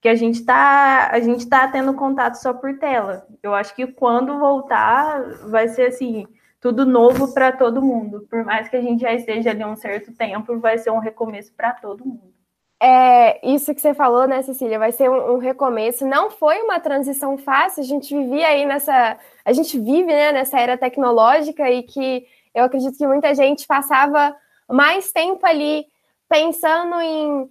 Que 0.00 0.08
a 0.08 0.14
gente 0.14 0.36
está 0.36 1.10
a 1.10 1.18
gente 1.18 1.48
tá 1.48 1.66
tendo 1.66 1.94
contato 1.94 2.36
só 2.36 2.54
por 2.54 2.78
tela. 2.78 3.26
Eu 3.42 3.52
acho 3.52 3.74
que 3.74 3.88
quando 3.88 4.38
voltar 4.38 5.20
vai 5.48 5.66
ser 5.66 5.88
assim, 5.88 6.28
tudo 6.60 6.86
novo 6.86 7.34
para 7.34 7.50
todo 7.50 7.82
mundo. 7.82 8.24
Por 8.30 8.44
mais 8.44 8.68
que 8.68 8.76
a 8.76 8.80
gente 8.80 9.00
já 9.00 9.12
esteja 9.12 9.50
ali 9.50 9.64
um 9.64 9.74
certo 9.74 10.12
tempo, 10.14 10.60
vai 10.60 10.78
ser 10.78 10.92
um 10.92 11.00
recomeço 11.00 11.52
para 11.54 11.72
todo 11.72 12.06
mundo. 12.06 12.32
É, 12.80 13.44
isso 13.46 13.74
que 13.74 13.80
você 13.80 13.92
falou, 13.92 14.26
né, 14.26 14.42
Cecília, 14.42 14.78
vai 14.78 14.92
ser 14.92 15.10
um, 15.10 15.34
um, 15.34 15.38
recomeço. 15.38 16.06
Não 16.06 16.30
foi 16.30 16.62
uma 16.62 16.80
transição 16.80 17.36
fácil, 17.36 17.82
a 17.82 17.86
gente 17.86 18.16
vivia 18.16 18.46
aí 18.46 18.64
nessa. 18.64 19.18
A 19.50 19.52
gente 19.52 19.80
vive 19.80 20.06
né, 20.06 20.30
nessa 20.30 20.60
era 20.60 20.78
tecnológica 20.78 21.68
e 21.68 21.82
que 21.82 22.24
eu 22.54 22.62
acredito 22.62 22.96
que 22.96 23.04
muita 23.04 23.34
gente 23.34 23.66
passava 23.66 24.32
mais 24.68 25.10
tempo 25.10 25.44
ali 25.44 25.86
pensando 26.28 27.00
em 27.00 27.50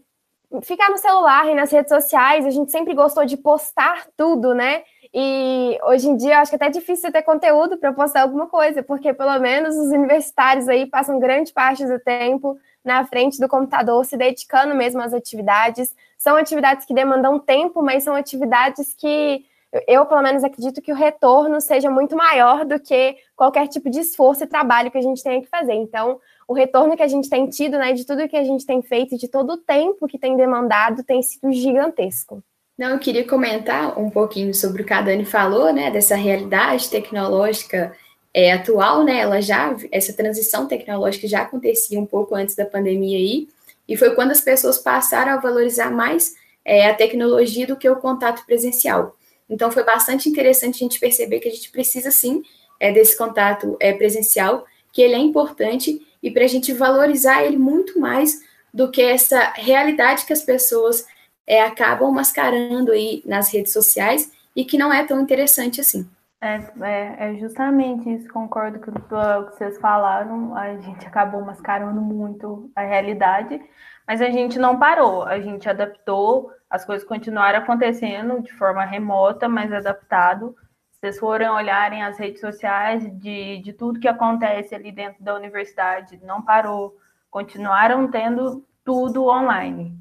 ficar 0.61 0.89
no 0.89 0.97
celular 0.97 1.49
e 1.49 1.55
nas 1.55 1.69
redes 1.69 1.89
sociais. 1.89 2.45
A 2.45 2.51
gente 2.51 2.71
sempre 2.71 2.93
gostou 2.93 3.25
de 3.25 3.35
postar 3.35 4.07
tudo, 4.15 4.55
né? 4.55 4.83
E 5.13 5.77
hoje 5.83 6.07
em 6.07 6.15
dia 6.15 6.39
acho 6.39 6.51
que 6.51 6.55
é 6.55 6.59
até 6.67 6.69
difícil 6.69 7.11
ter 7.11 7.21
conteúdo 7.21 7.77
para 7.77 7.91
postar 7.91 8.21
alguma 8.21 8.47
coisa, 8.47 8.81
porque 8.81 9.13
pelo 9.13 9.37
menos 9.37 9.75
os 9.75 9.89
universitários 9.89 10.69
aí 10.69 10.85
passam 10.85 11.19
grande 11.19 11.51
parte 11.51 11.85
do 11.85 11.99
tempo 11.99 12.57
na 12.81 13.05
frente 13.05 13.41
do 13.41 13.49
computador, 13.49 14.05
se 14.05 14.15
dedicando 14.15 14.73
mesmo 14.73 15.01
às 15.01 15.13
atividades. 15.13 15.93
São 16.17 16.37
atividades 16.37 16.85
que 16.85 16.93
demandam 16.93 17.37
tempo, 17.39 17.83
mas 17.83 18.05
são 18.05 18.15
atividades 18.15 18.93
que 18.93 19.43
eu, 19.87 20.05
pelo 20.05 20.21
menos, 20.21 20.43
acredito 20.43 20.81
que 20.81 20.91
o 20.91 20.95
retorno 20.95 21.61
seja 21.61 21.89
muito 21.89 22.15
maior 22.15 22.65
do 22.65 22.79
que 22.79 23.15
qualquer 23.35 23.67
tipo 23.67 23.89
de 23.89 23.99
esforço 23.99 24.43
e 24.43 24.47
trabalho 24.47 24.89
que 24.89 24.97
a 24.97 25.01
gente 25.01 25.23
tenha 25.23 25.41
que 25.41 25.47
fazer. 25.47 25.73
Então, 25.73 26.19
o 26.47 26.53
retorno 26.53 26.97
que 26.97 27.03
a 27.03 27.07
gente 27.07 27.29
tem 27.29 27.47
tido, 27.47 27.77
né, 27.77 27.93
de 27.93 28.05
tudo 28.05 28.27
que 28.27 28.35
a 28.35 28.43
gente 28.43 28.65
tem 28.65 28.81
feito, 28.81 29.17
de 29.17 29.27
todo 29.27 29.53
o 29.53 29.57
tempo 29.57 30.07
que 30.07 30.17
tem 30.17 30.35
demandado, 30.35 31.03
tem 31.03 31.21
sido 31.21 31.51
gigantesco. 31.51 32.43
Não, 32.75 32.89
eu 32.91 32.99
queria 32.99 33.27
comentar 33.27 33.99
um 33.99 34.09
pouquinho 34.09 34.53
sobre 34.53 34.81
o 34.81 34.85
que 34.85 34.93
a 34.93 35.01
Dani 35.01 35.25
falou, 35.25 35.71
né, 35.71 35.91
dessa 35.91 36.15
realidade 36.15 36.89
tecnológica 36.89 37.95
é, 38.33 38.53
atual, 38.53 39.03
né, 39.03 39.19
ela 39.19 39.41
já, 39.41 39.75
essa 39.91 40.13
transição 40.13 40.65
tecnológica 40.65 41.27
já 41.27 41.41
acontecia 41.41 41.99
um 41.99 42.05
pouco 42.05 42.33
antes 42.33 42.55
da 42.55 42.65
pandemia 42.65 43.17
aí, 43.17 43.47
e 43.87 43.97
foi 43.97 44.15
quando 44.15 44.31
as 44.31 44.41
pessoas 44.41 44.77
passaram 44.77 45.33
a 45.33 45.37
valorizar 45.37 45.91
mais 45.91 46.35
é, 46.63 46.89
a 46.89 46.93
tecnologia 46.93 47.67
do 47.67 47.75
que 47.75 47.89
o 47.89 47.97
contato 47.97 48.45
presencial. 48.45 49.15
Então, 49.49 49.71
foi 49.71 49.83
bastante 49.83 50.29
interessante 50.29 50.75
a 50.75 50.79
gente 50.79 50.99
perceber 50.99 51.39
que 51.39 51.47
a 51.47 51.51
gente 51.51 51.71
precisa, 51.71 52.11
sim, 52.11 52.43
é, 52.79 52.91
desse 52.91 53.17
contato 53.17 53.75
é, 53.79 53.93
presencial, 53.93 54.65
que 54.91 55.01
ele 55.01 55.15
é 55.15 55.19
importante, 55.19 56.05
e 56.21 56.31
para 56.31 56.43
a 56.43 56.47
gente 56.47 56.73
valorizar 56.73 57.43
ele 57.43 57.57
muito 57.57 57.99
mais 57.99 58.41
do 58.73 58.89
que 58.89 59.01
essa 59.01 59.53
realidade 59.55 60.25
que 60.25 60.33
as 60.33 60.41
pessoas 60.41 61.05
é, 61.47 61.61
acabam 61.61 62.11
mascarando 62.11 62.91
aí 62.91 63.23
nas 63.25 63.51
redes 63.51 63.73
sociais 63.73 64.31
e 64.55 64.63
que 64.63 64.77
não 64.77 64.93
é 64.93 65.03
tão 65.03 65.19
interessante 65.19 65.81
assim. 65.81 66.07
É, 66.41 66.55
é, 66.81 67.15
é, 67.19 67.35
justamente 67.35 68.13
isso, 68.13 68.31
concordo 68.31 68.79
com 68.79 68.91
o 68.91 69.45
que 69.45 69.55
vocês 69.57 69.77
falaram. 69.79 70.55
A 70.55 70.77
gente 70.77 71.05
acabou 71.05 71.41
mascarando 71.41 71.99
muito 71.99 72.71
a 72.75 72.81
realidade, 72.81 73.59
mas 74.07 74.21
a 74.21 74.29
gente 74.29 74.57
não 74.57 74.79
parou, 74.79 75.23
a 75.23 75.39
gente 75.39 75.67
adaptou, 75.67 76.51
as 76.69 76.85
coisas 76.85 77.07
continuaram 77.07 77.59
acontecendo 77.59 78.41
de 78.41 78.53
forma 78.53 78.85
remota, 78.85 79.49
mas 79.49 79.73
adaptado. 79.73 80.55
Vocês 80.91 81.17
forem 81.17 81.49
olharem 81.49 82.03
as 82.03 82.17
redes 82.17 82.41
sociais 82.41 83.03
de, 83.19 83.59
de 83.59 83.73
tudo 83.73 83.99
que 83.99 84.07
acontece 84.07 84.75
ali 84.75 84.91
dentro 84.91 85.23
da 85.23 85.33
universidade, 85.33 86.19
não 86.23 86.41
parou, 86.41 86.95
continuaram 87.31 88.09
tendo 88.11 88.63
tudo 88.83 89.27
online. 89.27 89.93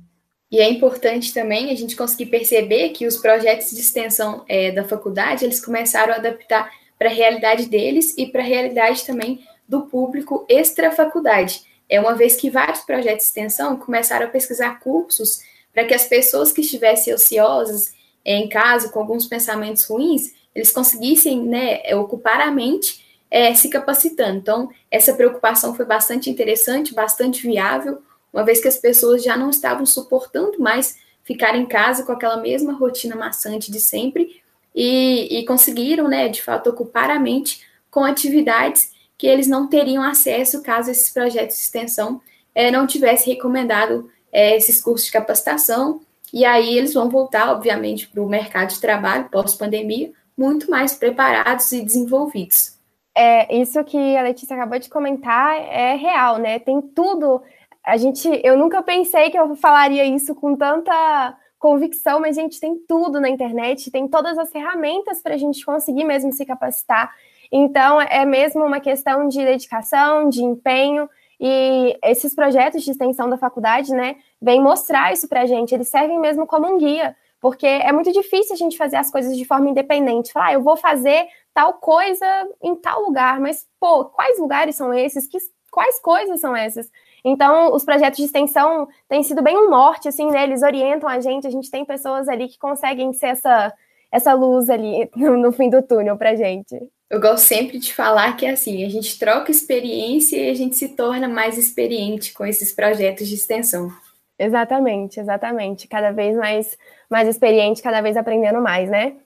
E 0.50 0.60
é 0.60 0.68
importante 0.68 1.32
também 1.32 1.70
a 1.70 1.74
gente 1.74 1.94
conseguir 1.94 2.26
perceber 2.26 2.90
que 2.90 3.06
os 3.06 3.18
projetos 3.18 3.70
de 3.70 3.80
extensão 3.80 4.44
é, 4.48 4.72
da 4.72 4.82
faculdade, 4.82 5.44
eles 5.44 5.64
começaram 5.64 6.14
a 6.14 6.16
adaptar 6.16 6.70
para 6.98 7.08
a 7.08 7.12
realidade 7.12 7.68
deles 7.68 8.16
e 8.16 8.26
para 8.26 8.40
a 8.40 8.46
realidade 8.46 9.06
também 9.06 9.46
do 9.68 9.82
público 9.82 10.46
extra-faculdade. 10.48 11.62
É 11.88 12.00
uma 12.00 12.14
vez 12.14 12.36
que 12.36 12.50
vários 12.50 12.80
projetos 12.80 13.24
de 13.24 13.28
extensão 13.28 13.76
começaram 13.76 14.26
a 14.26 14.30
pesquisar 14.30 14.80
cursos 14.80 15.40
para 15.72 15.84
que 15.84 15.94
as 15.94 16.04
pessoas 16.04 16.52
que 16.52 16.60
estivessem 16.60 17.14
ociosas 17.14 17.92
é, 18.24 18.36
em 18.36 18.48
casa, 18.48 18.88
com 18.90 19.00
alguns 19.00 19.26
pensamentos 19.26 19.84
ruins, 19.84 20.32
eles 20.54 20.72
conseguissem 20.72 21.42
né, 21.44 21.94
ocupar 21.94 22.40
a 22.40 22.50
mente 22.50 23.04
é, 23.30 23.54
se 23.54 23.68
capacitando. 23.68 24.38
Então, 24.38 24.70
essa 24.90 25.14
preocupação 25.14 25.74
foi 25.74 25.84
bastante 25.84 26.28
interessante, 26.30 26.94
bastante 26.94 27.42
viável, 27.42 28.02
uma 28.32 28.44
vez 28.44 28.60
que 28.60 28.68
as 28.68 28.76
pessoas 28.76 29.22
já 29.22 29.36
não 29.36 29.50
estavam 29.50 29.86
suportando 29.86 30.58
mais 30.58 30.98
ficar 31.24 31.56
em 31.56 31.66
casa 31.66 32.04
com 32.04 32.12
aquela 32.12 32.38
mesma 32.38 32.72
rotina 32.72 33.14
maçante 33.14 33.70
de 33.70 33.80
sempre 33.80 34.40
e, 34.74 35.40
e 35.40 35.44
conseguiram, 35.46 36.08
né, 36.08 36.28
de 36.28 36.42
fato, 36.42 36.70
ocupar 36.70 37.10
a 37.10 37.18
mente 37.18 37.62
com 37.90 38.04
atividades 38.04 38.92
que 39.16 39.26
eles 39.26 39.46
não 39.46 39.66
teriam 39.66 40.02
acesso 40.02 40.62
caso 40.62 40.90
esses 40.90 41.12
projetos 41.12 41.56
de 41.56 41.62
extensão 41.62 42.20
é, 42.54 42.70
não 42.70 42.86
tivessem 42.86 43.34
recomendado 43.34 44.10
é, 44.32 44.56
esses 44.56 44.80
cursos 44.80 45.06
de 45.06 45.12
capacitação. 45.12 46.00
E 46.32 46.44
aí 46.44 46.76
eles 46.76 46.94
vão 46.94 47.08
voltar, 47.08 47.50
obviamente, 47.52 48.08
para 48.08 48.22
o 48.22 48.28
mercado 48.28 48.70
de 48.70 48.80
trabalho 48.80 49.28
pós-pandemia, 49.30 50.12
muito 50.36 50.70
mais 50.70 50.94
preparados 50.94 51.72
e 51.72 51.82
desenvolvidos. 51.82 52.76
É, 53.14 53.56
isso 53.56 53.82
que 53.84 54.16
a 54.16 54.22
Letícia 54.22 54.54
acabou 54.54 54.78
de 54.78 54.88
comentar 54.88 55.56
é 55.56 55.94
real, 55.94 56.38
né? 56.38 56.58
Tem 56.58 56.80
tudo 56.80 57.42
a 57.88 57.96
gente, 57.96 58.28
eu 58.44 58.56
nunca 58.56 58.82
pensei 58.82 59.30
que 59.30 59.38
eu 59.38 59.56
falaria 59.56 60.04
isso 60.04 60.34
com 60.34 60.54
tanta 60.54 61.34
convicção, 61.58 62.20
mas 62.20 62.36
a 62.36 62.42
gente 62.42 62.60
tem 62.60 62.76
tudo 62.86 63.18
na 63.18 63.30
internet, 63.30 63.90
tem 63.90 64.06
todas 64.06 64.36
as 64.36 64.52
ferramentas 64.52 65.22
para 65.22 65.34
a 65.34 65.38
gente 65.38 65.64
conseguir 65.64 66.04
mesmo 66.04 66.30
se 66.30 66.44
capacitar. 66.44 67.10
Então, 67.50 67.98
é 67.98 68.26
mesmo 68.26 68.62
uma 68.62 68.78
questão 68.78 69.26
de 69.26 69.42
dedicação, 69.42 70.28
de 70.28 70.44
empenho, 70.44 71.08
e 71.40 71.96
esses 72.02 72.34
projetos 72.34 72.82
de 72.82 72.90
extensão 72.90 73.28
da 73.30 73.38
faculdade, 73.38 73.92
né, 73.92 74.16
vêm 74.40 74.60
mostrar 74.60 75.12
isso 75.12 75.28
para 75.28 75.42
a 75.42 75.46
gente, 75.46 75.74
eles 75.74 75.88
servem 75.88 76.18
mesmo 76.18 76.46
como 76.46 76.66
um 76.66 76.78
guia, 76.78 77.16
porque 77.40 77.66
é 77.66 77.92
muito 77.92 78.12
difícil 78.12 78.54
a 78.54 78.58
gente 78.58 78.76
fazer 78.76 78.96
as 78.96 79.10
coisas 79.10 79.36
de 79.36 79.44
forma 79.44 79.70
independente. 79.70 80.32
Falar, 80.32 80.46
ah, 80.46 80.52
eu 80.54 80.62
vou 80.62 80.76
fazer 80.76 81.28
tal 81.54 81.74
coisa 81.74 82.26
em 82.62 82.74
tal 82.76 83.02
lugar, 83.02 83.40
mas, 83.40 83.66
pô, 83.78 84.06
quais 84.06 84.38
lugares 84.38 84.74
são 84.74 84.92
esses? 84.92 85.26
Que, 85.28 85.38
quais 85.70 86.00
coisas 86.00 86.40
são 86.40 86.56
essas? 86.56 86.90
Então, 87.24 87.72
os 87.72 87.84
projetos 87.84 88.18
de 88.18 88.24
extensão 88.24 88.88
têm 89.08 89.22
sido 89.22 89.42
bem 89.42 89.56
um 89.56 89.70
norte, 89.70 90.08
assim, 90.08 90.30
né? 90.30 90.44
Eles 90.44 90.62
orientam 90.62 91.08
a 91.08 91.20
gente, 91.20 91.46
a 91.46 91.50
gente 91.50 91.70
tem 91.70 91.84
pessoas 91.84 92.28
ali 92.28 92.48
que 92.48 92.58
conseguem 92.58 93.12
ser 93.12 93.28
essa, 93.28 93.72
essa 94.10 94.32
luz 94.34 94.68
ali 94.68 95.08
no, 95.14 95.36
no 95.36 95.52
fim 95.52 95.70
do 95.70 95.82
túnel 95.82 96.16
pra 96.16 96.34
gente. 96.34 96.90
Eu 97.10 97.20
gosto 97.20 97.44
sempre 97.44 97.78
de 97.78 97.94
falar 97.94 98.36
que 98.36 98.44
é 98.44 98.50
assim, 98.50 98.84
a 98.84 98.88
gente 98.88 99.18
troca 99.18 99.50
experiência 99.50 100.36
e 100.36 100.50
a 100.50 100.54
gente 100.54 100.76
se 100.76 100.90
torna 100.90 101.26
mais 101.26 101.56
experiente 101.56 102.34
com 102.34 102.44
esses 102.44 102.72
projetos 102.72 103.26
de 103.26 103.34
extensão. 103.34 103.90
Exatamente, 104.38 105.18
exatamente. 105.18 105.88
Cada 105.88 106.12
vez 106.12 106.36
mais, 106.36 106.78
mais 107.08 107.26
experiente, 107.26 107.82
cada 107.82 108.02
vez 108.02 108.16
aprendendo 108.16 108.60
mais, 108.60 108.90
né? 108.90 109.16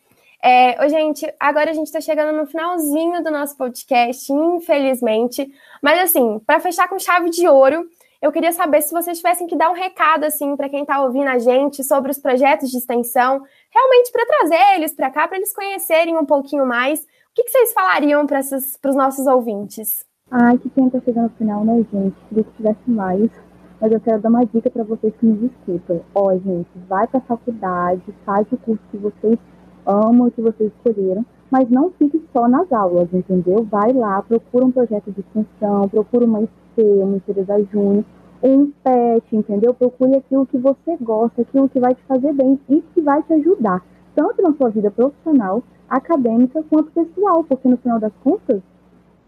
É, 0.43 0.85
ô, 0.85 0.89
gente, 0.89 1.25
agora 1.39 1.71
a 1.71 1.75
gente 1.75 1.87
está 1.87 2.01
chegando 2.01 2.37
no 2.37 2.47
finalzinho 2.47 3.23
do 3.23 3.31
nosso 3.31 3.57
podcast, 3.57 4.33
infelizmente. 4.33 5.49
Mas, 5.81 6.01
assim, 6.01 6.41
para 6.47 6.61
fechar 6.61 6.89
com 6.89 6.99
chave 6.99 7.31
de 7.31 7.47
ouro, 7.47 7.89
eu 8.21 8.31
queria 8.31 8.53
saber 8.53 8.81
se 8.83 8.93
vocês 8.93 9.19
tivessem 9.19 9.49
que 9.49 9.57
dar 9.57 9.71
um 9.71 9.75
recado 9.75 10.25
assim 10.25 10.57
para 10.57 10.69
quem 10.69 10.83
está 10.83 11.03
ouvindo 11.03 11.29
a 11.29 11.39
gente 11.39 11.83
sobre 11.83 12.13
os 12.13 12.19
projetos 12.19 12.71
de 12.71 12.79
extensão, 12.79 13.43
realmente 13.71 14.13
para 14.13 14.27
trazer 14.27 14.77
eles 14.77 14.93
para 14.93 15.11
cá, 15.11 15.27
para 15.27 15.37
eles 15.37 15.53
conhecerem 15.53 16.17
um 16.17 16.25
pouquinho 16.25 16.65
mais. 16.65 17.05
O 17.33 17.35
que, 17.35 17.45
que 17.45 17.51
vocês 17.51 17.73
falariam 17.73 18.27
para 18.27 18.41
os 18.41 18.95
nossos 18.95 19.27
ouvintes? 19.27 20.05
Ai, 20.31 20.59
que 20.59 20.69
pena 20.69 20.91
tá 20.91 21.01
chegando 21.01 21.31
no 21.31 21.37
final, 21.39 21.65
né, 21.65 21.83
gente? 21.91 22.15
Queria 22.29 22.45
que 22.45 22.57
tivesse 22.59 22.91
mais. 22.91 23.31
Mas 23.81 23.91
eu 23.91 24.01
quero 24.01 24.21
dar 24.21 24.29
uma 24.29 24.45
dica 24.45 24.69
para 24.69 24.85
vocês 24.85 25.15
que 25.17 25.25
nos 25.25 25.51
escutam. 25.51 26.03
Ó, 26.15 26.31
gente, 26.35 26.69
vai 26.87 27.07
para 27.07 27.21
a 27.21 27.23
faculdade, 27.23 28.03
faz 28.27 28.47
o 28.53 28.59
curso 28.59 28.83
que 28.91 28.99
vocês 28.99 29.39
amam, 29.87 30.29
que 30.29 30.43
vocês 30.43 30.71
escolheram, 30.77 31.25
mas 31.51 31.71
não 31.71 31.91
fique 31.93 32.23
só 32.35 32.47
nas 32.47 32.71
aulas, 32.71 33.09
entendeu? 33.15 33.65
Vai 33.65 33.95
lá, 33.95 34.21
procura 34.21 34.67
um 34.67 34.71
projeto 34.71 35.11
de 35.11 35.21
extensão, 35.21 35.89
procura 35.89 36.27
uma 36.27 36.43
IC, 36.43 36.51
uma 36.77 37.17
empresa 37.17 37.65
júnior, 37.73 38.05
um 38.43 38.71
PET, 38.85 39.35
entendeu? 39.35 39.73
Procure 39.73 40.17
aquilo 40.17 40.45
que 40.45 40.59
você 40.59 40.99
gosta, 41.01 41.41
aquilo 41.41 41.67
que 41.71 41.81
vai 41.81 41.95
te 41.95 42.03
fazer 42.03 42.35
bem 42.35 42.61
e 42.69 42.83
que 42.93 43.01
vai 43.01 43.23
te 43.23 43.33
ajudar, 43.33 43.83
tanto 44.15 44.43
na 44.43 44.53
sua 44.53 44.69
vida 44.69 44.91
profissional, 44.91 45.63
acadêmica, 45.97 46.65
quanto 46.71 46.91
pessoal, 46.91 47.45
porque 47.45 47.69
no 47.69 47.77
final 47.77 48.01
das 48.01 48.13
contas, 48.25 48.61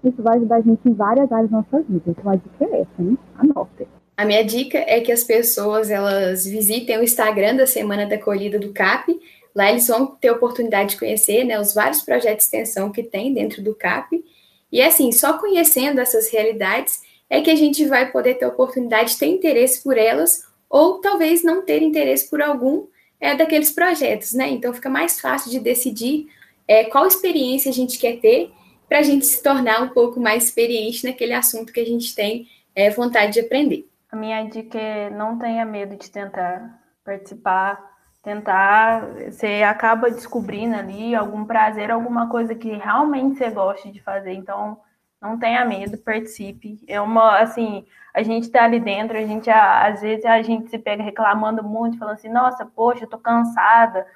isso 0.03 0.23
vai 0.23 0.37
ajudar 0.37 0.57
a 0.57 0.61
gente 0.61 0.81
em 0.87 0.95
várias 0.95 1.31
áreas 1.31 1.51
da 1.51 1.59
nossa 1.59 1.83
vida. 1.83 2.03
Então 2.07 2.31
a 2.31 2.37
dica 2.37 2.65
é 2.65 2.81
essa, 2.81 3.03
né? 3.03 3.17
Anotem. 3.37 3.87
A 4.17 4.25
minha 4.25 4.45
dica 4.45 4.79
é 4.79 5.01
que 5.01 5.13
as 5.13 5.25
pessoas 5.25 5.91
elas 5.91 6.45
visitem 6.45 6.99
o 6.99 7.03
Instagram 7.03 7.57
da 7.57 7.67
Semana 7.67 8.07
da 8.07 8.19
Colhida 8.19 8.59
do 8.59 8.73
CAP. 8.73 9.19
Lá 9.55 9.71
eles 9.71 9.87
vão 9.89 10.07
ter 10.07 10.29
a 10.29 10.33
oportunidade 10.33 10.91
de 10.91 10.99
conhecer 10.99 11.45
né, 11.45 11.61
os 11.61 11.75
vários 11.75 12.01
projetos 12.03 12.49
de 12.49 12.57
extensão 12.57 12.91
que 12.91 13.03
tem 13.03 13.33
dentro 13.35 13.63
do 13.63 13.75
CAP. 13.75 14.25
E 14.71 14.81
assim, 14.81 15.13
só 15.13 15.39
conhecendo 15.39 16.01
essas 16.01 16.31
realidades 16.31 17.01
é 17.29 17.41
que 17.41 17.51
a 17.51 17.57
gente 17.57 17.85
vai 17.87 18.11
poder 18.11 18.35
ter 18.35 18.45
a 18.45 18.49
oportunidade 18.49 19.13
de 19.13 19.19
ter 19.19 19.27
interesse 19.27 19.83
por 19.83 19.99
elas 19.99 20.45
ou 20.69 21.01
talvez 21.01 21.43
não 21.43 21.63
ter 21.63 21.83
interesse 21.83 22.29
por 22.29 22.41
algum 22.41 22.87
é, 23.21 23.35
daqueles 23.35 23.71
projetos, 23.71 24.33
né? 24.33 24.49
Então 24.51 24.73
fica 24.73 24.91
mais 24.91 25.21
fácil 25.21 25.51
de 25.51 25.59
decidir 25.59 26.29
é, 26.67 26.85
qual 26.85 27.07
experiência 27.07 27.71
a 27.71 27.75
gente 27.75 27.99
quer 27.99 28.19
ter 28.21 28.53
para 28.89 28.99
a 28.99 29.03
gente 29.03 29.27
se 29.27 29.43
tornar 29.43 29.83
um 29.83 29.89
pouco 29.89 30.21
mais 30.21 30.45
experiente 30.45 31.05
naquele 31.05 31.33
assunto 31.33 31.73
que 31.73 31.81
a 31.81 31.87
gente 31.87 32.15
tem 32.15 32.47
é, 32.75 32.91
vontade 32.91 33.33
de 33.33 33.41
aprender. 33.41 33.89
A 34.11 34.17
minha 34.17 34.43
dica 34.45 34.79
é 34.79 35.11
não 35.11 35.39
tenha 35.39 35.65
medo 35.65 35.97
de 35.97 36.11
tentar 36.11 36.81
participar, 37.05 37.95
tentar, 38.23 39.07
você 39.31 39.63
acaba 39.63 40.11
descobrindo 40.11 40.75
ali 40.75 41.15
algum 41.15 41.45
prazer, 41.45 41.91
alguma 41.91 42.29
coisa 42.29 42.55
que 42.55 42.71
realmente 42.71 43.37
você 43.37 43.51
gosta 43.51 43.91
de 43.91 44.01
fazer. 44.01 44.33
Então, 44.33 44.81
não 45.21 45.39
tenha 45.39 45.65
medo, 45.65 45.99
participe. 45.99 46.81
É 46.89 47.01
uma, 47.01 47.39
assim, 47.39 47.85
a 48.15 48.23
gente 48.23 48.49
tá 48.49 48.65
ali 48.65 48.81
dentro, 48.81 49.17
a 49.17 49.23
gente, 49.23 49.51
às 49.51 50.01
vezes, 50.01 50.25
a 50.25 50.41
gente 50.41 50.71
se 50.71 50.79
pega 50.79 51.03
reclamando 51.03 51.63
muito, 51.63 51.99
falando 51.99 52.15
assim, 52.15 52.31
nossa, 52.31 52.65
poxa, 52.65 53.05
eu 53.05 53.09
tô 53.09 53.19
cansada, 53.19 54.07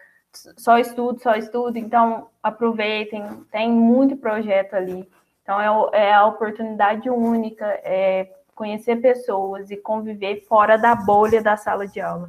só 0.57 0.78
estudo, 0.78 1.20
só 1.20 1.34
estudo. 1.34 1.76
Então, 1.78 2.28
aproveitem, 2.43 3.24
tem 3.51 3.70
muito 3.70 4.16
projeto 4.16 4.74
ali. 4.74 5.09
Então, 5.43 5.61
é, 5.93 6.09
é 6.09 6.14
a 6.14 6.26
oportunidade 6.26 7.09
única, 7.09 7.64
é 7.82 8.30
conhecer 8.55 8.97
pessoas 8.97 9.70
e 9.70 9.76
conviver 9.76 10.45
fora 10.49 10.76
da 10.76 10.95
bolha 10.95 11.43
da 11.43 11.57
sala 11.57 11.86
de 11.86 12.01
aula. 12.01 12.28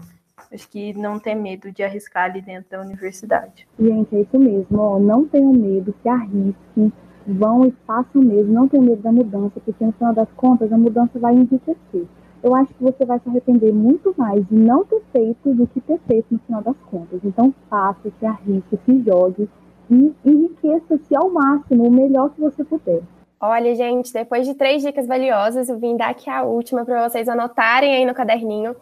Acho 0.51 0.67
que 0.69 0.93
não 0.93 1.19
ter 1.19 1.35
medo 1.35 1.71
de 1.71 1.83
arriscar 1.83 2.25
ali 2.25 2.41
dentro 2.41 2.69
da 2.71 2.81
universidade. 2.81 3.67
Gente, 3.79 4.15
é 4.15 4.21
isso 4.21 4.39
mesmo. 4.39 4.79
Ó, 4.79 4.99
não 4.99 5.27
tenham 5.27 5.53
medo, 5.53 5.93
se 6.01 6.09
arrisquem 6.09 6.91
vão 7.27 7.65
e 7.65 7.71
façam 7.85 8.21
mesmo, 8.21 8.53
não 8.53 8.67
tenham 8.67 8.85
medo 8.85 9.01
da 9.01 9.11
mudança, 9.11 9.59
porque 9.63 9.85
no 9.85 9.91
final 9.91 10.13
das 10.13 10.29
contas 10.35 10.71
a 10.71 10.77
mudança 10.77 11.19
vai 11.19 11.35
enriquecer. 11.35 12.07
Eu 12.41 12.55
acho 12.55 12.73
que 12.73 12.83
você 12.83 13.05
vai 13.05 13.19
se 13.19 13.27
arrepender 13.29 13.73
muito 13.73 14.13
mais 14.17 14.45
de 14.47 14.55
não 14.55 14.85
ter 14.85 15.01
feito 15.11 15.53
do 15.53 15.67
que 15.67 15.81
ter 15.81 15.99
feito 16.07 16.27
no 16.31 16.39
final 16.39 16.61
das 16.61 16.77
contas. 16.89 17.19
Então 17.23 17.53
faça, 17.69 18.09
se 18.17 18.25
arrisque, 18.25 18.79
se 18.85 19.03
jogue 19.03 19.49
e 19.89 20.13
enriqueça-se 20.23 21.15
ao 21.15 21.29
máximo, 21.29 21.87
o 21.87 21.91
melhor 21.91 22.29
que 22.29 22.39
você 22.39 22.63
puder. 22.63 23.01
Olha, 23.41 23.73
gente, 23.73 24.11
depois 24.13 24.45
de 24.45 24.53
três 24.53 24.83
dicas 24.83 25.07
valiosas, 25.07 25.69
eu 25.69 25.79
vim 25.79 25.95
dar 25.95 26.09
aqui 26.09 26.29
a 26.29 26.43
última 26.43 26.85
para 26.85 27.07
vocês 27.07 27.27
anotarem 27.27 27.95
aí 27.95 28.05
no 28.05 28.13
caderninho, 28.13 28.75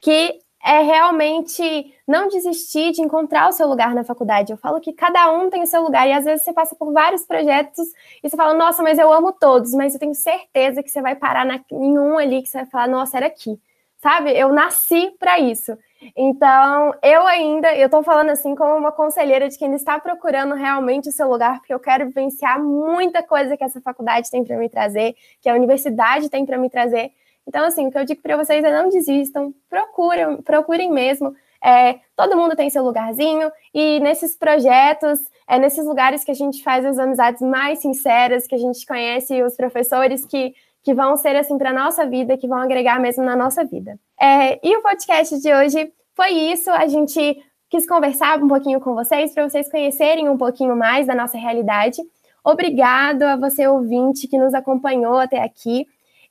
que 0.00 0.38
é 0.64 0.82
realmente 0.82 1.94
não 2.06 2.28
desistir 2.28 2.92
de 2.92 3.02
encontrar 3.02 3.48
o 3.48 3.52
seu 3.52 3.66
lugar 3.68 3.94
na 3.94 4.04
faculdade. 4.04 4.52
Eu 4.52 4.56
falo 4.56 4.80
que 4.80 4.92
cada 4.92 5.30
um 5.32 5.48
tem 5.48 5.62
o 5.62 5.66
seu 5.66 5.82
lugar 5.82 6.08
e 6.08 6.12
às 6.12 6.24
vezes 6.24 6.44
você 6.44 6.52
passa 6.52 6.74
por 6.74 6.92
vários 6.92 7.24
projetos 7.24 7.86
e 8.22 8.28
você 8.28 8.36
fala, 8.36 8.54
nossa, 8.54 8.82
mas 8.82 8.98
eu 8.98 9.12
amo 9.12 9.32
todos, 9.32 9.72
mas 9.72 9.94
eu 9.94 10.00
tenho 10.00 10.14
certeza 10.14 10.82
que 10.82 10.90
você 10.90 11.00
vai 11.00 11.14
parar 11.14 11.46
em 11.70 11.98
um 11.98 12.18
ali 12.18 12.42
que 12.42 12.48
você 12.48 12.58
vai 12.58 12.66
falar, 12.66 12.88
nossa, 12.88 13.16
era 13.16 13.26
aqui. 13.26 13.58
Sabe? 13.98 14.36
Eu 14.36 14.52
nasci 14.52 15.10
para 15.18 15.38
isso. 15.38 15.76
Então, 16.16 16.94
eu 17.02 17.26
ainda, 17.26 17.74
eu 17.74 17.88
tô 17.88 18.02
falando 18.02 18.30
assim 18.30 18.54
como 18.54 18.76
uma 18.76 18.92
conselheira 18.92 19.48
de 19.48 19.58
quem 19.58 19.72
está 19.74 19.98
procurando 19.98 20.54
realmente 20.54 21.08
o 21.08 21.12
seu 21.12 21.28
lugar, 21.28 21.58
porque 21.58 21.72
eu 21.72 21.80
quero 21.80 22.06
vivenciar 22.06 22.62
muita 22.62 23.22
coisa 23.22 23.56
que 23.56 23.64
essa 23.64 23.80
faculdade 23.80 24.30
tem 24.30 24.44
para 24.44 24.56
me 24.58 24.68
trazer, 24.68 25.16
que 25.40 25.48
a 25.48 25.54
universidade 25.54 26.28
tem 26.28 26.44
para 26.44 26.58
me 26.58 26.68
trazer. 26.68 27.10
Então, 27.46 27.64
assim, 27.64 27.86
o 27.86 27.90
que 27.90 27.98
eu 27.98 28.04
digo 28.04 28.20
para 28.22 28.36
vocês 28.36 28.64
é 28.64 28.72
não 28.72 28.88
desistam, 28.88 29.54
procurem, 29.68 30.42
procurem 30.42 30.90
mesmo. 30.90 31.34
É, 31.62 32.00
todo 32.14 32.36
mundo 32.36 32.56
tem 32.56 32.68
seu 32.70 32.84
lugarzinho, 32.84 33.50
e 33.72 33.98
nesses 34.00 34.36
projetos, 34.36 35.20
é 35.48 35.58
nesses 35.58 35.84
lugares 35.84 36.24
que 36.24 36.30
a 36.30 36.34
gente 36.34 36.62
faz 36.62 36.84
as 36.84 36.98
amizades 36.98 37.40
mais 37.40 37.80
sinceras, 37.80 38.46
que 38.46 38.54
a 38.54 38.58
gente 38.58 38.84
conhece 38.84 39.42
os 39.42 39.56
professores 39.56 40.24
que, 40.24 40.54
que 40.82 40.92
vão 40.92 41.16
ser 41.16 41.34
assim 41.36 41.56
para 41.56 41.70
a 41.70 41.72
nossa 41.72 42.06
vida, 42.06 42.36
que 42.36 42.48
vão 42.48 42.58
agregar 42.58 43.00
mesmo 43.00 43.24
na 43.24 43.36
nossa 43.36 43.64
vida. 43.64 43.98
É, 44.20 44.60
e 44.66 44.76
o 44.76 44.82
podcast 44.82 45.40
de 45.40 45.52
hoje 45.52 45.92
foi 46.14 46.30
isso. 46.30 46.70
A 46.70 46.86
gente 46.86 47.42
quis 47.68 47.86
conversar 47.86 48.42
um 48.42 48.48
pouquinho 48.48 48.80
com 48.80 48.94
vocês, 48.94 49.32
para 49.32 49.48
vocês 49.48 49.70
conhecerem 49.70 50.28
um 50.28 50.36
pouquinho 50.36 50.76
mais 50.76 51.06
da 51.06 51.14
nossa 51.14 51.38
realidade. 51.38 52.00
Obrigado 52.44 53.24
a 53.24 53.36
você, 53.36 53.66
ouvinte, 53.66 54.28
que 54.28 54.38
nos 54.38 54.54
acompanhou 54.54 55.18
até 55.18 55.42
aqui. 55.42 55.86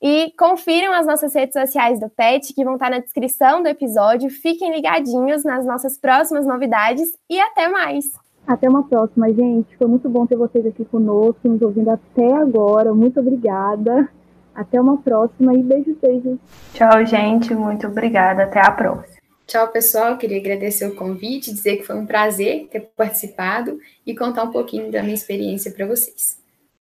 E 0.08 0.32
confiram 0.38 0.94
as 0.94 1.08
nossas 1.08 1.34
redes 1.34 1.60
sociais 1.60 2.00
do 2.00 2.08
PET, 2.08 2.54
que 2.54 2.64
vão 2.64 2.76
estar 2.76 2.92
na 2.92 3.00
descrição 3.00 3.64
do 3.64 3.70
episódio. 3.70 4.30
Fiquem 4.30 4.72
ligadinhos 4.72 5.44
nas 5.44 5.66
nossas 5.66 5.98
próximas 5.98 6.46
novidades 6.46 7.10
e 7.28 7.40
até 7.40 7.68
mais! 7.68 8.14
Até 8.46 8.70
uma 8.70 8.84
próxima, 8.84 9.34
gente. 9.34 9.76
Foi 9.76 9.88
muito 9.88 10.08
bom 10.08 10.28
ter 10.28 10.36
vocês 10.36 10.64
aqui 10.64 10.86
conosco, 10.86 11.40
nos 11.50 11.60
ouvindo 11.60 11.90
até 11.90 12.34
agora. 12.34 12.94
Muito 12.94 13.20
obrigada. 13.20 14.08
Até 14.54 14.80
uma 14.80 14.96
próxima 14.98 15.56
e 15.56 15.64
beijos, 15.64 15.98
beijos. 16.00 16.38
Tchau, 16.76 17.04
gente. 17.04 17.56
Muito 17.56 17.88
obrigada. 17.88 18.44
Até 18.44 18.60
a 18.60 18.70
próxima. 18.70 19.18
Tchau, 19.48 19.68
pessoal. 19.70 20.20
Queria 20.20 20.38
agradecer 20.38 20.86
o 20.86 20.94
convite, 20.94 21.52
dizer 21.52 21.78
que 21.78 21.84
foi 21.84 21.96
um 21.96 22.06
prazer 22.06 22.68
ter 22.68 22.92
participado 22.96 23.80
e 24.06 24.16
contar 24.16 24.44
um 24.44 24.52
pouquinho 24.52 24.92
da 24.92 25.02
minha 25.02 25.16
experiência 25.16 25.72
para 25.72 25.88
vocês. 25.88 26.45